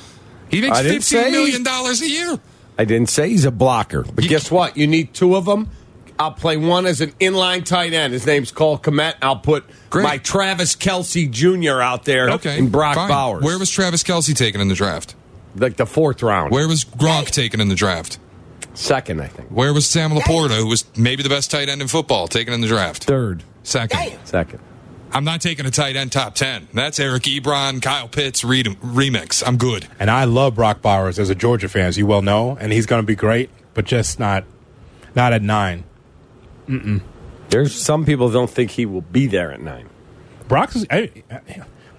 He 0.49 0.61
makes 0.61 0.77
I 0.77 0.83
didn't 0.83 1.01
fifteen 1.01 1.23
say- 1.23 1.31
million 1.31 1.63
dollars 1.63 2.01
a 2.01 2.09
year. 2.09 2.39
I 2.77 2.85
didn't 2.85 3.09
say 3.09 3.29
he's 3.29 3.45
a 3.45 3.51
blocker, 3.51 4.03
but 4.03 4.23
You- 4.23 4.29
guess 4.29 4.51
what? 4.51 4.77
You 4.77 4.87
need 4.87 5.13
two 5.13 5.35
of 5.35 5.45
them. 5.45 5.69
I'll 6.17 6.31
play 6.31 6.55
one 6.55 6.85
as 6.85 7.01
an 7.01 7.11
inline 7.19 7.65
tight 7.65 7.93
end. 7.93 8.13
His 8.13 8.25
name's 8.25 8.51
Cole 8.51 8.77
Kmet. 8.79 9.15
I'll 9.21 9.35
put 9.35 9.65
Great. 9.89 10.03
my 10.03 10.17
Travis 10.17 10.73
Kelce 10.75 11.29
Jr. 11.29 11.81
out 11.81 12.05
there 12.05 12.29
Okay, 12.31 12.57
and 12.57 12.71
Brock 12.71 12.95
fine. 12.95 13.09
Bowers. 13.09 13.43
Where 13.43 13.59
was 13.59 13.69
Travis 13.69 14.01
Kelce 14.03 14.33
taken 14.35 14.61
in 14.61 14.69
the 14.69 14.75
draft? 14.75 15.13
Like 15.55 15.77
the 15.77 15.85
fourth 15.85 16.21
round? 16.21 16.51
Where 16.51 16.67
was 16.67 16.83
Gronk 16.83 17.31
taken 17.31 17.61
in 17.61 17.69
the 17.69 17.75
draft? 17.75 18.19
Second, 18.73 19.21
I 19.21 19.27
think. 19.27 19.49
Where 19.49 19.73
was 19.73 19.85
Sam 19.87 20.11
LaPorta, 20.11 20.57
who 20.57 20.67
was 20.67 20.85
maybe 20.97 21.23
the 21.23 21.29
best 21.29 21.49
tight 21.49 21.69
end 21.69 21.81
in 21.81 21.87
football, 21.87 22.27
taken 22.27 22.53
in 22.53 22.61
the 22.61 22.67
draft? 22.67 23.05
Third. 23.05 23.43
Second. 23.63 24.17
Second. 24.25 24.59
I'm 25.13 25.23
not 25.23 25.39
taking 25.39 25.65
a 25.65 25.71
tight 25.71 25.95
end 25.95 26.11
top 26.11 26.35
10. 26.35 26.67
That's 26.73 26.99
Eric 26.99 27.23
Ebron, 27.23 27.81
Kyle 27.81 28.09
Pitts 28.09 28.43
re- 28.43 28.63
remix. 28.63 29.41
I'm 29.45 29.55
good. 29.55 29.87
And 29.97 30.11
I 30.11 30.25
love 30.25 30.55
Brock 30.55 30.81
Bowers 30.81 31.19
as 31.19 31.29
a 31.29 31.35
Georgia 31.35 31.69
fan, 31.69 31.85
as 31.85 31.97
you 31.97 32.05
well 32.05 32.21
know, 32.21 32.57
and 32.59 32.73
he's 32.73 32.85
going 32.85 33.01
to 33.01 33.05
be 33.05 33.15
great, 33.15 33.49
but 33.73 33.85
just 33.85 34.19
not 34.19 34.43
not 35.15 35.31
at 35.31 35.41
nine. 35.41 35.85
There's 37.49 37.73
some 37.79 38.05
people 38.05 38.29
don't 38.29 38.49
think 38.49 38.71
he 38.71 38.85
will 38.85 39.01
be 39.01 39.27
there 39.27 39.53
at 39.53 39.61
nine. 39.61 39.87
Brock 40.49 40.75
is. 40.75 40.85
I, 40.91 41.09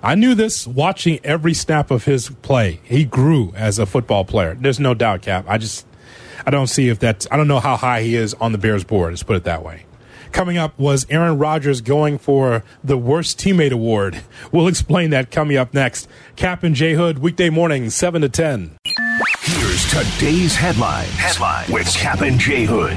I 0.03 0.15
knew 0.15 0.35
this 0.35 0.67
watching 0.67 1.19
every 1.25 1.55
snap 1.55 1.91
of 1.91 2.05
his 2.05 2.29
play. 2.43 2.81
He 2.85 3.05
grew 3.05 3.53
as 3.57 3.79
a 3.79 3.87
football 3.87 4.25
player. 4.25 4.55
There's 4.55 4.79
no 4.81 4.95
doubt, 4.95 5.23
Kap. 5.23 5.47
I 5.49 5.59
just, 5.59 5.87
I 6.47 6.51
don't 6.51 6.69
see 6.69 6.89
if 6.89 6.99
that's. 6.99 7.27
I 7.31 7.37
don't 7.37 7.49
know 7.49 7.61
how 7.61 7.77
high 7.77 8.03
he 8.03 8.15
is 8.15 8.35
on 8.35 8.53
the 8.53 8.59
Bears 8.59 8.85
board. 8.85 9.13
Let's 9.13 9.23
put 9.23 9.37
it 9.37 9.45
that 9.45 9.65
way. 9.65 9.87
Coming 10.33 10.59
up 10.59 10.79
was 10.79 11.07
Aaron 11.09 11.39
Rodgers 11.39 11.81
going 11.81 12.19
for 12.19 12.63
the 12.85 12.99
worst 12.99 13.39
teammate 13.39 13.73
award. 13.73 14.23
We'll 14.53 14.69
explain 14.69 15.11
that 15.11 15.31
coming 15.31 15.57
up 15.57 15.75
next. 15.75 16.09
Kap 16.37 16.63
and 16.63 16.75
J 16.75 16.95
Hood 16.95 17.19
weekday 17.19 17.51
morning 17.51 17.91
seven 17.91 18.23
to 18.23 18.29
ten. 18.29 18.77
Here's 19.41 19.85
today's 19.91 20.55
headlines. 20.55 21.11
Headline 21.11 21.71
with 21.73 21.89
Kap 21.89 22.21
and 22.21 22.39
J 22.39 22.65
Hood. 22.65 22.97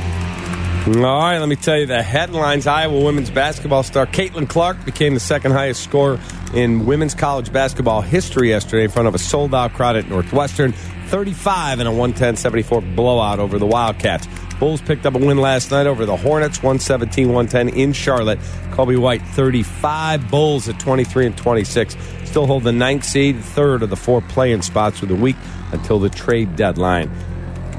All 0.90 0.96
right, 0.96 1.38
let 1.38 1.48
me 1.48 1.56
tell 1.56 1.78
you 1.78 1.86
the 1.86 2.02
headlines. 2.02 2.66
Iowa 2.66 3.04
women's 3.06 3.30
basketball 3.30 3.84
star 3.84 4.08
Caitlin 4.08 4.50
Clark 4.50 4.86
became 4.86 5.14
the 5.14 5.20
second 5.20 5.52
highest 5.52 5.84
scorer 5.84 6.20
in 6.56 6.88
women's 6.88 7.14
college 7.14 7.54
basketball 7.54 8.02
history 8.02 8.50
yesterday 8.50 8.86
in 8.86 8.90
front 8.90 9.08
of 9.08 9.14
a 9.14 9.20
sold 9.20 9.54
out 9.54 9.74
crowd 9.74 9.98
at 9.98 10.10
Northwestern. 10.10 10.72
35 10.72 11.80
in 11.80 11.86
a 11.86 11.92
110 11.92 12.38
74 12.38 12.82
blowout 12.82 13.38
over 13.38 13.60
the 13.60 13.68
Wildcats. 13.68 14.28
Bulls 14.60 14.82
picked 14.82 15.06
up 15.06 15.14
a 15.14 15.20
win 15.20 15.38
last 15.38 15.70
night 15.70 15.86
over 15.86 16.08
the 16.08 16.18
Hornets, 16.18 16.64
117 16.64 17.28
110 17.28 17.70
in 17.70 17.94
Charlotte. 17.94 18.40
Coby 18.72 18.98
White, 18.98 19.22
35 19.22 20.32
Bulls 20.32 20.68
at 20.70 20.80
23 20.80 21.28
and 21.28 21.38
26. 21.38 21.96
Still 22.26 22.48
hold 22.48 22.64
the 22.64 22.72
ninth 22.72 23.04
seed, 23.04 23.38
third 23.38 23.84
of 23.84 23.92
the 23.92 23.96
four 23.96 24.22
playing 24.22 24.64
spots 24.64 24.98
for 24.98 25.06
the 25.06 25.16
week 25.16 25.36
until 25.72 26.00
the 26.00 26.10
trade 26.10 26.56
deadline. 26.56 27.12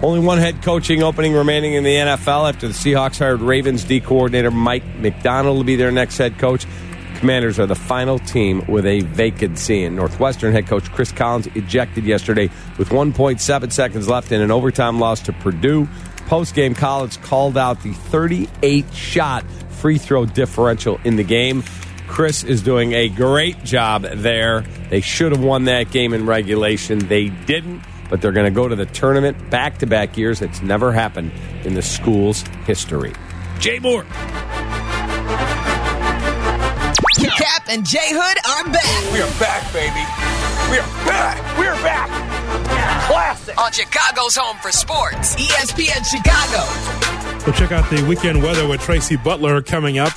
Only 0.02 0.20
one 0.20 0.38
head 0.38 0.62
coaching 0.62 1.02
opening 1.02 1.34
remaining 1.34 1.74
in 1.74 1.84
the 1.84 1.94
NFL 1.94 2.48
after 2.48 2.66
the 2.66 2.72
Seahawks 2.72 3.18
hired 3.18 3.42
Ravens 3.42 3.84
D 3.84 4.00
coordinator 4.00 4.50
Mike 4.50 4.84
Macdonald 4.96 5.58
to 5.58 5.64
be 5.64 5.76
their 5.76 5.92
next 5.92 6.16
head 6.16 6.38
coach. 6.38 6.66
Commanders 7.16 7.58
are 7.58 7.66
the 7.66 7.74
final 7.74 8.18
team 8.18 8.64
with 8.66 8.86
a 8.86 9.00
vacancy. 9.00 9.84
And 9.84 9.96
Northwestern 9.96 10.54
head 10.54 10.66
coach 10.66 10.90
Chris 10.92 11.12
Collins 11.12 11.48
ejected 11.48 12.04
yesterday 12.04 12.48
with 12.78 12.88
1.7 12.88 13.72
seconds 13.72 14.08
left 14.08 14.32
in 14.32 14.40
an 14.40 14.50
overtime 14.50 14.98
loss 14.98 15.20
to 15.20 15.34
Purdue. 15.34 15.86
Post 16.28 16.54
game, 16.54 16.74
Collins 16.74 17.18
called 17.18 17.58
out 17.58 17.82
the 17.82 17.92
38 17.92 18.94
shot 18.94 19.44
free 19.68 19.98
throw 19.98 20.24
differential 20.24 20.98
in 21.04 21.16
the 21.16 21.24
game. 21.24 21.62
Chris 22.08 22.42
is 22.42 22.62
doing 22.62 22.94
a 22.94 23.10
great 23.10 23.62
job 23.64 24.02
there. 24.02 24.62
They 24.88 25.02
should 25.02 25.32
have 25.32 25.44
won 25.44 25.64
that 25.64 25.90
game 25.90 26.14
in 26.14 26.24
regulation. 26.24 27.00
They 27.00 27.28
didn't, 27.28 27.82
but 28.10 28.20
they're 28.20 28.32
going 28.32 28.44
to 28.44 28.54
go 28.54 28.68
to 28.68 28.76
the 28.76 28.86
tournament 28.86 29.50
back 29.50 29.78
to 29.78 29.86
back 29.86 30.18
years. 30.18 30.42
It's 30.42 30.60
never 30.60 30.92
happened 30.92 31.32
in 31.64 31.74
the 31.74 31.82
school's 31.82 32.42
history. 32.66 33.14
Jay 33.58 33.78
Moore. 33.78 34.04
Kap 37.38 37.68
and 37.68 37.86
J 37.86 37.98
Hood 38.02 38.38
are 38.46 38.72
back 38.72 39.12
We 39.12 39.20
are 39.20 39.40
back, 39.40 39.72
baby. 39.72 40.04
We 40.70 40.78
are 40.78 41.06
back. 41.06 41.58
We 41.58 41.66
are 41.66 41.82
back. 41.82 42.08
Classic. 43.06 43.58
on 43.58 43.72
Chicago's 43.72 44.36
home 44.36 44.56
for 44.58 44.70
sports. 44.70 45.36
ESPN 45.36 46.04
Chicago. 46.04 47.44
We'll 47.46 47.54
check 47.54 47.72
out 47.72 47.88
the 47.90 48.04
weekend 48.06 48.42
weather 48.42 48.68
with 48.68 48.80
Tracy 48.82 49.16
Butler 49.16 49.62
coming 49.62 49.98
up 49.98 50.12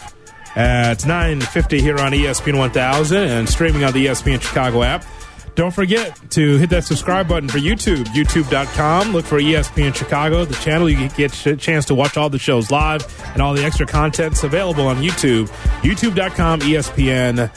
at 0.56 1.00
9.50 1.00 1.80
here 1.80 1.98
on 1.98 2.12
ESPN 2.12 2.58
1000 2.58 3.18
and 3.18 3.50
streaming 3.50 3.84
on 3.84 3.94
the 3.94 4.08
ESPN 4.08 4.42
Chicago 4.42 4.84
app. 4.84 5.06
Don't 5.56 5.74
forget 5.74 6.20
to 6.32 6.58
hit 6.58 6.72
that 6.72 6.84
subscribe 6.84 7.28
button 7.28 7.48
for 7.48 7.60
YouTube, 7.60 8.06
youtube.com. 8.06 9.14
Look 9.14 9.26
for 9.26 9.40
ESPN 9.40 9.94
Chicago, 9.94 10.46
the 10.46 10.56
channel. 10.56 10.90
You 10.90 11.10
get 11.10 11.46
a 11.46 11.56
chance 11.56 11.86
to 11.86 11.96
watch 11.96 12.18
all 12.18 12.30
the 12.30 12.40
shows 12.40 12.72
live 12.72 13.06
and 13.34 13.42
all 13.42 13.54
the 13.54 13.64
extra 13.64 13.86
contents 13.86 14.44
available 14.44 14.88
on 14.88 14.98
YouTube. 14.98 15.48
YouTube.com, 15.82 16.62
ESPN 16.62 17.52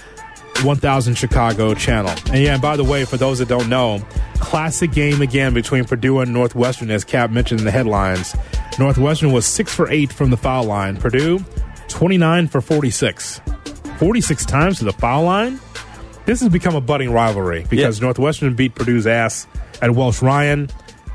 1000 0.62 1.14
Chicago 1.14 1.74
channel. 1.74 2.14
And 2.30 2.42
yeah, 2.42 2.52
and 2.54 2.62
by 2.62 2.76
the 2.76 2.84
way, 2.84 3.04
for 3.06 3.16
those 3.16 3.38
that 3.38 3.48
don't 3.48 3.68
know, 3.68 4.06
classic 4.40 4.92
game 4.92 5.22
again 5.22 5.54
between 5.54 5.84
Purdue 5.84 6.20
and 6.20 6.32
Northwestern, 6.32 6.90
as 6.90 7.04
Kap 7.04 7.30
mentioned 7.30 7.60
in 7.60 7.64
the 7.64 7.70
headlines. 7.70 8.36
Northwestern 8.78 9.32
was 9.32 9.46
6 9.46 9.74
for 9.74 9.90
8 9.90 10.12
from 10.12 10.30
the 10.30 10.36
foul 10.36 10.64
line. 10.64 10.98
Purdue, 10.98 11.42
29 11.88 12.48
for 12.48 12.60
46. 12.60 13.40
46 13.98 14.44
times 14.44 14.78
to 14.78 14.84
the 14.84 14.92
foul 14.92 15.24
line? 15.24 15.58
This 16.26 16.40
has 16.40 16.48
become 16.48 16.74
a 16.74 16.80
budding 16.80 17.12
rivalry 17.12 17.64
because 17.70 17.98
Yeah. 18.00 18.04
Northwestern 18.04 18.54
beat 18.54 18.74
Purdue's 18.74 19.06
ass 19.06 19.46
at 19.80 19.92
Welsh 19.94 20.20
Ryan. 20.22 20.68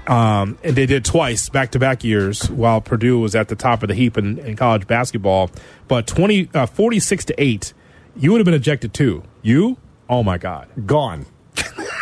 Um, 0.08 0.58
and 0.64 0.76
they 0.76 0.86
did 0.88 1.06
twice 1.06 1.48
back 1.50 1.72
to 1.72 1.80
back 1.80 2.04
years 2.04 2.50
while 2.50 2.82
Purdue 2.82 3.20
was 3.20 3.36
at 3.36 3.50
the 3.50 3.56
top 3.56 3.84
of 3.84 3.90
the 3.90 3.94
heap 3.94 4.18
in, 4.18 4.40
in 4.40 4.56
college 4.56 4.88
basketball. 4.88 5.52
But 5.88 6.08
20, 6.08 6.50
uh, 6.54 6.66
46 6.66 7.26
to 7.26 7.36
8, 7.42 7.74
you 8.18 8.32
would 8.32 8.40
have 8.40 8.46
been 8.46 8.54
ejected 8.56 8.94
too. 8.94 9.22
You? 9.44 9.78
Oh 10.10 10.24
my 10.24 10.38
God. 10.38 10.68
Gone. 10.86 11.26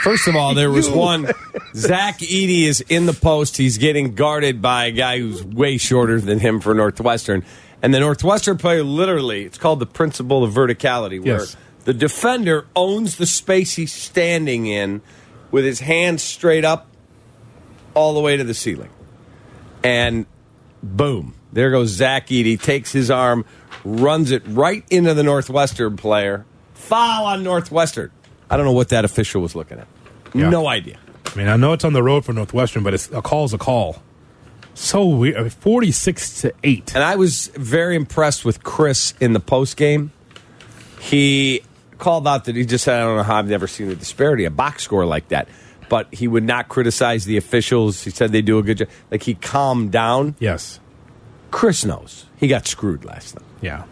First 0.02 0.28
of 0.30 0.36
all, 0.36 0.54
there 0.54 0.72
was 0.72 0.90
one. 0.90 1.28
Zach 1.76 2.20
Edey 2.20 2.64
is 2.64 2.80
in 2.82 3.06
the 3.06 3.14
post. 3.14 3.58
He's 3.58 3.78
getting 3.78 4.16
guarded 4.16 4.62
by 4.62 4.86
a 4.86 4.92
guy 4.92 5.20
who's 5.20 5.44
way 5.44 5.78
shorter 5.78 6.22
than 6.22 6.40
him 6.40 6.62
for 6.62 6.74
Northwestern. 6.74 7.44
And 7.82 7.94
the 7.94 8.00
Northwestern 8.00 8.58
player 8.58 8.84
literally, 8.84 9.44
it's 9.44 9.58
called 9.58 9.80
the 9.80 9.86
principle 9.86 10.44
of 10.44 10.54
verticality, 10.54 11.20
where 11.24 11.40
Yes. 11.40 11.58
The 11.90 11.96
defender 11.96 12.68
owns 12.76 13.16
the 13.16 13.26
space 13.26 13.74
he's 13.74 13.92
standing 13.92 14.68
in 14.68 15.02
with 15.50 15.66
his 15.66 15.80
hands 15.80 16.22
straight 16.22 16.64
up 16.64 16.86
all 17.96 18.14
the 18.14 18.20
way 18.20 18.38
to 18.38 18.44
the 18.44 18.54
ceiling. 18.54 18.92
And 19.84 20.28
boom, 20.84 21.34
there 21.52 21.72
goes 21.72 21.90
Zach 21.90 22.28
Edey, 22.28 22.62
takes 22.62 22.92
his 22.92 23.10
arm, 23.10 23.44
runs 23.84 24.30
it 24.30 24.44
right 24.46 24.86
into 24.92 25.16
the 25.16 25.24
Northwestern 25.24 25.98
player. 25.98 26.46
Foul 26.76 27.26
on 27.26 27.42
Northwestern. 27.42 28.12
I 28.52 28.58
don't 28.58 28.68
know 28.68 28.72
what 28.72 28.90
that 28.90 29.04
official 29.04 29.42
was 29.42 29.56
looking 29.56 29.80
at. 29.80 29.88
Yeah. 30.36 30.52
No 30.52 30.68
idea. 30.68 31.00
I 31.26 31.36
mean, 31.36 31.48
I 31.48 31.56
know 31.56 31.74
it's 31.74 31.86
on 31.86 31.94
the 31.94 32.04
road 32.04 32.24
for 32.24 32.34
Northwestern, 32.34 32.84
but 32.84 32.94
it's 32.94 33.10
a 33.12 33.24
call's 33.24 33.52
a 33.52 33.58
call. 33.58 34.00
So 34.76 35.08
weird. 35.08 35.38
I 35.38 35.40
uh, 35.40 35.42
mean, 35.42 35.50
46 35.50 36.42
to 36.42 36.54
8. 36.64 36.94
And 36.94 37.04
I 37.04 37.16
was 37.16 37.48
very 37.56 37.96
impressed 37.96 38.46
with 38.46 38.64
Chris 38.64 39.16
in 39.20 39.34
the 39.34 39.40
post 39.40 39.76
game. 39.76 40.12
He 41.00 41.64
called 42.00 42.28
out 42.28 42.46
that 42.46 42.56
he 42.56 42.66
just 42.66 42.84
said, 42.84 43.00
I 43.00 43.06
don't 43.06 43.18
know 43.18 43.24
how 43.24 43.38
I've 43.38 43.48
never 43.48 43.68
seen 43.68 43.90
a 43.90 43.96
disparity, 43.96 44.46
a 44.46 44.52
box 44.52 44.84
score 44.84 45.06
like 45.06 45.28
that. 45.28 45.48
But 45.90 46.14
he 46.14 46.28
would 46.28 46.44
not 46.44 46.70
criticize 46.70 47.26
the 47.26 47.38
officials. 47.38 48.04
He 48.04 48.12
said 48.12 48.32
they 48.32 48.42
do 48.42 48.60
a 48.60 48.64
good 48.64 48.78
job. 48.78 48.90
Like 49.12 49.24
he 49.24 49.36
calmed 49.36 49.92
down. 49.92 50.36
Yes. 50.40 50.80
Chris 51.52 51.84
knows. 51.84 52.26
He 52.38 52.48
got 52.48 52.68
screwed 52.68 53.06
last 53.06 53.36
night. 53.36 53.46
Yeah. 53.62 53.84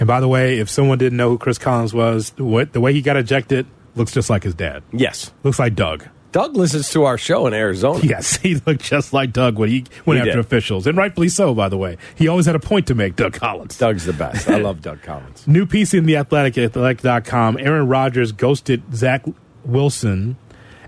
And 0.00 0.06
by 0.06 0.20
the 0.20 0.28
way, 0.28 0.58
if 0.58 0.70
someone 0.70 0.98
didn't 0.98 1.16
know 1.16 1.28
who 1.28 1.38
Chris 1.38 1.58
Collins 1.58 1.94
was, 1.94 2.32
what 2.36 2.72
the 2.72 2.80
way 2.80 2.92
he 2.92 3.02
got 3.02 3.16
ejected 3.16 3.66
looks 3.94 4.12
just 4.12 4.30
like 4.30 4.42
his 4.42 4.54
dad. 4.54 4.82
Yes. 4.92 5.32
Looks 5.42 5.58
like 5.58 5.74
Doug. 5.74 6.08
Doug 6.34 6.56
listens 6.56 6.90
to 6.90 7.04
our 7.04 7.16
show 7.16 7.46
in 7.46 7.54
Arizona. 7.54 8.00
Yes, 8.02 8.38
he 8.38 8.56
looked 8.56 8.82
just 8.82 9.12
like 9.12 9.32
Doug 9.32 9.56
when 9.56 9.68
he 9.68 9.84
went 10.04 10.16
He 10.20 10.28
after 10.28 10.32
did. 10.32 10.44
officials, 10.44 10.84
and 10.84 10.98
rightfully 10.98 11.28
so. 11.28 11.54
By 11.54 11.68
the 11.68 11.78
way, 11.78 11.96
he 12.16 12.26
always 12.26 12.46
had 12.46 12.56
a 12.56 12.58
point 12.60 12.88
to 12.88 12.94
make. 12.96 13.14
Doug 13.14 13.34
Collins. 13.34 13.78
Doug's 13.78 14.04
the 14.04 14.12
best. 14.12 14.48
I 14.50 14.58
love 14.58 14.82
Doug 14.82 15.00
Collins. 15.00 15.46
New 15.46 15.64
piece 15.64 15.94
in 15.94 16.06
the 16.06 16.16
Athletic, 16.16 16.58
Athletic.com. 16.58 17.56
Aaron 17.60 17.86
Rodgers 17.86 18.32
ghosted 18.32 18.82
Zach 18.92 19.24
Wilson 19.64 20.36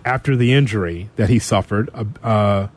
after 0.05 0.35
the 0.35 0.53
injury 0.53 1.11
that 1.15 1.29
he 1.29 1.39
suffered. 1.39 1.91
Uh, 1.95 2.05
uh, 2.27 2.69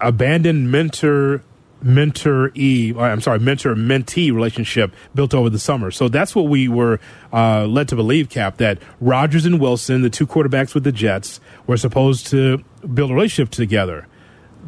abandoned 0.00 0.70
mentor 0.70 1.42
mentor 1.82 2.50
e 2.54 2.92
I'm 2.96 3.20
sorry 3.20 3.38
mentor 3.38 3.74
mentee 3.74 4.32
relationship 4.32 4.92
built 5.14 5.34
over 5.34 5.50
the 5.50 5.58
summer. 5.58 5.90
So 5.90 6.08
that's 6.08 6.34
what 6.34 6.42
we 6.46 6.68
were 6.68 6.98
uh, 7.32 7.66
led 7.66 7.88
to 7.88 7.96
believe, 7.96 8.28
Kap, 8.28 8.56
that 8.58 8.78
Rodgers 9.00 9.46
and 9.46 9.60
Wilson, 9.60 10.02
the 10.02 10.10
two 10.10 10.26
quarterbacks 10.26 10.74
with 10.74 10.84
the 10.84 10.92
Jets, 10.92 11.40
were 11.68 11.76
supposed 11.76 12.26
to 12.28 12.64
build 12.92 13.12
a 13.12 13.14
relationship 13.14 13.52
together. 13.52 14.08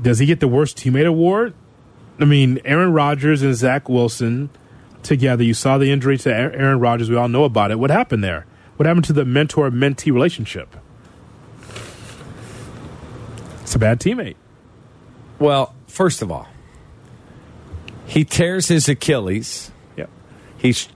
Does 0.01 0.21
he 0.21 0.27
get 0.27 0.39
the 0.39 0.47
worst 0.47 0.77
teammate 0.77 1.07
award? 1.07 1.55
I 2.21 2.27
mean, 2.27 2.61
Aaron 2.65 2.93
Rodgers 2.93 3.43
and 3.43 3.55
Zach 3.57 3.89
Wilson 3.89 4.51
together. 5.03 5.43
You 5.43 5.55
saw 5.55 5.79
the 5.79 5.91
injury 5.91 6.19
to 6.19 6.33
Aaron 6.33 6.79
Rodgers. 6.79 7.11
We 7.11 7.17
all 7.17 7.29
know 7.29 7.45
about 7.45 7.71
it. 7.71 7.79
What 7.79 7.91
happened 7.91 8.23
there? 8.23 8.47
What 8.77 8.87
happened 8.87 9.07
to 9.07 9.13
the 9.15 9.25
mentor 9.25 9.71
mentee 9.71 10.13
relationship? 10.13 10.77
It's 13.63 13.75
a 13.75 13.79
bad 13.79 13.99
teammate. 13.99 14.37
Well, 15.39 15.75
first 15.87 16.21
of 16.21 16.31
all, 16.31 16.49
he 18.05 18.25
tears 18.25 18.69
his 18.69 18.89
Achilles. 18.89 19.71
Yep. 19.97 20.11
He's 20.59 20.89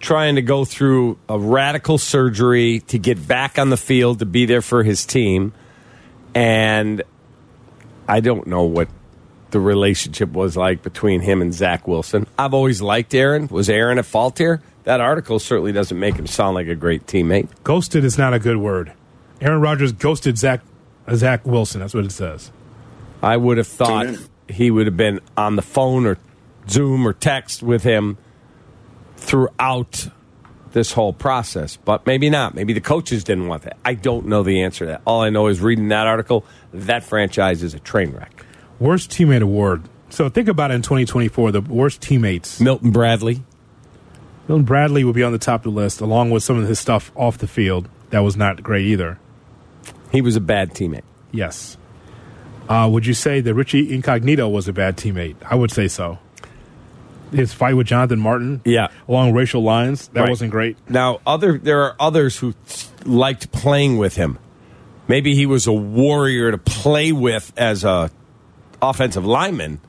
trying 0.00 0.36
to 0.36 0.42
go 0.42 0.64
through 0.64 1.18
a 1.28 1.38
radical 1.38 1.98
surgery 1.98 2.80
to 2.88 2.98
get 2.98 3.26
back 3.26 3.58
on 3.58 3.70
the 3.70 3.76
field 3.76 4.18
to 4.20 4.26
be 4.26 4.46
there 4.46 4.62
for 4.62 4.82
his 4.82 5.04
team. 5.06 5.52
And 6.34 7.02
I 8.08 8.20
don't 8.20 8.46
know 8.46 8.64
what 8.64 8.88
the 9.50 9.60
relationship 9.60 10.32
was 10.32 10.56
like 10.56 10.82
between 10.82 11.20
him 11.20 11.40
and 11.40 11.54
Zach 11.54 11.88
Wilson. 11.88 12.26
I've 12.38 12.54
always 12.54 12.82
liked 12.82 13.14
Aaron. 13.14 13.48
Was 13.48 13.70
Aaron 13.70 13.98
at 13.98 14.04
fault 14.04 14.38
here? 14.38 14.62
That 14.84 15.00
article 15.00 15.38
certainly 15.38 15.72
doesn't 15.72 15.98
make 15.98 16.16
him 16.16 16.26
sound 16.26 16.54
like 16.54 16.68
a 16.68 16.74
great 16.74 17.06
teammate. 17.06 17.48
Ghosted 17.64 18.04
is 18.04 18.18
not 18.18 18.34
a 18.34 18.38
good 18.38 18.58
word. 18.58 18.92
Aaron 19.40 19.60
Rodgers 19.60 19.92
ghosted 19.92 20.38
Zach 20.38 20.60
uh, 21.06 21.14
Zach 21.14 21.44
Wilson. 21.46 21.80
That's 21.80 21.94
what 21.94 22.04
it 22.04 22.12
says. 22.12 22.50
I 23.22 23.36
would 23.36 23.58
have 23.58 23.66
thought 23.66 24.06
he 24.48 24.70
would 24.70 24.86
have 24.86 24.96
been 24.96 25.20
on 25.36 25.56
the 25.56 25.62
phone 25.62 26.06
or 26.06 26.18
Zoom 26.68 27.06
or 27.06 27.12
text 27.12 27.62
with 27.62 27.82
him 27.82 28.18
throughout 29.16 30.08
this 30.72 30.92
whole 30.92 31.12
process, 31.12 31.76
but 31.76 32.06
maybe 32.06 32.28
not. 32.28 32.54
Maybe 32.54 32.72
the 32.72 32.80
coaches 32.80 33.24
didn't 33.24 33.48
want 33.48 33.62
that. 33.62 33.78
I 33.84 33.94
don't 33.94 34.26
know 34.26 34.42
the 34.42 34.62
answer 34.62 34.84
to 34.84 34.90
that. 34.92 35.02
All 35.06 35.22
I 35.22 35.30
know 35.30 35.46
is 35.46 35.60
reading 35.60 35.88
that 35.88 36.06
article, 36.06 36.44
that 36.72 37.02
franchise 37.02 37.62
is 37.62 37.72
a 37.72 37.80
train 37.80 38.10
wreck. 38.12 38.44
Worst 38.78 39.10
teammate 39.10 39.42
award. 39.42 39.82
So 40.10 40.28
think 40.28 40.48
about 40.48 40.70
it 40.70 40.74
in 40.74 40.82
2024. 40.82 41.52
The 41.52 41.60
worst 41.62 42.02
teammates. 42.02 42.60
Milton 42.60 42.90
Bradley. 42.90 43.42
Milton 44.48 44.64
Bradley 44.64 45.02
would 45.02 45.14
be 45.14 45.22
on 45.22 45.32
the 45.32 45.38
top 45.38 45.64
of 45.66 45.74
the 45.74 45.80
list, 45.80 46.00
along 46.00 46.30
with 46.30 46.42
some 46.42 46.58
of 46.58 46.68
his 46.68 46.78
stuff 46.78 47.10
off 47.16 47.38
the 47.38 47.48
field. 47.48 47.88
That 48.10 48.20
was 48.20 48.36
not 48.36 48.62
great 48.62 48.86
either. 48.86 49.18
He 50.12 50.20
was 50.20 50.36
a 50.36 50.40
bad 50.40 50.74
teammate. 50.74 51.02
Yes. 51.32 51.76
Uh, 52.68 52.88
would 52.90 53.06
you 53.06 53.14
say 53.14 53.40
that 53.40 53.54
Richie 53.54 53.92
Incognito 53.94 54.48
was 54.48 54.68
a 54.68 54.72
bad 54.72 54.96
teammate? 54.96 55.36
I 55.42 55.54
would 55.54 55.70
say 55.70 55.88
so. 55.88 56.18
His 57.32 57.52
fight 57.52 57.74
with 57.76 57.86
Jonathan 57.88 58.20
Martin, 58.20 58.60
Yeah. 58.64 58.88
along 59.08 59.32
racial 59.32 59.62
lines, 59.62 60.08
that 60.14 60.20
Right. 60.22 60.30
wasn't 60.30 60.50
great. 60.52 60.76
Now, 60.88 61.18
other 61.26 61.58
there 61.58 61.82
are 61.82 61.96
others 61.98 62.36
who 62.38 62.54
liked 63.04 63.50
playing 63.52 63.98
with 63.98 64.16
him. 64.16 64.38
Maybe 65.08 65.34
he 65.34 65.46
was 65.46 65.66
a 65.66 65.72
warrior 65.72 66.50
to 66.50 66.58
play 66.58 67.12
with 67.12 67.52
as 67.56 67.84
a 67.84 68.10
offensive 68.82 69.24
lineman, 69.24 69.80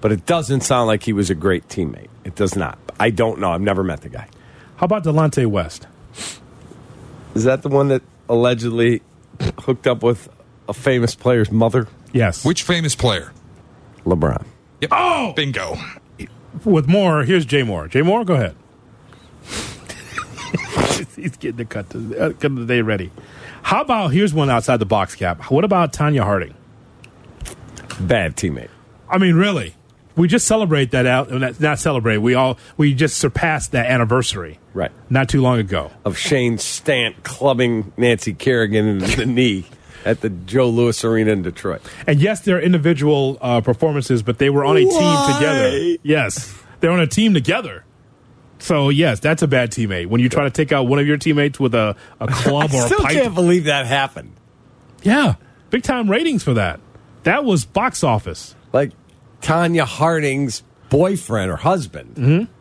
but 0.00 0.10
it 0.12 0.26
doesn't 0.26 0.62
sound 0.62 0.86
like 0.88 1.02
he 1.04 1.12
was 1.12 1.30
a 1.30 1.34
great 1.34 1.68
teammate. 1.68 2.08
It 2.24 2.34
does 2.34 2.56
not. 2.56 2.78
I 2.98 3.10
don't 3.10 3.38
know. 3.40 3.52
I've 3.52 3.60
never 3.60 3.82
met 3.84 4.00
the 4.02 4.08
guy. 4.08 4.26
How 4.76 4.84
about 4.86 5.04
Delonte 5.04 5.46
West? 5.46 5.86
Is 7.34 7.44
that 7.44 7.62
the 7.62 7.68
one 7.68 7.88
that 7.88 8.02
allegedly 8.28 9.02
hooked 9.60 9.86
up 9.86 10.02
with 10.02 10.28
a 10.68 10.72
famous 10.72 11.14
player's 11.14 11.50
mother? 11.50 11.86
Yes. 12.12 12.44
Which 12.44 12.62
famous 12.62 12.94
player? 12.94 13.32
LeBron. 14.04 14.44
Yep. 14.80 14.90
Oh! 14.92 15.32
Bingo. 15.36 15.76
With 16.64 16.88
more, 16.88 17.22
here's 17.24 17.44
Jay 17.44 17.62
Moore. 17.62 17.88
Jay 17.88 18.02
Moore, 18.02 18.24
go 18.24 18.34
ahead. 18.34 18.56
He's 21.16 21.36
getting 21.36 21.56
the 21.56 21.64
cut 21.64 21.90
to 21.90 22.18
uh, 22.18 22.32
cut 22.32 22.44
of 22.52 22.56
the 22.56 22.66
day 22.66 22.82
ready. 22.82 23.10
How 23.62 23.82
about 23.82 24.08
here's 24.12 24.32
one 24.32 24.48
outside 24.50 24.78
the 24.78 24.86
box 24.86 25.14
Kap? 25.14 25.50
What 25.50 25.64
about 25.64 25.92
Tonya 25.92 26.22
Harding? 26.22 26.54
Bad 28.00 28.36
teammate. 28.36 28.68
I 29.08 29.18
mean, 29.18 29.34
really, 29.34 29.74
we 30.16 30.28
just 30.28 30.46
celebrate 30.46 30.90
that 30.92 31.06
out. 31.06 31.30
Not 31.30 31.60
not 31.60 31.78
celebrate. 31.78 32.18
We 32.18 32.34
all 32.34 32.58
we 32.76 32.94
just 32.94 33.18
surpassed 33.18 33.72
that 33.72 33.86
anniversary 33.86 34.58
Right. 34.74 34.92
not 35.10 35.28
too 35.28 35.40
long 35.40 35.58
ago. 35.58 35.90
Of 36.04 36.18
Shane 36.18 36.58
Stant 36.58 37.22
clubbing 37.22 37.92
Nancy 37.96 38.34
Kerrigan 38.34 38.86
in 38.86 38.98
the 38.98 39.26
knee 39.26 39.66
at 40.06 40.22
the 40.22 40.30
Joe 40.30 40.70
Louis 40.70 41.04
Arena 41.04 41.32
in 41.32 41.42
Detroit. 41.42 41.82
And 42.06 42.18
yes, 42.20 42.40
they're 42.40 42.60
individual 42.60 43.36
uh, 43.42 43.60
performances, 43.60 44.22
but 44.22 44.38
they 44.38 44.48
were 44.48 44.64
on 44.64 44.76
a 44.78 44.84
team 44.84 45.34
together. 45.34 45.96
Yes, 46.02 46.56
they're 46.80 46.90
on 46.92 47.00
a 47.00 47.06
team 47.06 47.34
together. 47.34 47.84
So 48.58 48.88
yes, 48.88 49.20
that's 49.20 49.42
a 49.42 49.46
bad 49.46 49.70
teammate. 49.70 50.06
When 50.06 50.20
you 50.22 50.28
try 50.30 50.44
to 50.44 50.50
take 50.50 50.72
out 50.72 50.84
one 50.86 50.98
of 50.98 51.06
your 51.06 51.18
teammates 51.18 51.60
with 51.60 51.74
a, 51.74 51.94
a 52.20 52.26
club 52.30 52.70
or 52.72 52.86
a 52.86 52.88
pipe. 52.88 52.98
still 52.98 53.06
can't 53.22 53.34
believe 53.34 53.64
that 53.64 53.84
happened. 53.86 54.32
Yeah, 55.02 55.34
big 55.70 55.82
time 55.82 56.10
ratings 56.10 56.42
for 56.42 56.54
that. 56.54 56.80
That 57.24 57.44
was 57.44 57.64
box 57.66 58.02
office. 58.02 58.54
Like 58.72 58.92
Tonya 59.42 59.84
Harding's 59.84 60.62
boyfriend 60.88 61.50
or 61.50 61.56
husband 61.56 62.14
Mm-hmm. 62.14 62.52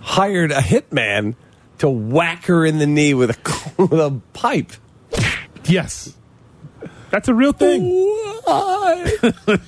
hired 0.00 0.50
a 0.50 0.60
hitman 0.60 1.34
to 1.78 1.88
whack 1.90 2.46
her 2.46 2.64
in 2.64 2.78
the 2.78 2.86
knee 2.86 3.14
with 3.14 3.30
a 3.30 3.72
with 3.82 3.92
a 4.00 4.20
pipe. 4.32 4.72
Yes, 5.64 6.16
that's 7.12 7.28
a 7.28 7.34
real 7.34 7.52
thing. 7.52 7.82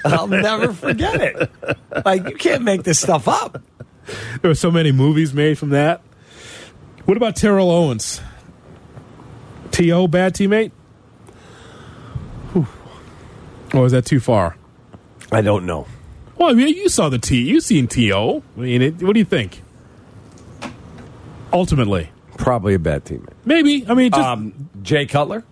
I'll 0.04 0.26
never 0.26 0.72
forget 0.72 1.20
it. 1.20 1.50
Like 2.04 2.28
you 2.28 2.34
can't 2.36 2.64
make 2.64 2.82
this 2.82 2.98
stuff 2.98 3.28
up. 3.28 3.62
There 4.42 4.48
were 4.50 4.54
so 4.56 4.70
many 4.70 4.90
movies 4.90 5.32
made 5.32 5.58
from 5.58 5.70
that. 5.70 6.02
What 7.04 7.16
about 7.16 7.36
Terrell 7.36 7.70
Owens? 7.70 8.20
T.O. 9.70 10.08
bad 10.08 10.34
teammate? 10.34 10.72
Whew. 12.52 12.66
Or 13.74 13.86
is 13.86 13.92
that 13.92 14.04
too 14.06 14.20
far? 14.20 14.56
I 15.32 15.40
don't 15.40 15.66
know. 15.66 15.86
Well, 16.36 16.50
I 16.50 16.52
mean, 16.54 16.68
you 16.74 16.88
saw 16.88 17.08
the 17.08 17.18
T. 17.18 17.42
You 17.42 17.60
seen 17.60 17.86
T.O. 17.88 18.42
I 18.56 18.60
mean, 18.60 18.82
it, 18.82 19.02
what 19.02 19.12
do 19.14 19.18
you 19.20 19.24
think? 19.24 19.62
Ultimately, 21.52 22.10
Probably 22.36 22.74
a 22.74 22.78
bad 22.78 23.04
teammate. 23.04 23.28
maybe. 23.44 23.86
I 23.88 23.94
mean, 23.94 24.10
just 24.10 24.20
Um, 24.22 24.68
Jay 24.82 25.06
Cutler, 25.06 25.44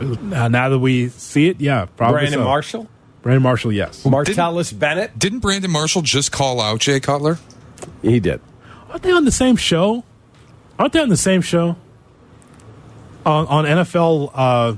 uh, 0.00 0.48
now 0.48 0.68
that 0.68 0.78
we 0.78 1.08
see 1.08 1.48
it, 1.48 1.60
yeah, 1.60 1.86
probably. 1.96 2.20
Brandon 2.20 2.40
so. 2.40 2.44
Marshall, 2.44 2.88
Brandon 3.22 3.42
Marshall, 3.42 3.72
yes. 3.72 4.04
Martellus 4.04 4.76
Bennett. 4.76 5.18
Didn't 5.18 5.40
Brandon 5.40 5.70
Marshall 5.70 6.02
just 6.02 6.32
call 6.32 6.60
out 6.60 6.80
Jay 6.80 7.00
Cutler? 7.00 7.38
He 8.02 8.20
did. 8.20 8.40
Aren't 8.88 9.02
they 9.02 9.12
on 9.12 9.24
the 9.24 9.32
same 9.32 9.56
show? 9.56 10.04
Aren't 10.78 10.92
they 10.92 11.00
on 11.00 11.08
the 11.08 11.16
same 11.16 11.42
show? 11.42 11.76
On 13.26 13.46
on 13.46 13.64
NFL, 13.64 14.30
uh, 14.32 14.76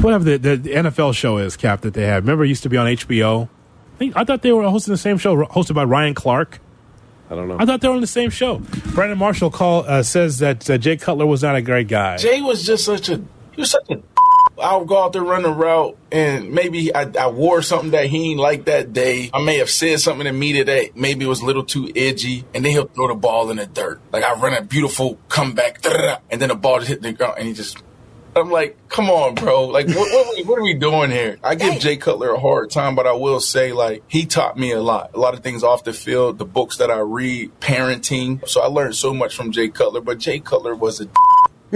whatever 0.00 0.24
the, 0.24 0.38
the, 0.38 0.56
the 0.56 0.70
NFL 0.70 1.14
show 1.14 1.38
is, 1.38 1.56
Kap 1.56 1.82
that 1.82 1.94
they 1.94 2.06
had. 2.06 2.22
Remember, 2.22 2.44
it 2.44 2.48
used 2.48 2.62
to 2.62 2.68
be 2.68 2.76
on 2.76 2.86
HBO. 2.86 3.48
I, 3.48 3.96
think, 3.98 4.16
I 4.16 4.24
thought 4.24 4.42
they 4.42 4.52
were 4.52 4.68
hosting 4.68 4.92
the 4.92 4.98
same 4.98 5.18
show, 5.18 5.36
hosted 5.44 5.74
by 5.74 5.84
Ryan 5.84 6.14
Clark. 6.14 6.60
I 7.30 7.34
don't 7.34 7.48
know. 7.48 7.56
I 7.58 7.64
thought 7.64 7.80
they 7.80 7.88
were 7.88 7.94
on 7.94 8.00
the 8.00 8.06
same 8.06 8.30
show. 8.30 8.58
Brandon 8.94 9.18
Marshall 9.18 9.50
call 9.50 9.84
uh, 9.86 10.02
says 10.02 10.38
that 10.38 10.68
uh, 10.68 10.78
Jay 10.78 10.96
Cutler 10.96 11.26
was 11.26 11.42
not 11.42 11.56
a 11.56 11.62
great 11.62 11.88
guy. 11.88 12.16
Jay 12.16 12.40
was 12.40 12.64
just 12.64 12.84
such 12.84 13.08
a 13.08 13.22
was 13.56 13.70
such 13.70 13.90
a. 13.90 14.02
I 14.60 14.76
would 14.76 14.86
go 14.86 15.02
out 15.02 15.12
there 15.12 15.22
run 15.22 15.44
a 15.44 15.50
route, 15.50 15.98
and 16.12 16.52
maybe 16.52 16.94
I, 16.94 17.10
I 17.18 17.26
wore 17.26 17.60
something 17.60 17.90
that 17.90 18.06
he 18.06 18.30
ain't 18.30 18.40
like 18.40 18.66
that 18.66 18.92
day. 18.92 19.30
I 19.34 19.42
may 19.42 19.58
have 19.58 19.68
said 19.68 19.98
something 20.00 20.26
to 20.26 20.32
me 20.32 20.62
that 20.62 20.96
maybe 20.96 21.26
was 21.26 21.40
a 21.40 21.44
little 21.44 21.64
too 21.64 21.90
edgy, 21.94 22.44
and 22.54 22.64
then 22.64 22.70
he'll 22.70 22.86
throw 22.86 23.08
the 23.08 23.14
ball 23.14 23.50
in 23.50 23.56
the 23.56 23.66
dirt. 23.66 24.00
Like 24.12 24.22
I 24.22 24.34
run 24.34 24.54
a 24.54 24.62
beautiful 24.62 25.18
comeback, 25.28 25.84
and 26.30 26.40
then 26.40 26.50
the 26.50 26.54
ball 26.54 26.78
just 26.78 26.88
hit 26.88 27.02
the 27.02 27.12
ground, 27.12 27.34
and 27.38 27.48
he 27.48 27.54
just 27.54 27.82
I'm 28.36 28.50
like, 28.50 28.76
come 28.88 29.10
on, 29.10 29.34
bro. 29.34 29.66
Like, 29.66 29.86
what, 29.88 29.96
what, 29.96 30.46
what 30.46 30.58
are 30.58 30.62
we 30.62 30.74
doing 30.74 31.10
here? 31.10 31.38
I 31.42 31.54
give 31.54 31.78
Jay 31.78 31.96
Cutler 31.96 32.30
a 32.30 32.40
hard 32.40 32.70
time, 32.70 32.96
but 32.96 33.06
I 33.06 33.12
will 33.12 33.38
say, 33.38 33.72
like, 33.72 34.02
he 34.08 34.26
taught 34.26 34.58
me 34.58 34.72
a 34.72 34.82
lot. 34.82 35.12
A 35.14 35.18
lot 35.18 35.34
of 35.34 35.40
things 35.40 35.62
off 35.62 35.84
the 35.84 35.92
field, 35.92 36.38
the 36.38 36.44
books 36.44 36.78
that 36.78 36.90
I 36.90 36.98
read, 36.98 37.52
parenting. 37.60 38.46
So 38.48 38.60
I 38.60 38.66
learned 38.66 38.96
so 38.96 39.14
much 39.14 39.36
from 39.36 39.52
Jay 39.52 39.68
Cutler, 39.68 40.00
but 40.00 40.18
Jay 40.18 40.40
Cutler 40.40 40.74
was 40.74 41.00
a 41.00 41.06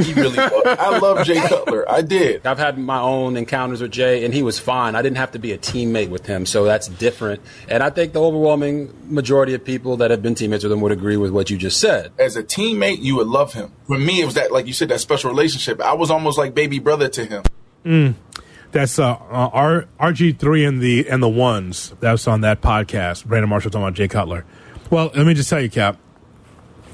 he 0.03 0.13
really 0.15 0.37
was. 0.37 0.63
I 0.79 0.99
love 0.99 1.27
Jay 1.27 1.41
Cutler. 1.41 1.91
I 1.91 2.03
did. 2.03 2.47
I've 2.47 2.59
had 2.59 2.79
my 2.79 3.01
own 3.01 3.37
encounters 3.37 3.81
with 3.81 3.91
Jay, 3.91 4.25
and 4.25 4.33
he 4.33 4.43
was 4.43 4.59
fine. 4.59 4.95
I 4.95 5.03
didn't 5.03 5.19
have 5.19 5.33
to 5.33 5.39
be 5.39 5.53
a 5.53 5.59
teammate 5.59 6.11
with 6.11 6.27
him, 6.27 6.47
so 6.47 6.65
that's 6.65 6.89
different. 6.89 7.41
And 7.69 7.83
I 7.83 7.91
think 7.91 8.13
the 8.13 8.23
overwhelming 8.23 8.93
majority 9.05 9.55
of 9.55 9.65
people 9.65 9.97
that 9.99 10.11
have 10.11 10.23
been 10.23 10.35
teammates 10.35 10.65
with 10.65 10.73
him 10.73 10.81
would 10.81 10.93
agree 10.93 11.17
with 11.17 11.31
what 11.31 11.51
you 11.51 11.57
just 11.57 11.81
said. 11.81 12.13
As 12.19 12.37
a 12.37 12.43
teammate, 12.43 13.03
you 13.03 13.17
would 13.17 13.29
love 13.29 13.53
him. 13.53 13.73
For 13.87 13.99
me, 13.99 14.23
it 14.23 14.25
was 14.25 14.35
that, 14.35 14.53
like 14.53 14.67
you 14.67 14.73
said, 14.73 14.89
that 14.89 15.01
special 15.01 15.31
relationship. 15.31 15.81
I 15.81 15.95
was 15.95 16.11
almost 16.11 16.39
like 16.39 16.55
baby 16.55 16.79
brother 16.79 17.09
to 17.09 17.25
him. 17.25 17.43
Mm. 17.85 18.15
That's 18.71 18.99
uh, 18.99 19.13
uh, 19.13 19.51
R 19.53 19.87
RG 19.99 20.39
three 20.39 20.65
and 20.65 20.81
the 20.81 21.09
and 21.09 21.23
the 21.23 21.29
ones. 21.29 21.95
That's 22.01 22.29
on 22.29 22.43
that 22.43 22.61
podcast. 22.61 23.25
Brandon 23.25 23.49
Marshall 23.49 23.71
talking 23.71 23.85
about 23.85 23.95
Jay 23.95 24.09
Cutler. 24.09 24.45
Well, 24.91 25.11
let 25.15 25.27
me 25.27 25.35
just 25.35 25.49
tell 25.49 25.61
you, 25.61 25.71
Kap. 25.71 25.99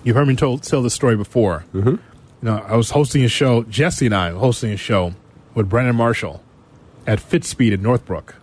You've 0.04 0.16
heard 0.16 0.28
me 0.28 0.36
told, 0.36 0.62
tell 0.62 0.82
this 0.82 0.94
story 0.94 1.16
before. 1.16 1.64
Mm-hmm. 1.72 1.96
You 2.44 2.50
know, 2.50 2.62
I 2.68 2.76
was 2.76 2.90
hosting 2.90 3.24
a 3.24 3.28
show. 3.28 3.62
Jesse 3.62 4.04
and 4.04 4.14
I 4.14 4.30
were 4.30 4.38
hosting 4.38 4.70
a 4.70 4.76
show 4.76 5.14
with 5.54 5.70
Brandon 5.70 5.96
Marshall 5.96 6.42
at 7.06 7.18
Fitspeed 7.18 7.72
in 7.72 7.80
Northbrook. 7.80 8.34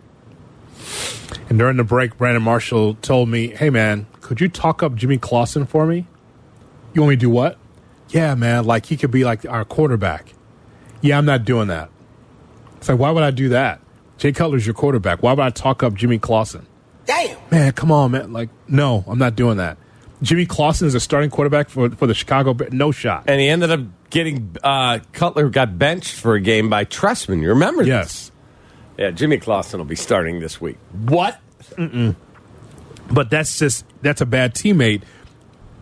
And 1.47 1.59
during 1.59 1.77
the 1.77 1.83
break, 1.83 2.17
Brandon 2.17 2.41
Marshall 2.41 2.95
told 2.95 3.29
me, 3.29 3.49
"Hey, 3.49 3.69
man, 3.69 4.07
could 4.19 4.41
you 4.41 4.49
talk 4.49 4.81
up 4.81 4.95
Jimmy 4.95 5.19
Clausen 5.19 5.67
for 5.67 5.85
me? 5.85 6.07
You 6.95 7.01
want 7.01 7.11
me 7.11 7.15
to 7.15 7.19
do 7.19 7.29
what? 7.29 7.59
Yeah, 8.09 8.33
man, 8.33 8.65
like 8.65 8.87
he 8.87 8.97
could 8.97 9.11
be 9.11 9.23
like 9.23 9.45
our 9.45 9.63
quarterback. 9.63 10.33
Yeah, 11.01 11.19
I'm 11.19 11.25
not 11.25 11.45
doing 11.45 11.67
that. 11.67 11.91
It's 12.77 12.89
like, 12.89 12.97
why 12.97 13.11
would 13.11 13.21
I 13.21 13.29
do 13.29 13.49
that? 13.49 13.81
Jay 14.17 14.31
Cutler's 14.31 14.65
your 14.65 14.73
quarterback. 14.73 15.21
Why 15.21 15.33
would 15.33 15.45
I 15.45 15.51
talk 15.51 15.83
up 15.83 15.93
Jimmy 15.93 16.17
Clausen? 16.17 16.65
Damn. 17.05 17.37
Man, 17.51 17.71
come 17.73 17.91
on, 17.91 18.09
man. 18.09 18.33
Like, 18.33 18.49
no, 18.67 19.05
I'm 19.07 19.19
not 19.19 19.35
doing 19.35 19.57
that. 19.57 19.77
Jimmy 20.21 20.45
Clausen 20.45 20.87
is 20.87 20.95
a 20.95 20.99
starting 20.99 21.29
quarterback 21.29 21.69
for 21.69 21.89
for 21.91 22.07
the 22.07 22.13
Chicago 22.13 22.53
Bears. 22.53 22.73
No 22.73 22.91
shot. 22.91 23.23
And 23.27 23.39
he 23.41 23.47
ended 23.47 23.71
up 23.71 23.81
getting 24.09 24.55
uh, 24.63 24.99
Cutler 25.13 25.49
got 25.49 25.79
benched 25.79 26.15
for 26.15 26.35
a 26.35 26.39
game 26.39 26.69
by 26.69 26.85
Trestman. 26.85 27.41
You 27.41 27.49
remember? 27.49 27.83
This? 27.83 28.31
Yeah, 28.97 29.11
Jimmy 29.11 29.37
Clausen 29.39 29.79
will 29.79 29.85
be 29.85 29.95
starting 29.95 30.39
this 30.39 30.61
week. 30.61 30.77
What? 30.91 31.39
Mm-mm. 31.71 32.15
But 33.09 33.29
that's 33.29 33.57
just 33.57 33.85
that's 34.01 34.21
a 34.21 34.25
bad 34.25 34.53
teammate. 34.53 35.03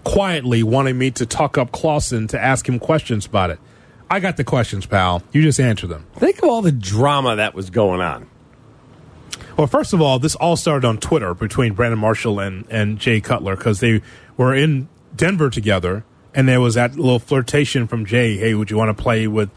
Quietly 0.05 0.63
wanting 0.63 0.97
me 0.97 1.11
to 1.11 1.25
talk 1.25 1.57
up 1.57 1.71
Clausen 1.71 2.27
to 2.27 2.41
ask 2.41 2.67
him 2.67 2.79
questions 2.79 3.25
about 3.25 3.49
it. 3.49 3.59
I 4.09 4.19
got 4.19 4.37
the 4.37 4.43
questions, 4.43 4.85
pal. 4.85 5.21
You 5.33 5.41
just 5.41 5.59
answer 5.59 5.85
them. 5.85 6.07
Think 6.15 6.39
of 6.39 6.45
all 6.45 6.61
the 6.61 6.71
drama 6.71 7.35
that 7.35 7.53
was 7.53 7.69
going 7.69 8.01
on. 8.01 8.27
Well, 9.55 9.67
first 9.67 9.91
of 9.93 10.01
all, 10.01 10.19
this 10.19 10.35
all 10.35 10.55
started 10.55 10.87
on 10.87 10.99
Twitter 10.99 11.33
between 11.33 11.73
Brandon 11.73 11.99
Marshall 11.99 12.39
and, 12.39 12.65
and 12.69 12.97
Jay 12.97 13.19
Cutler 13.19 13.57
because 13.57 13.81
they 13.81 14.01
were 14.39 14.55
in 14.55 14.87
Denver 15.13 15.49
together, 15.49 16.05
and 16.33 16.47
there 16.47 16.61
was 16.61 16.75
that 16.75 16.95
little 16.95 17.19
flirtation 17.19 17.87
from 17.87 18.05
Jay. 18.05 18.37
Hey, 18.37 18.53
would 18.53 18.71
you 18.71 18.77
want 18.77 18.95
to 18.95 18.99
play 18.99 19.27
with 19.27 19.49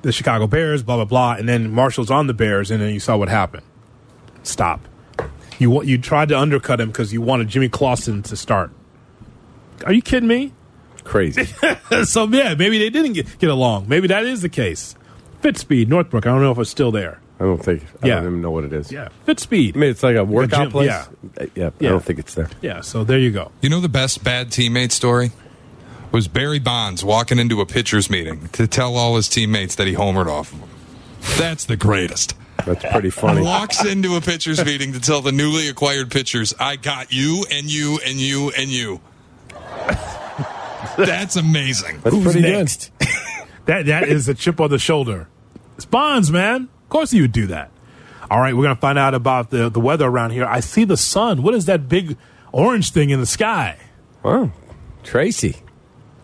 the 0.00 0.10
Chicago 0.10 0.46
Bears? 0.46 0.82
Blah 0.82 0.96
blah 0.96 1.04
blah. 1.04 1.32
And 1.34 1.46
then 1.46 1.70
Marshall's 1.70 2.10
on 2.10 2.26
the 2.26 2.34
Bears, 2.34 2.70
and 2.70 2.80
then 2.80 2.94
you 2.94 2.98
saw 2.98 3.18
what 3.18 3.28
happened. 3.28 3.64
Stop. 4.42 4.80
You 5.58 5.82
you 5.82 5.98
tried 5.98 6.30
to 6.30 6.38
undercut 6.38 6.80
him 6.80 6.88
because 6.88 7.12
you 7.12 7.20
wanted 7.20 7.48
Jimmy 7.48 7.68
Clausen 7.68 8.22
to 8.22 8.36
start. 8.36 8.70
Are 9.84 9.92
you 9.92 10.00
kidding 10.00 10.28
me? 10.28 10.54
Crazy. 11.04 11.44
so 12.04 12.26
yeah, 12.26 12.54
maybe 12.54 12.78
they 12.78 12.88
didn't 12.88 13.12
get, 13.12 13.38
get 13.38 13.50
along. 13.50 13.86
Maybe 13.86 14.08
that 14.08 14.24
is 14.24 14.40
the 14.40 14.48
case. 14.48 14.96
Fitspeed, 15.42 15.88
Northbrook. 15.88 16.26
I 16.26 16.30
don't 16.30 16.40
know 16.40 16.52
if 16.52 16.58
it's 16.58 16.70
still 16.70 16.90
there. 16.90 17.20
I 17.38 17.44
don't 17.44 17.62
think. 17.62 17.82
I 18.02 18.06
Yeah. 18.08 18.14
don't 18.16 18.24
even 18.26 18.40
know 18.42 18.50
what 18.50 18.64
it 18.64 18.72
is. 18.72 18.90
Yeah, 18.90 19.08
Fitspeed. 19.26 19.76
I 19.76 19.78
mean, 19.78 19.90
it's 19.90 20.02
like 20.02 20.16
a 20.16 20.24
workout 20.24 20.62
gym, 20.64 20.70
place. 20.70 20.86
yeah. 20.88 21.06
Uh, 21.40 21.46
yeah. 21.54 21.70
Yeah. 21.78 21.88
I 21.88 21.92
don't 21.92 22.04
think 22.04 22.18
it's 22.18 22.34
there. 22.34 22.48
Yeah, 22.62 22.80
so 22.80 23.04
there 23.04 23.18
you 23.18 23.30
go. 23.30 23.50
You 23.60 23.68
know 23.68 23.80
the 23.80 23.88
best 23.90 24.24
bad 24.24 24.48
teammate 24.50 24.92
story? 24.92 25.32
Was 26.12 26.28
Barry 26.28 26.58
Bonds 26.60 27.04
walking 27.04 27.38
into 27.38 27.60
a 27.60 27.66
pitcher's 27.66 28.08
meeting 28.08 28.48
to 28.52 28.66
tell 28.66 28.96
all 28.96 29.16
his 29.16 29.28
teammates 29.28 29.74
that 29.74 29.86
he 29.86 29.94
homered 29.94 30.28
off 30.28 30.52
of 30.52 30.60
them. 30.60 30.68
That's 31.36 31.64
the 31.66 31.76
greatest. 31.76 32.34
That's 32.64 32.84
pretty 32.90 33.10
funny. 33.10 33.42
Walks 33.42 33.84
into 33.84 34.16
a 34.16 34.20
pitcher's 34.22 34.64
meeting 34.64 34.92
to 34.94 35.00
tell 35.00 35.20
the 35.20 35.32
newly 35.32 35.68
acquired 35.68 36.10
pitchers, 36.10 36.54
I 36.58 36.76
got 36.76 37.12
you 37.12 37.44
and 37.52 37.70
you 37.70 37.98
and 38.06 38.16
you 38.18 38.50
and 38.56 38.70
you. 38.70 39.00
That's 40.96 41.36
amazing. 41.36 42.00
That's 42.02 42.14
Who's 42.16 42.24
pretty 42.32 42.40
next? 42.40 42.90
that 43.66 43.86
that 43.86 44.08
is 44.08 44.28
a 44.28 44.34
chip 44.34 44.60
on 44.60 44.70
the 44.70 44.78
shoulder. 44.78 45.28
It's 45.76 45.84
Bonds, 45.84 46.30
man. 46.30 46.68
Of 46.86 46.90
course 46.90 47.12
you 47.12 47.22
would 47.22 47.32
do 47.32 47.48
that. 47.48 47.72
All 48.30 48.40
right, 48.40 48.56
we're 48.56 48.62
gonna 48.62 48.76
find 48.76 48.96
out 48.96 49.12
about 49.12 49.50
the 49.50 49.68
the 49.68 49.80
weather 49.80 50.06
around 50.06 50.30
here. 50.30 50.44
I 50.44 50.60
see 50.60 50.84
the 50.84 50.96
sun. 50.96 51.42
What 51.42 51.52
is 51.54 51.64
that 51.66 51.88
big 51.88 52.16
orange 52.52 52.90
thing 52.92 53.10
in 53.10 53.18
the 53.18 53.26
sky? 53.26 53.76
Oh, 54.24 54.52
Tracy. 55.02 55.56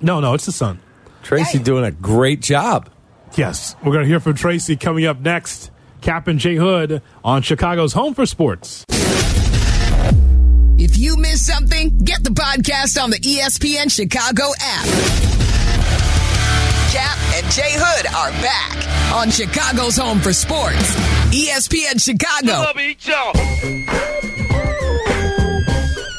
No, 0.01 0.21
no, 0.21 0.35
it's 0.35 0.47
the 0.47 0.53
sun. 0.53 0.79
Tracy 1.25 1.59
doing 1.59 1.85
a 1.85 1.91
great 1.91 2.41
job. 2.41 2.89
Yes, 3.37 3.75
we're 3.85 3.93
gonna 3.93 4.07
hear 4.07 4.21
from 4.21 4.35
Tracy 4.35 4.77
coming 4.77 5.05
up 5.05 5.19
next. 5.21 5.73
Kap 6.01 6.29
and 6.29 6.39
J 6.39 6.55
Hood 6.55 7.03
on 7.25 7.43
Chicago's 7.43 7.93
Home 7.95 8.15
for 8.15 8.25
Sports. 8.25 8.85
If 10.79 10.97
you 10.97 11.17
miss 11.17 11.45
something, 11.45 11.99
get 11.99 12.23
the 12.23 12.31
podcast 12.31 13.03
on 13.03 13.11
the 13.11 13.19
ESPN 13.19 13.91
Chicago 13.91 14.53
app. 14.61 15.42
Kap 16.93 17.17
and 17.33 17.51
J 17.51 17.63
Hood 17.65 18.07
are 18.09 18.31
back 18.43 19.15
on 19.15 19.31
Chicago's 19.31 19.97
home 19.97 20.21
for 20.21 20.35
sports. 20.35 20.95
ESPN 21.33 21.99
Chicago. 21.99 22.71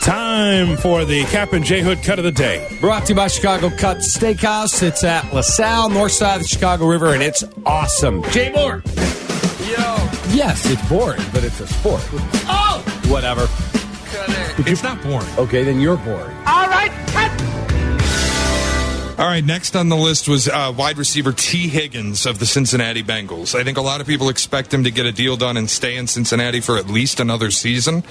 Time 0.02 0.76
for 0.78 1.06
the 1.06 1.26
Kap 1.26 1.54
and 1.54 1.64
J 1.64 1.82
Hood 1.82 2.02
cut 2.02 2.18
of 2.18 2.26
the 2.26 2.32
day. 2.32 2.68
Brought 2.82 3.06
to 3.06 3.10
you 3.10 3.16
by 3.16 3.28
Chicago 3.28 3.70
Cut 3.70 3.98
Steakhouse. 3.98 4.82
It's 4.82 5.04
at 5.04 5.32
LaSalle, 5.32 5.90
north 5.90 6.14
side 6.14 6.38
of 6.38 6.42
the 6.42 6.48
Chicago 6.48 6.88
River, 6.88 7.14
and 7.14 7.22
it's 7.22 7.44
awesome. 7.68 8.24
Jay 8.32 8.52
Moore. 8.52 8.82
Yo. 9.68 10.10
Yes, 10.34 10.66
it's 10.66 10.90
boring, 10.90 11.22
but 11.32 11.44
it's 11.44 11.60
a 11.60 11.68
sport. 11.68 12.02
Oh! 12.50 12.84
Whatever. 13.10 13.48
It's 14.68 14.82
not 14.82 15.00
boring. 15.04 15.28
Okay, 15.38 15.64
then 15.64 15.80
you're 15.80 15.98
boring. 15.98 16.36
All 16.48 16.68
right, 16.68 16.90
cut. 16.90 17.03
All 19.16 19.28
right, 19.28 19.46
next 19.46 19.76
on 19.76 19.90
the 19.90 19.96
list 19.96 20.28
was 20.28 20.48
uh, 20.48 20.74
wide 20.76 20.98
receiver 20.98 21.32
Tee 21.32 21.68
Higgins 21.68 22.26
of 22.26 22.40
the 22.40 22.48
Cincinnati 22.48 23.04
Bengals. 23.04 23.54
I 23.54 23.64
think 23.64 23.78
a 23.78 23.82
lot 23.82 24.02
of 24.02 24.08
people 24.08 24.28
expect 24.28 24.74
him 24.74 24.86
to 24.86 24.92
get 24.92 25.06
a 25.06 25.12
deal 25.12 25.38
done 25.38 25.56
and 25.56 25.70
stay 25.70 25.98
in 25.98 26.08
Cincinnati 26.08 26.62
for 26.62 26.78
at 26.78 26.88
least 26.88 27.20
another 27.20 27.52
season. 27.52 28.04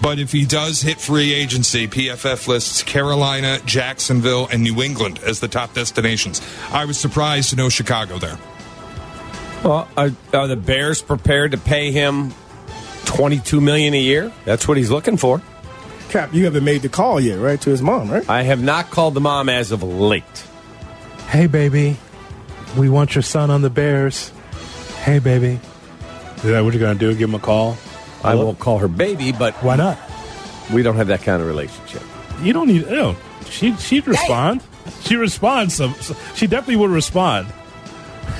But 0.00 0.20
if 0.20 0.30
he 0.30 0.46
does 0.46 0.80
hit 0.80 1.00
free 1.00 1.34
agency, 1.34 1.88
PFF 1.88 2.46
lists 2.46 2.84
Carolina, 2.84 3.58
Jacksonville, 3.64 4.46
and 4.50 4.62
New 4.62 4.80
England 4.80 5.18
as 5.24 5.40
the 5.40 5.48
top 5.48 5.74
destinations. 5.74 6.40
I 6.70 6.84
was 6.84 7.00
surprised 7.00 7.50
to 7.50 7.56
know 7.56 7.68
Chicago 7.68 8.18
there. 8.18 8.38
Well, 9.64 9.88
are, 9.96 10.10
are 10.32 10.46
the 10.46 10.56
Bears 10.56 11.02
prepared 11.02 11.50
to 11.50 11.58
pay 11.58 11.90
him 11.90 12.32
twenty-two 13.06 13.60
million 13.60 13.92
a 13.94 14.00
year? 14.00 14.32
That's 14.44 14.68
what 14.68 14.76
he's 14.76 14.90
looking 14.90 15.16
for. 15.16 15.42
Kap, 16.12 16.34
you 16.34 16.44
haven't 16.44 16.64
made 16.64 16.82
the 16.82 16.90
call 16.90 17.18
yet, 17.18 17.38
right? 17.38 17.58
To 17.62 17.70
his 17.70 17.80
mom, 17.80 18.10
right? 18.10 18.28
I 18.28 18.42
have 18.42 18.62
not 18.62 18.90
called 18.90 19.14
the 19.14 19.20
mom 19.20 19.48
as 19.48 19.72
of 19.72 19.82
late. 19.82 20.22
Hey, 21.28 21.46
baby, 21.46 21.96
we 22.76 22.90
want 22.90 23.14
your 23.14 23.22
son 23.22 23.50
on 23.50 23.62
the 23.62 23.70
Bears. 23.70 24.30
Hey, 25.04 25.18
baby. 25.20 25.58
Is 26.36 26.42
that 26.42 26.60
what 26.62 26.74
you're 26.74 26.80
going 26.80 26.98
to 26.98 27.00
do? 27.12 27.14
Give 27.16 27.30
him 27.30 27.34
a 27.34 27.38
call? 27.38 27.78
I 28.22 28.34
won't 28.34 28.58
call 28.58 28.78
her 28.78 28.88
baby, 28.88 29.32
but 29.32 29.54
Why 29.62 29.76
not? 29.76 29.98
we 30.72 30.82
don't 30.82 30.96
have 30.96 31.06
that 31.06 31.22
kind 31.22 31.40
of 31.40 31.48
relationship. 31.48 32.02
You 32.42 32.52
don't 32.52 32.68
need. 32.68 32.88
No, 32.90 33.16
she 33.48 33.74
she'd 33.76 34.06
respond. 34.06 34.62
She 35.00 35.16
responds. 35.16 35.74
Some, 35.74 35.94
so- 35.94 36.14
she 36.34 36.46
definitely 36.46 36.76
would 36.76 36.90
respond. 36.90 37.46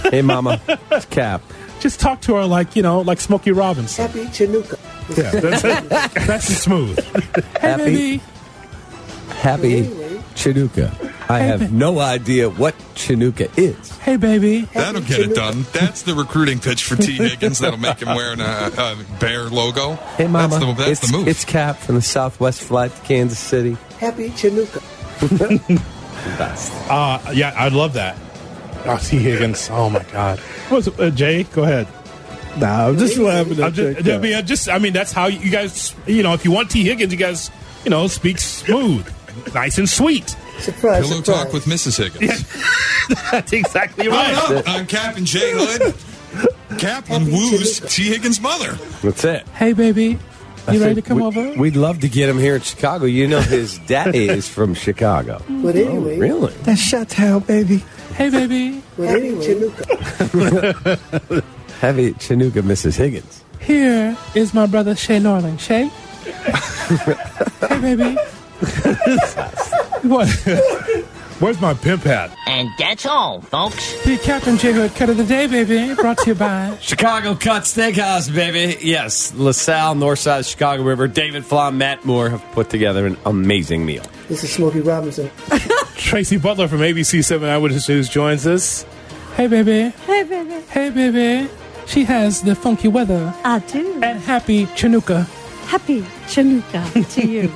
Hey, 0.02 0.20
Mama, 0.22 0.60
it's 0.90 1.06
Cap. 1.06 1.42
Just 1.80 2.00
talk 2.00 2.20
to 2.22 2.34
her 2.34 2.44
like 2.44 2.76
you 2.76 2.82
know, 2.82 3.00
like 3.00 3.18
Smokey 3.18 3.50
Robinson. 3.52 4.06
Happy 4.06 4.24
Chinooka. 4.26 4.78
Yeah, 5.10 5.30
that's 5.32 5.64
it. 5.64 5.88
that's 6.26 6.50
it 6.50 6.54
smooth. 6.54 6.98
Hey, 7.34 7.42
Happy? 7.60 7.84
baby. 7.84 8.22
Happy 9.30 9.82
Chinooka. 10.34 11.12
I 11.28 11.40
have 11.40 11.72
no 11.72 11.98
idea 11.98 12.48
what 12.50 12.76
Chinooka 12.94 13.50
is. 13.58 13.90
Hey, 13.98 14.16
baby. 14.16 14.62
That'll 14.74 15.00
get 15.00 15.20
it 15.20 15.34
done. 15.34 15.64
That's 15.72 16.02
the 16.02 16.14
recruiting 16.14 16.58
pitch 16.60 16.84
for 16.84 16.96
Tee 16.96 17.16
Higgins. 17.16 17.58
That'll 17.60 17.78
make 17.78 18.00
him 18.00 18.14
wearing 18.14 18.40
a, 18.40 18.44
a 18.44 18.96
bear 19.18 19.44
logo. 19.44 19.94
Hey, 20.16 20.26
Mama, 20.26 20.48
That's 20.48 20.64
the, 20.64 20.72
that's 20.74 20.90
it's, 21.02 21.10
the 21.10 21.16
move. 21.18 21.28
it's 21.28 21.44
Kap 21.44 21.76
from 21.76 21.94
the 21.96 22.02
Southwest 22.02 22.60
flight 22.62 22.94
to 22.94 23.00
Kansas 23.02 23.38
City. 23.38 23.76
Happy 23.98 24.30
Chinooka. 24.30 24.82
Uh, 26.88 27.18
yeah, 27.34 27.52
I'd 27.56 27.72
love 27.72 27.94
that. 27.94 28.16
Oh, 28.84 28.96
Tee 28.96 29.18
Higgins. 29.18 29.68
Oh 29.72 29.90
my 29.90 30.04
God. 30.12 30.38
What's 30.68 30.86
uh, 30.86 31.10
Jay? 31.10 31.42
Go 31.42 31.64
ahead. 31.64 31.88
Nah, 32.58 32.88
I'm 32.88 32.98
just 32.98 33.16
laughing 33.18 33.58
I'm 33.58 33.64
at 33.68 33.74
just. 33.74 34.08
I 34.08 34.18
mean, 34.18 34.34
I 34.34 34.42
just, 34.42 34.68
I 34.68 34.78
mean, 34.78 34.92
that's 34.92 35.12
how 35.12 35.26
you 35.26 35.50
guys, 35.50 35.94
you 36.06 36.22
know, 36.22 36.34
if 36.34 36.44
you 36.44 36.50
want 36.50 36.70
Tee 36.70 36.84
Higgins, 36.84 37.12
you 37.12 37.18
guys, 37.18 37.50
you 37.84 37.90
know, 37.90 38.06
speak 38.08 38.38
smooth, 38.38 39.10
nice 39.54 39.78
and 39.78 39.88
sweet. 39.88 40.36
Surprise, 40.58 41.08
Pillow 41.08 41.22
surprise. 41.22 41.44
talk 41.44 41.52
with 41.52 41.64
Mrs. 41.64 41.98
Higgins. 41.98 42.46
That's 43.30 43.52
exactly 43.52 44.08
right. 44.08 44.34
Coming 44.34 44.58
up 44.58 44.68
on 44.68 44.86
Kap 44.86 45.16
and 45.16 45.26
J 45.26 45.52
Hood. 45.54 45.94
Kaplan 46.78 47.26
woos 47.26 47.80
Tee 47.80 48.08
Higgins' 48.08 48.40
mother. 48.40 48.72
That's 49.02 49.24
it. 49.24 49.46
Hey, 49.48 49.72
baby. 49.72 50.18
You 50.70 50.80
ready 50.80 50.94
to 50.94 51.02
come 51.02 51.18
we, 51.18 51.24
over? 51.24 51.52
We'd 51.58 51.74
love 51.76 52.00
to 52.00 52.08
get 52.08 52.28
him 52.28 52.38
here 52.38 52.54
in 52.54 52.60
Chicago. 52.60 53.04
You 53.06 53.26
know, 53.26 53.40
his 53.40 53.78
daddy 53.86 54.28
is 54.28 54.48
from 54.48 54.74
Chicago. 54.74 55.42
But 55.48 55.74
oh, 55.76 55.80
anyway, 55.80 56.18
Really? 56.18 56.52
That's 56.62 56.80
Chateau, 56.80 57.40
baby. 57.40 57.78
Hey, 58.14 58.30
baby. 58.30 58.82
but 58.96 59.08
anyway, 59.08 59.72
Heavy 61.82 62.12
Chinooka, 62.12 62.62
Mrs. 62.62 62.96
Higgins. 62.96 63.42
Here 63.58 64.16
is 64.36 64.54
my 64.54 64.66
brother 64.66 64.94
Shay 64.94 65.18
Norling. 65.18 65.58
Shay? 65.58 65.88
hey, 67.68 67.80
baby. 67.80 68.14
what? 70.08 70.28
Where's 71.40 71.60
my 71.60 71.74
pimp 71.74 72.04
hat? 72.04 72.30
And 72.46 72.68
that's 72.78 73.04
all, 73.04 73.40
folks. 73.40 74.00
The 74.04 74.16
Kap 74.16 74.46
and 74.46 74.60
J 74.60 74.72
Hood 74.72 74.94
cut 74.94 75.10
of 75.10 75.16
the 75.16 75.24
day, 75.24 75.48
baby. 75.48 75.92
Brought 75.96 76.18
to 76.18 76.26
you 76.28 76.34
by. 76.36 76.78
Chicago 76.80 77.34
Cut 77.34 77.64
Steakhouse, 77.64 78.32
baby. 78.32 78.78
Yes, 78.80 79.34
LaSalle, 79.34 79.96
north 79.96 80.20
side 80.20 80.38
of 80.38 80.46
Chicago 80.46 80.84
River. 80.84 81.08
David 81.08 81.44
Flom, 81.44 81.78
Matt 81.78 82.04
Moore 82.04 82.30
have 82.30 82.44
put 82.52 82.70
together 82.70 83.08
an 83.08 83.16
amazing 83.26 83.84
meal. 83.84 84.04
this 84.28 84.44
is 84.44 84.52
Smokey 84.52 84.82
Robinson. 84.82 85.28
Tracy 85.96 86.36
Butler 86.36 86.68
from 86.68 86.78
ABC 86.78 87.24
7 87.24 87.48
Eyewitness 87.48 87.88
News 87.88 88.08
joins 88.08 88.46
us. 88.46 88.84
Hey, 89.34 89.48
baby. 89.48 89.88
Hey, 90.06 90.22
baby. 90.22 90.60
Hey, 90.68 90.90
baby. 90.90 91.50
She 91.92 92.04
has 92.04 92.40
the 92.40 92.54
funky 92.54 92.88
weather. 92.88 93.34
I 93.44 93.58
do. 93.58 94.00
And 94.02 94.18
happy 94.18 94.64
Chinooka. 94.64 95.26
Happy 95.66 96.00
Chinooka 96.26 97.14
to 97.16 97.26
you. 97.28 97.52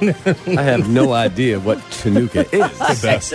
I 0.59 0.63
have 0.63 0.91
no 0.91 1.15
idea 1.15 1.59
what 1.59 1.79
Chinooka 1.79 2.45
is. 2.53 2.79
The 2.79 2.99
best. 3.03 3.33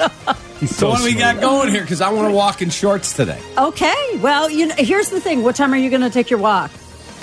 He's 0.59 0.69
So 0.69 0.75
so 0.75 0.89
what 0.89 0.99
do 0.99 1.05
we 1.05 1.15
got 1.15 1.41
going 1.41 1.71
here? 1.71 1.81
Because 1.81 2.01
I 2.01 2.11
want 2.11 2.27
to 2.29 2.35
walk 2.35 2.61
in 2.61 2.69
shorts 2.69 3.13
today. 3.13 3.41
okay. 3.57 4.17
Well, 4.19 4.47
you 4.47 4.67
know, 4.67 4.75
here's 4.77 5.09
the 5.09 5.19
thing. 5.19 5.41
What 5.41 5.55
time 5.55 5.73
are 5.73 5.77
you 5.77 5.89
going 5.89 6.03
to 6.03 6.11
take 6.11 6.29
your 6.29 6.39
walk? 6.39 6.69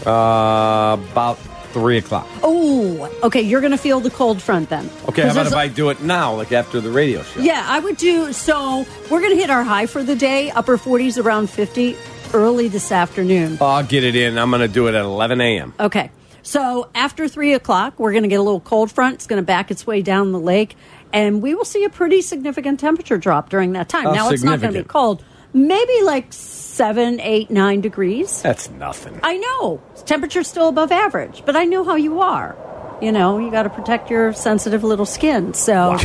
Uh, 0.05 0.97
about 1.13 1.39
three 1.73 1.99
o'clock. 1.99 2.27
Oh, 2.43 3.09
okay. 3.23 3.43
You're 3.43 3.61
going 3.61 3.71
to 3.71 3.79
feel 3.79 4.01
the 4.01 4.11
cold 4.11 4.43
front 4.43 4.71
then. 4.71 4.91
Okay, 5.09 5.23
how 5.23 5.31
about 5.31 5.47
if 5.47 5.55
I 5.55 5.69
do 5.69 5.91
it 5.91 6.03
now, 6.03 6.35
like 6.35 6.51
after 6.51 6.81
the 6.81 6.91
radio 6.91 7.23
show? 7.23 7.41
Yeah, 7.41 7.65
I 7.65 7.79
would 7.79 7.97
do. 7.97 8.33
So 8.33 8.85
we're 9.09 9.21
going 9.21 9.35
to 9.35 9.41
hit 9.41 9.51
our 9.51 9.63
high 9.63 9.87
for 9.87 10.03
the 10.03 10.17
day, 10.17 10.51
upper 10.51 10.77
40s, 10.77 11.23
around 11.23 11.49
50, 11.49 11.97
early 12.35 12.69
this 12.69 12.93
afternoon. 12.93 13.59
Oh, 13.61 13.67
I'll 13.67 13.85
get 13.85 14.05
it 14.05 14.17
in. 14.17 14.39
I'm 14.39 14.51
going 14.51 14.61
to 14.63 14.69
do 14.69 14.87
it 14.89 14.95
at 14.95 15.03
11 15.05 15.41
a.m. 15.41 15.75
Okay. 15.79 16.11
So 16.43 16.89
after 16.95 17.29
three 17.29 17.53
o'clock, 17.55 17.99
we're 17.99 18.13
going 18.13 18.23
to 18.23 18.29
get 18.29 18.41
a 18.41 18.43
little 18.43 18.61
cold 18.61 18.91
front. 18.91 19.17
It's 19.17 19.27
going 19.27 19.43
to 19.43 19.47
back 19.47 19.71
its 19.71 19.87
way 19.87 20.01
down 20.03 20.33
the 20.33 20.41
lake, 20.41 20.77
and 21.13 21.43
we 21.43 21.55
will 21.55 21.65
see 21.65 21.85
a 21.85 21.91
pretty 21.91 22.23
significant 22.23 22.81
temperature 22.81 23.19
drop 23.19 23.51
during 23.51 23.73
that 23.73 23.89
time. 23.89 24.05
How 24.05 24.13
now 24.13 24.31
it's 24.31 24.43
not 24.43 24.61
going 24.61 24.73
to 24.73 24.83
be 24.83 24.89
cold. 24.89 25.23
Maybe 25.53 26.03
like 26.03 26.33
seven, 26.33 27.21
eight, 27.21 27.51
nine 27.51 27.81
degrees. 27.81 28.41
That's 28.43 28.71
nothing. 28.71 29.19
I 29.23 29.37
know 29.37 29.83
temperature's 30.07 30.47
still 30.47 30.69
above 30.69 30.93
average, 30.93 31.43
but 31.45 31.57
I 31.57 31.65
know 31.65 31.85
how 31.85 31.97
you 31.97 32.21
are. 32.21 32.57
You 33.03 33.13
know, 33.13 33.39
you 33.39 33.51
got 33.51 33.63
to 33.63 33.71
protect 33.71 34.11
your 34.11 34.33
sensitive 34.33 34.85
little 34.85 35.07
skin. 35.07 35.55
So 35.55 35.97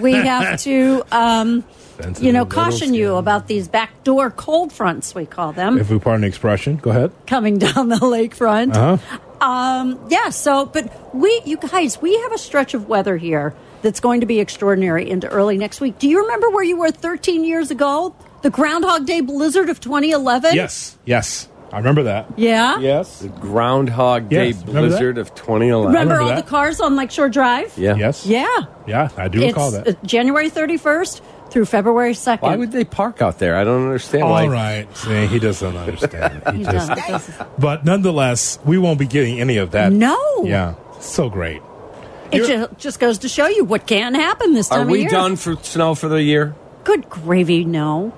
we 0.00 0.12
have 0.12 0.60
to, 0.60 1.02
um, 1.12 1.64
Sensitive 1.96 2.22
you 2.24 2.32
know, 2.32 2.42
little 2.44 2.62
caution 2.64 2.94
you 2.94 3.16
about 3.16 3.46
these 3.48 3.68
backdoor 3.68 4.30
cold 4.30 4.72
fronts, 4.72 5.14
we 5.14 5.26
call 5.26 5.52
them, 5.52 5.78
If 5.78 5.90
we 5.90 5.98
pardon 5.98 6.22
the 6.22 6.26
expression, 6.28 6.76
go 6.76 6.90
ahead. 6.90 7.12
coming 7.26 7.58
down 7.58 7.88
the 7.88 7.96
lakefront. 7.96 8.74
Uh-huh. 8.74 9.18
Um, 9.46 9.98
yeah, 10.08 10.28
so, 10.30 10.66
but 10.66 11.14
we, 11.14 11.42
you 11.44 11.56
guys, 11.56 12.00
we 12.00 12.16
have 12.22 12.32
a 12.32 12.38
stretch 12.38 12.74
of 12.74 12.88
weather 12.88 13.16
here 13.16 13.54
that's 13.82 13.98
going 14.00 14.20
to 14.20 14.26
be 14.26 14.38
extraordinary 14.38 15.10
into 15.10 15.28
early 15.28 15.58
next 15.58 15.80
week. 15.80 15.98
Do 15.98 16.08
you 16.08 16.20
remember 16.22 16.48
where 16.50 16.62
you 16.64 16.76
were 16.76 16.90
13 16.92 17.44
years 17.44 17.70
ago? 17.72 18.14
The 18.42 18.50
Groundhog 18.50 19.06
Day 19.06 19.20
blizzard 19.20 19.68
of 19.68 19.80
2011? 19.80 20.54
Yes, 20.54 20.96
yes. 21.04 21.48
I 21.72 21.78
remember 21.78 22.02
that. 22.04 22.26
Yeah? 22.36 22.78
Yes. 22.80 23.20
The 23.20 23.28
Groundhog 23.30 24.28
Day 24.28 24.48
Yes, 24.48 24.62
blizzard 24.62 25.16
of 25.16 25.34
2011. 25.34 25.86
Remember, 25.86 26.12
remember 26.14 26.22
all 26.22 26.28
that. 26.36 26.44
the 26.44 26.50
cars 26.50 26.80
on 26.80 26.96
Lakeshore 26.96 27.30
Drive? 27.30 27.72
Yeah. 27.78 27.96
Yes. 27.96 28.26
Yeah. 28.26 28.46
Yeah, 28.86 29.08
I 29.16 29.28
do 29.28 29.38
it's 29.40 29.48
recall 29.48 29.70
that. 29.70 29.88
uh, 29.88 29.92
January 30.04 30.50
31st 30.50 31.20
through 31.52 31.66
February 31.66 32.14
2nd. 32.14 32.40
Why 32.42 32.56
would 32.56 32.72
they 32.72 32.84
park 32.84 33.22
out 33.22 33.38
there? 33.38 33.56
I 33.56 33.64
don't 33.64 33.82
understand 33.84 34.28
why. 34.28 34.42
All 34.44 34.48
right. 34.50 34.96
See, 34.96 35.26
he 35.26 35.38
doesn't 35.38 35.76
understand. 35.76 36.42
He 36.52 36.58
He 36.58 36.64
just, 36.64 36.88
doesn't- 36.88 37.08
doesn't- 37.08 37.60
but 37.60 37.84
nonetheless, 37.84 38.58
we 38.64 38.78
won't 38.78 38.98
be 38.98 39.06
getting 39.06 39.40
any 39.40 39.58
of 39.58 39.72
that. 39.72 39.92
No. 39.92 40.18
Yeah. 40.44 40.74
So 41.00 41.28
great. 41.30 41.62
It 42.32 42.46
ju- 42.46 42.68
just 42.78 42.98
goes 42.98 43.18
to 43.18 43.28
show 43.28 43.46
you 43.46 43.64
what 43.64 43.86
can 43.86 44.14
happen 44.14 44.54
this 44.54 44.68
time 44.68 44.80
Are 44.80 44.82
of 44.82 44.88
we 44.88 45.00
year. 45.02 45.10
done 45.10 45.36
for 45.36 45.56
snow 45.56 45.94
for 45.94 46.08
the 46.08 46.22
year? 46.22 46.54
Good 46.84 47.08
gravy, 47.10 47.64
no. 47.64 48.12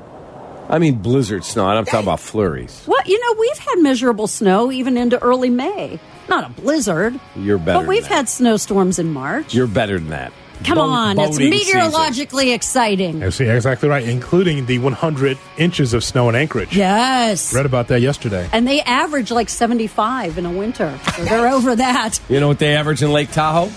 I 0.68 0.78
mean, 0.78 0.94
blizzard 1.02 1.44
snow. 1.44 1.66
I'm 1.66 1.84
talking 1.84 2.00
about 2.06 2.20
flurries. 2.20 2.84
Well, 2.86 3.00
You 3.04 3.20
know, 3.20 3.38
we've 3.40 3.58
had 3.58 3.80
measurable 3.80 4.26
snow 4.28 4.70
even 4.72 4.96
into 4.96 5.20
early 5.22 5.50
May. 5.50 5.98
Not 6.28 6.44
a 6.44 6.48
blizzard. 6.48 7.18
You're 7.36 7.58
better. 7.58 7.80
But 7.80 7.88
we've 7.88 8.02
than 8.04 8.08
that. 8.10 8.16
had 8.16 8.28
snowstorms 8.30 8.98
in 8.98 9.12
March. 9.12 9.52
You're 9.52 9.66
better 9.66 9.98
than 9.98 10.08
that. 10.10 10.32
Come 10.62 10.76
Bo- 10.78 10.82
on, 10.82 11.18
it's 11.18 11.36
boating 11.36 11.52
season. 11.52 11.78
meteorologically 11.80 12.52
exciting. 12.52 13.18
Yes, 13.20 13.40
you're 13.40 13.54
exactly 13.56 13.88
right, 13.88 14.06
including 14.08 14.66
the 14.66 14.78
100 14.78 15.36
inches 15.58 15.92
of 15.94 16.04
snow 16.04 16.28
in 16.28 16.34
Anchorage. 16.34 16.76
Yes. 16.76 17.52
Read 17.52 17.66
about 17.66 17.88
that 17.88 18.00
yesterday. 18.00 18.48
And 18.52 18.66
they 18.66 18.80
average 18.82 19.30
like 19.30 19.48
75 19.48 20.38
in 20.38 20.46
a 20.46 20.52
winter. 20.52 20.98
So 21.16 21.24
they're 21.24 21.48
over 21.48 21.74
that. 21.76 22.20
You 22.28 22.40
know 22.40 22.48
what 22.48 22.58
they 22.60 22.76
average 22.76 23.02
in 23.02 23.12
Lake 23.12 23.30
Tahoe? 23.32 23.70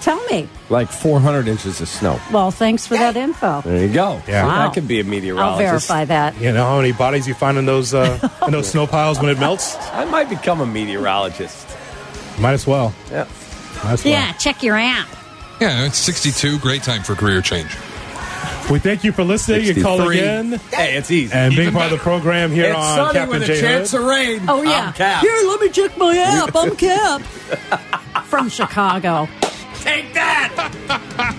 Tell 0.00 0.22
me. 0.26 0.48
Like 0.68 0.88
400 0.90 1.48
inches 1.48 1.80
of 1.80 1.88
snow. 1.88 2.20
Well, 2.30 2.50
thanks 2.50 2.86
for 2.86 2.94
that 2.94 3.16
info. 3.16 3.62
There 3.62 3.86
you 3.86 3.92
go. 3.92 4.20
Yeah. 4.28 4.46
Wow. 4.46 4.64
That 4.66 4.74
could 4.74 4.86
be 4.86 5.00
a 5.00 5.02
I'll 5.02 5.08
meteorologist. 5.10 5.88
verify 5.88 6.04
that. 6.06 6.38
You 6.40 6.52
know 6.52 6.64
how 6.64 6.76
many 6.76 6.92
bodies 6.92 7.26
you 7.26 7.32
find 7.34 7.56
in 7.58 7.64
those 7.66 7.92
uh, 7.94 8.28
in 8.46 8.52
those 8.52 8.68
snow 8.72 8.86
piles 8.86 9.18
when 9.18 9.30
it 9.30 9.38
melts? 9.38 9.76
I 9.92 10.04
might 10.04 10.28
become 10.28 10.60
a 10.60 10.66
meteorologist. 10.66 11.66
Might 12.38 12.52
as 12.52 12.66
well. 12.66 12.94
Yeah. 13.10 13.26
Might 13.82 13.92
as 13.92 14.04
well. 14.04 14.12
Yeah, 14.12 14.32
check 14.34 14.62
your 14.62 14.76
app. 14.76 15.08
Yeah, 15.60 15.86
it's 15.86 15.98
62. 15.98 16.58
Great 16.58 16.82
time 16.82 17.02
for 17.02 17.14
career 17.14 17.40
change. 17.40 17.74
We 18.70 18.78
thank 18.78 19.04
you 19.04 19.12
for 19.12 19.24
listening 19.24 19.68
and 19.68 19.82
calling 19.82 20.18
63. 20.18 20.20
in 20.20 20.52
Hey, 20.70 20.96
it's 20.96 21.10
easy. 21.10 21.32
and 21.34 21.50
being 21.54 21.68
Even 21.68 21.74
part 21.74 21.92
of 21.92 21.98
the 21.98 22.02
program 22.02 22.50
here 22.50 22.66
it's 22.70 22.76
on 22.76 22.96
sunny 22.96 23.12
Captain 23.18 23.38
with 23.40 23.46
J 23.46 23.58
a 23.58 23.60
chance 23.60 23.90
Hood. 23.92 24.00
of 24.00 24.06
rain. 24.06 24.40
Oh, 24.48 24.62
yeah. 24.62 24.86
I'm 24.88 24.92
Kap. 24.94 25.20
Here, 25.22 25.36
let 25.46 25.60
me 25.60 25.68
check 25.68 25.96
my 25.98 26.16
app. 26.16 26.56
I'm 26.56 26.74
Kap. 26.76 27.20
From 28.24 28.48
Chicago. 28.48 29.28
Take 29.80 30.14
that! 30.14 31.36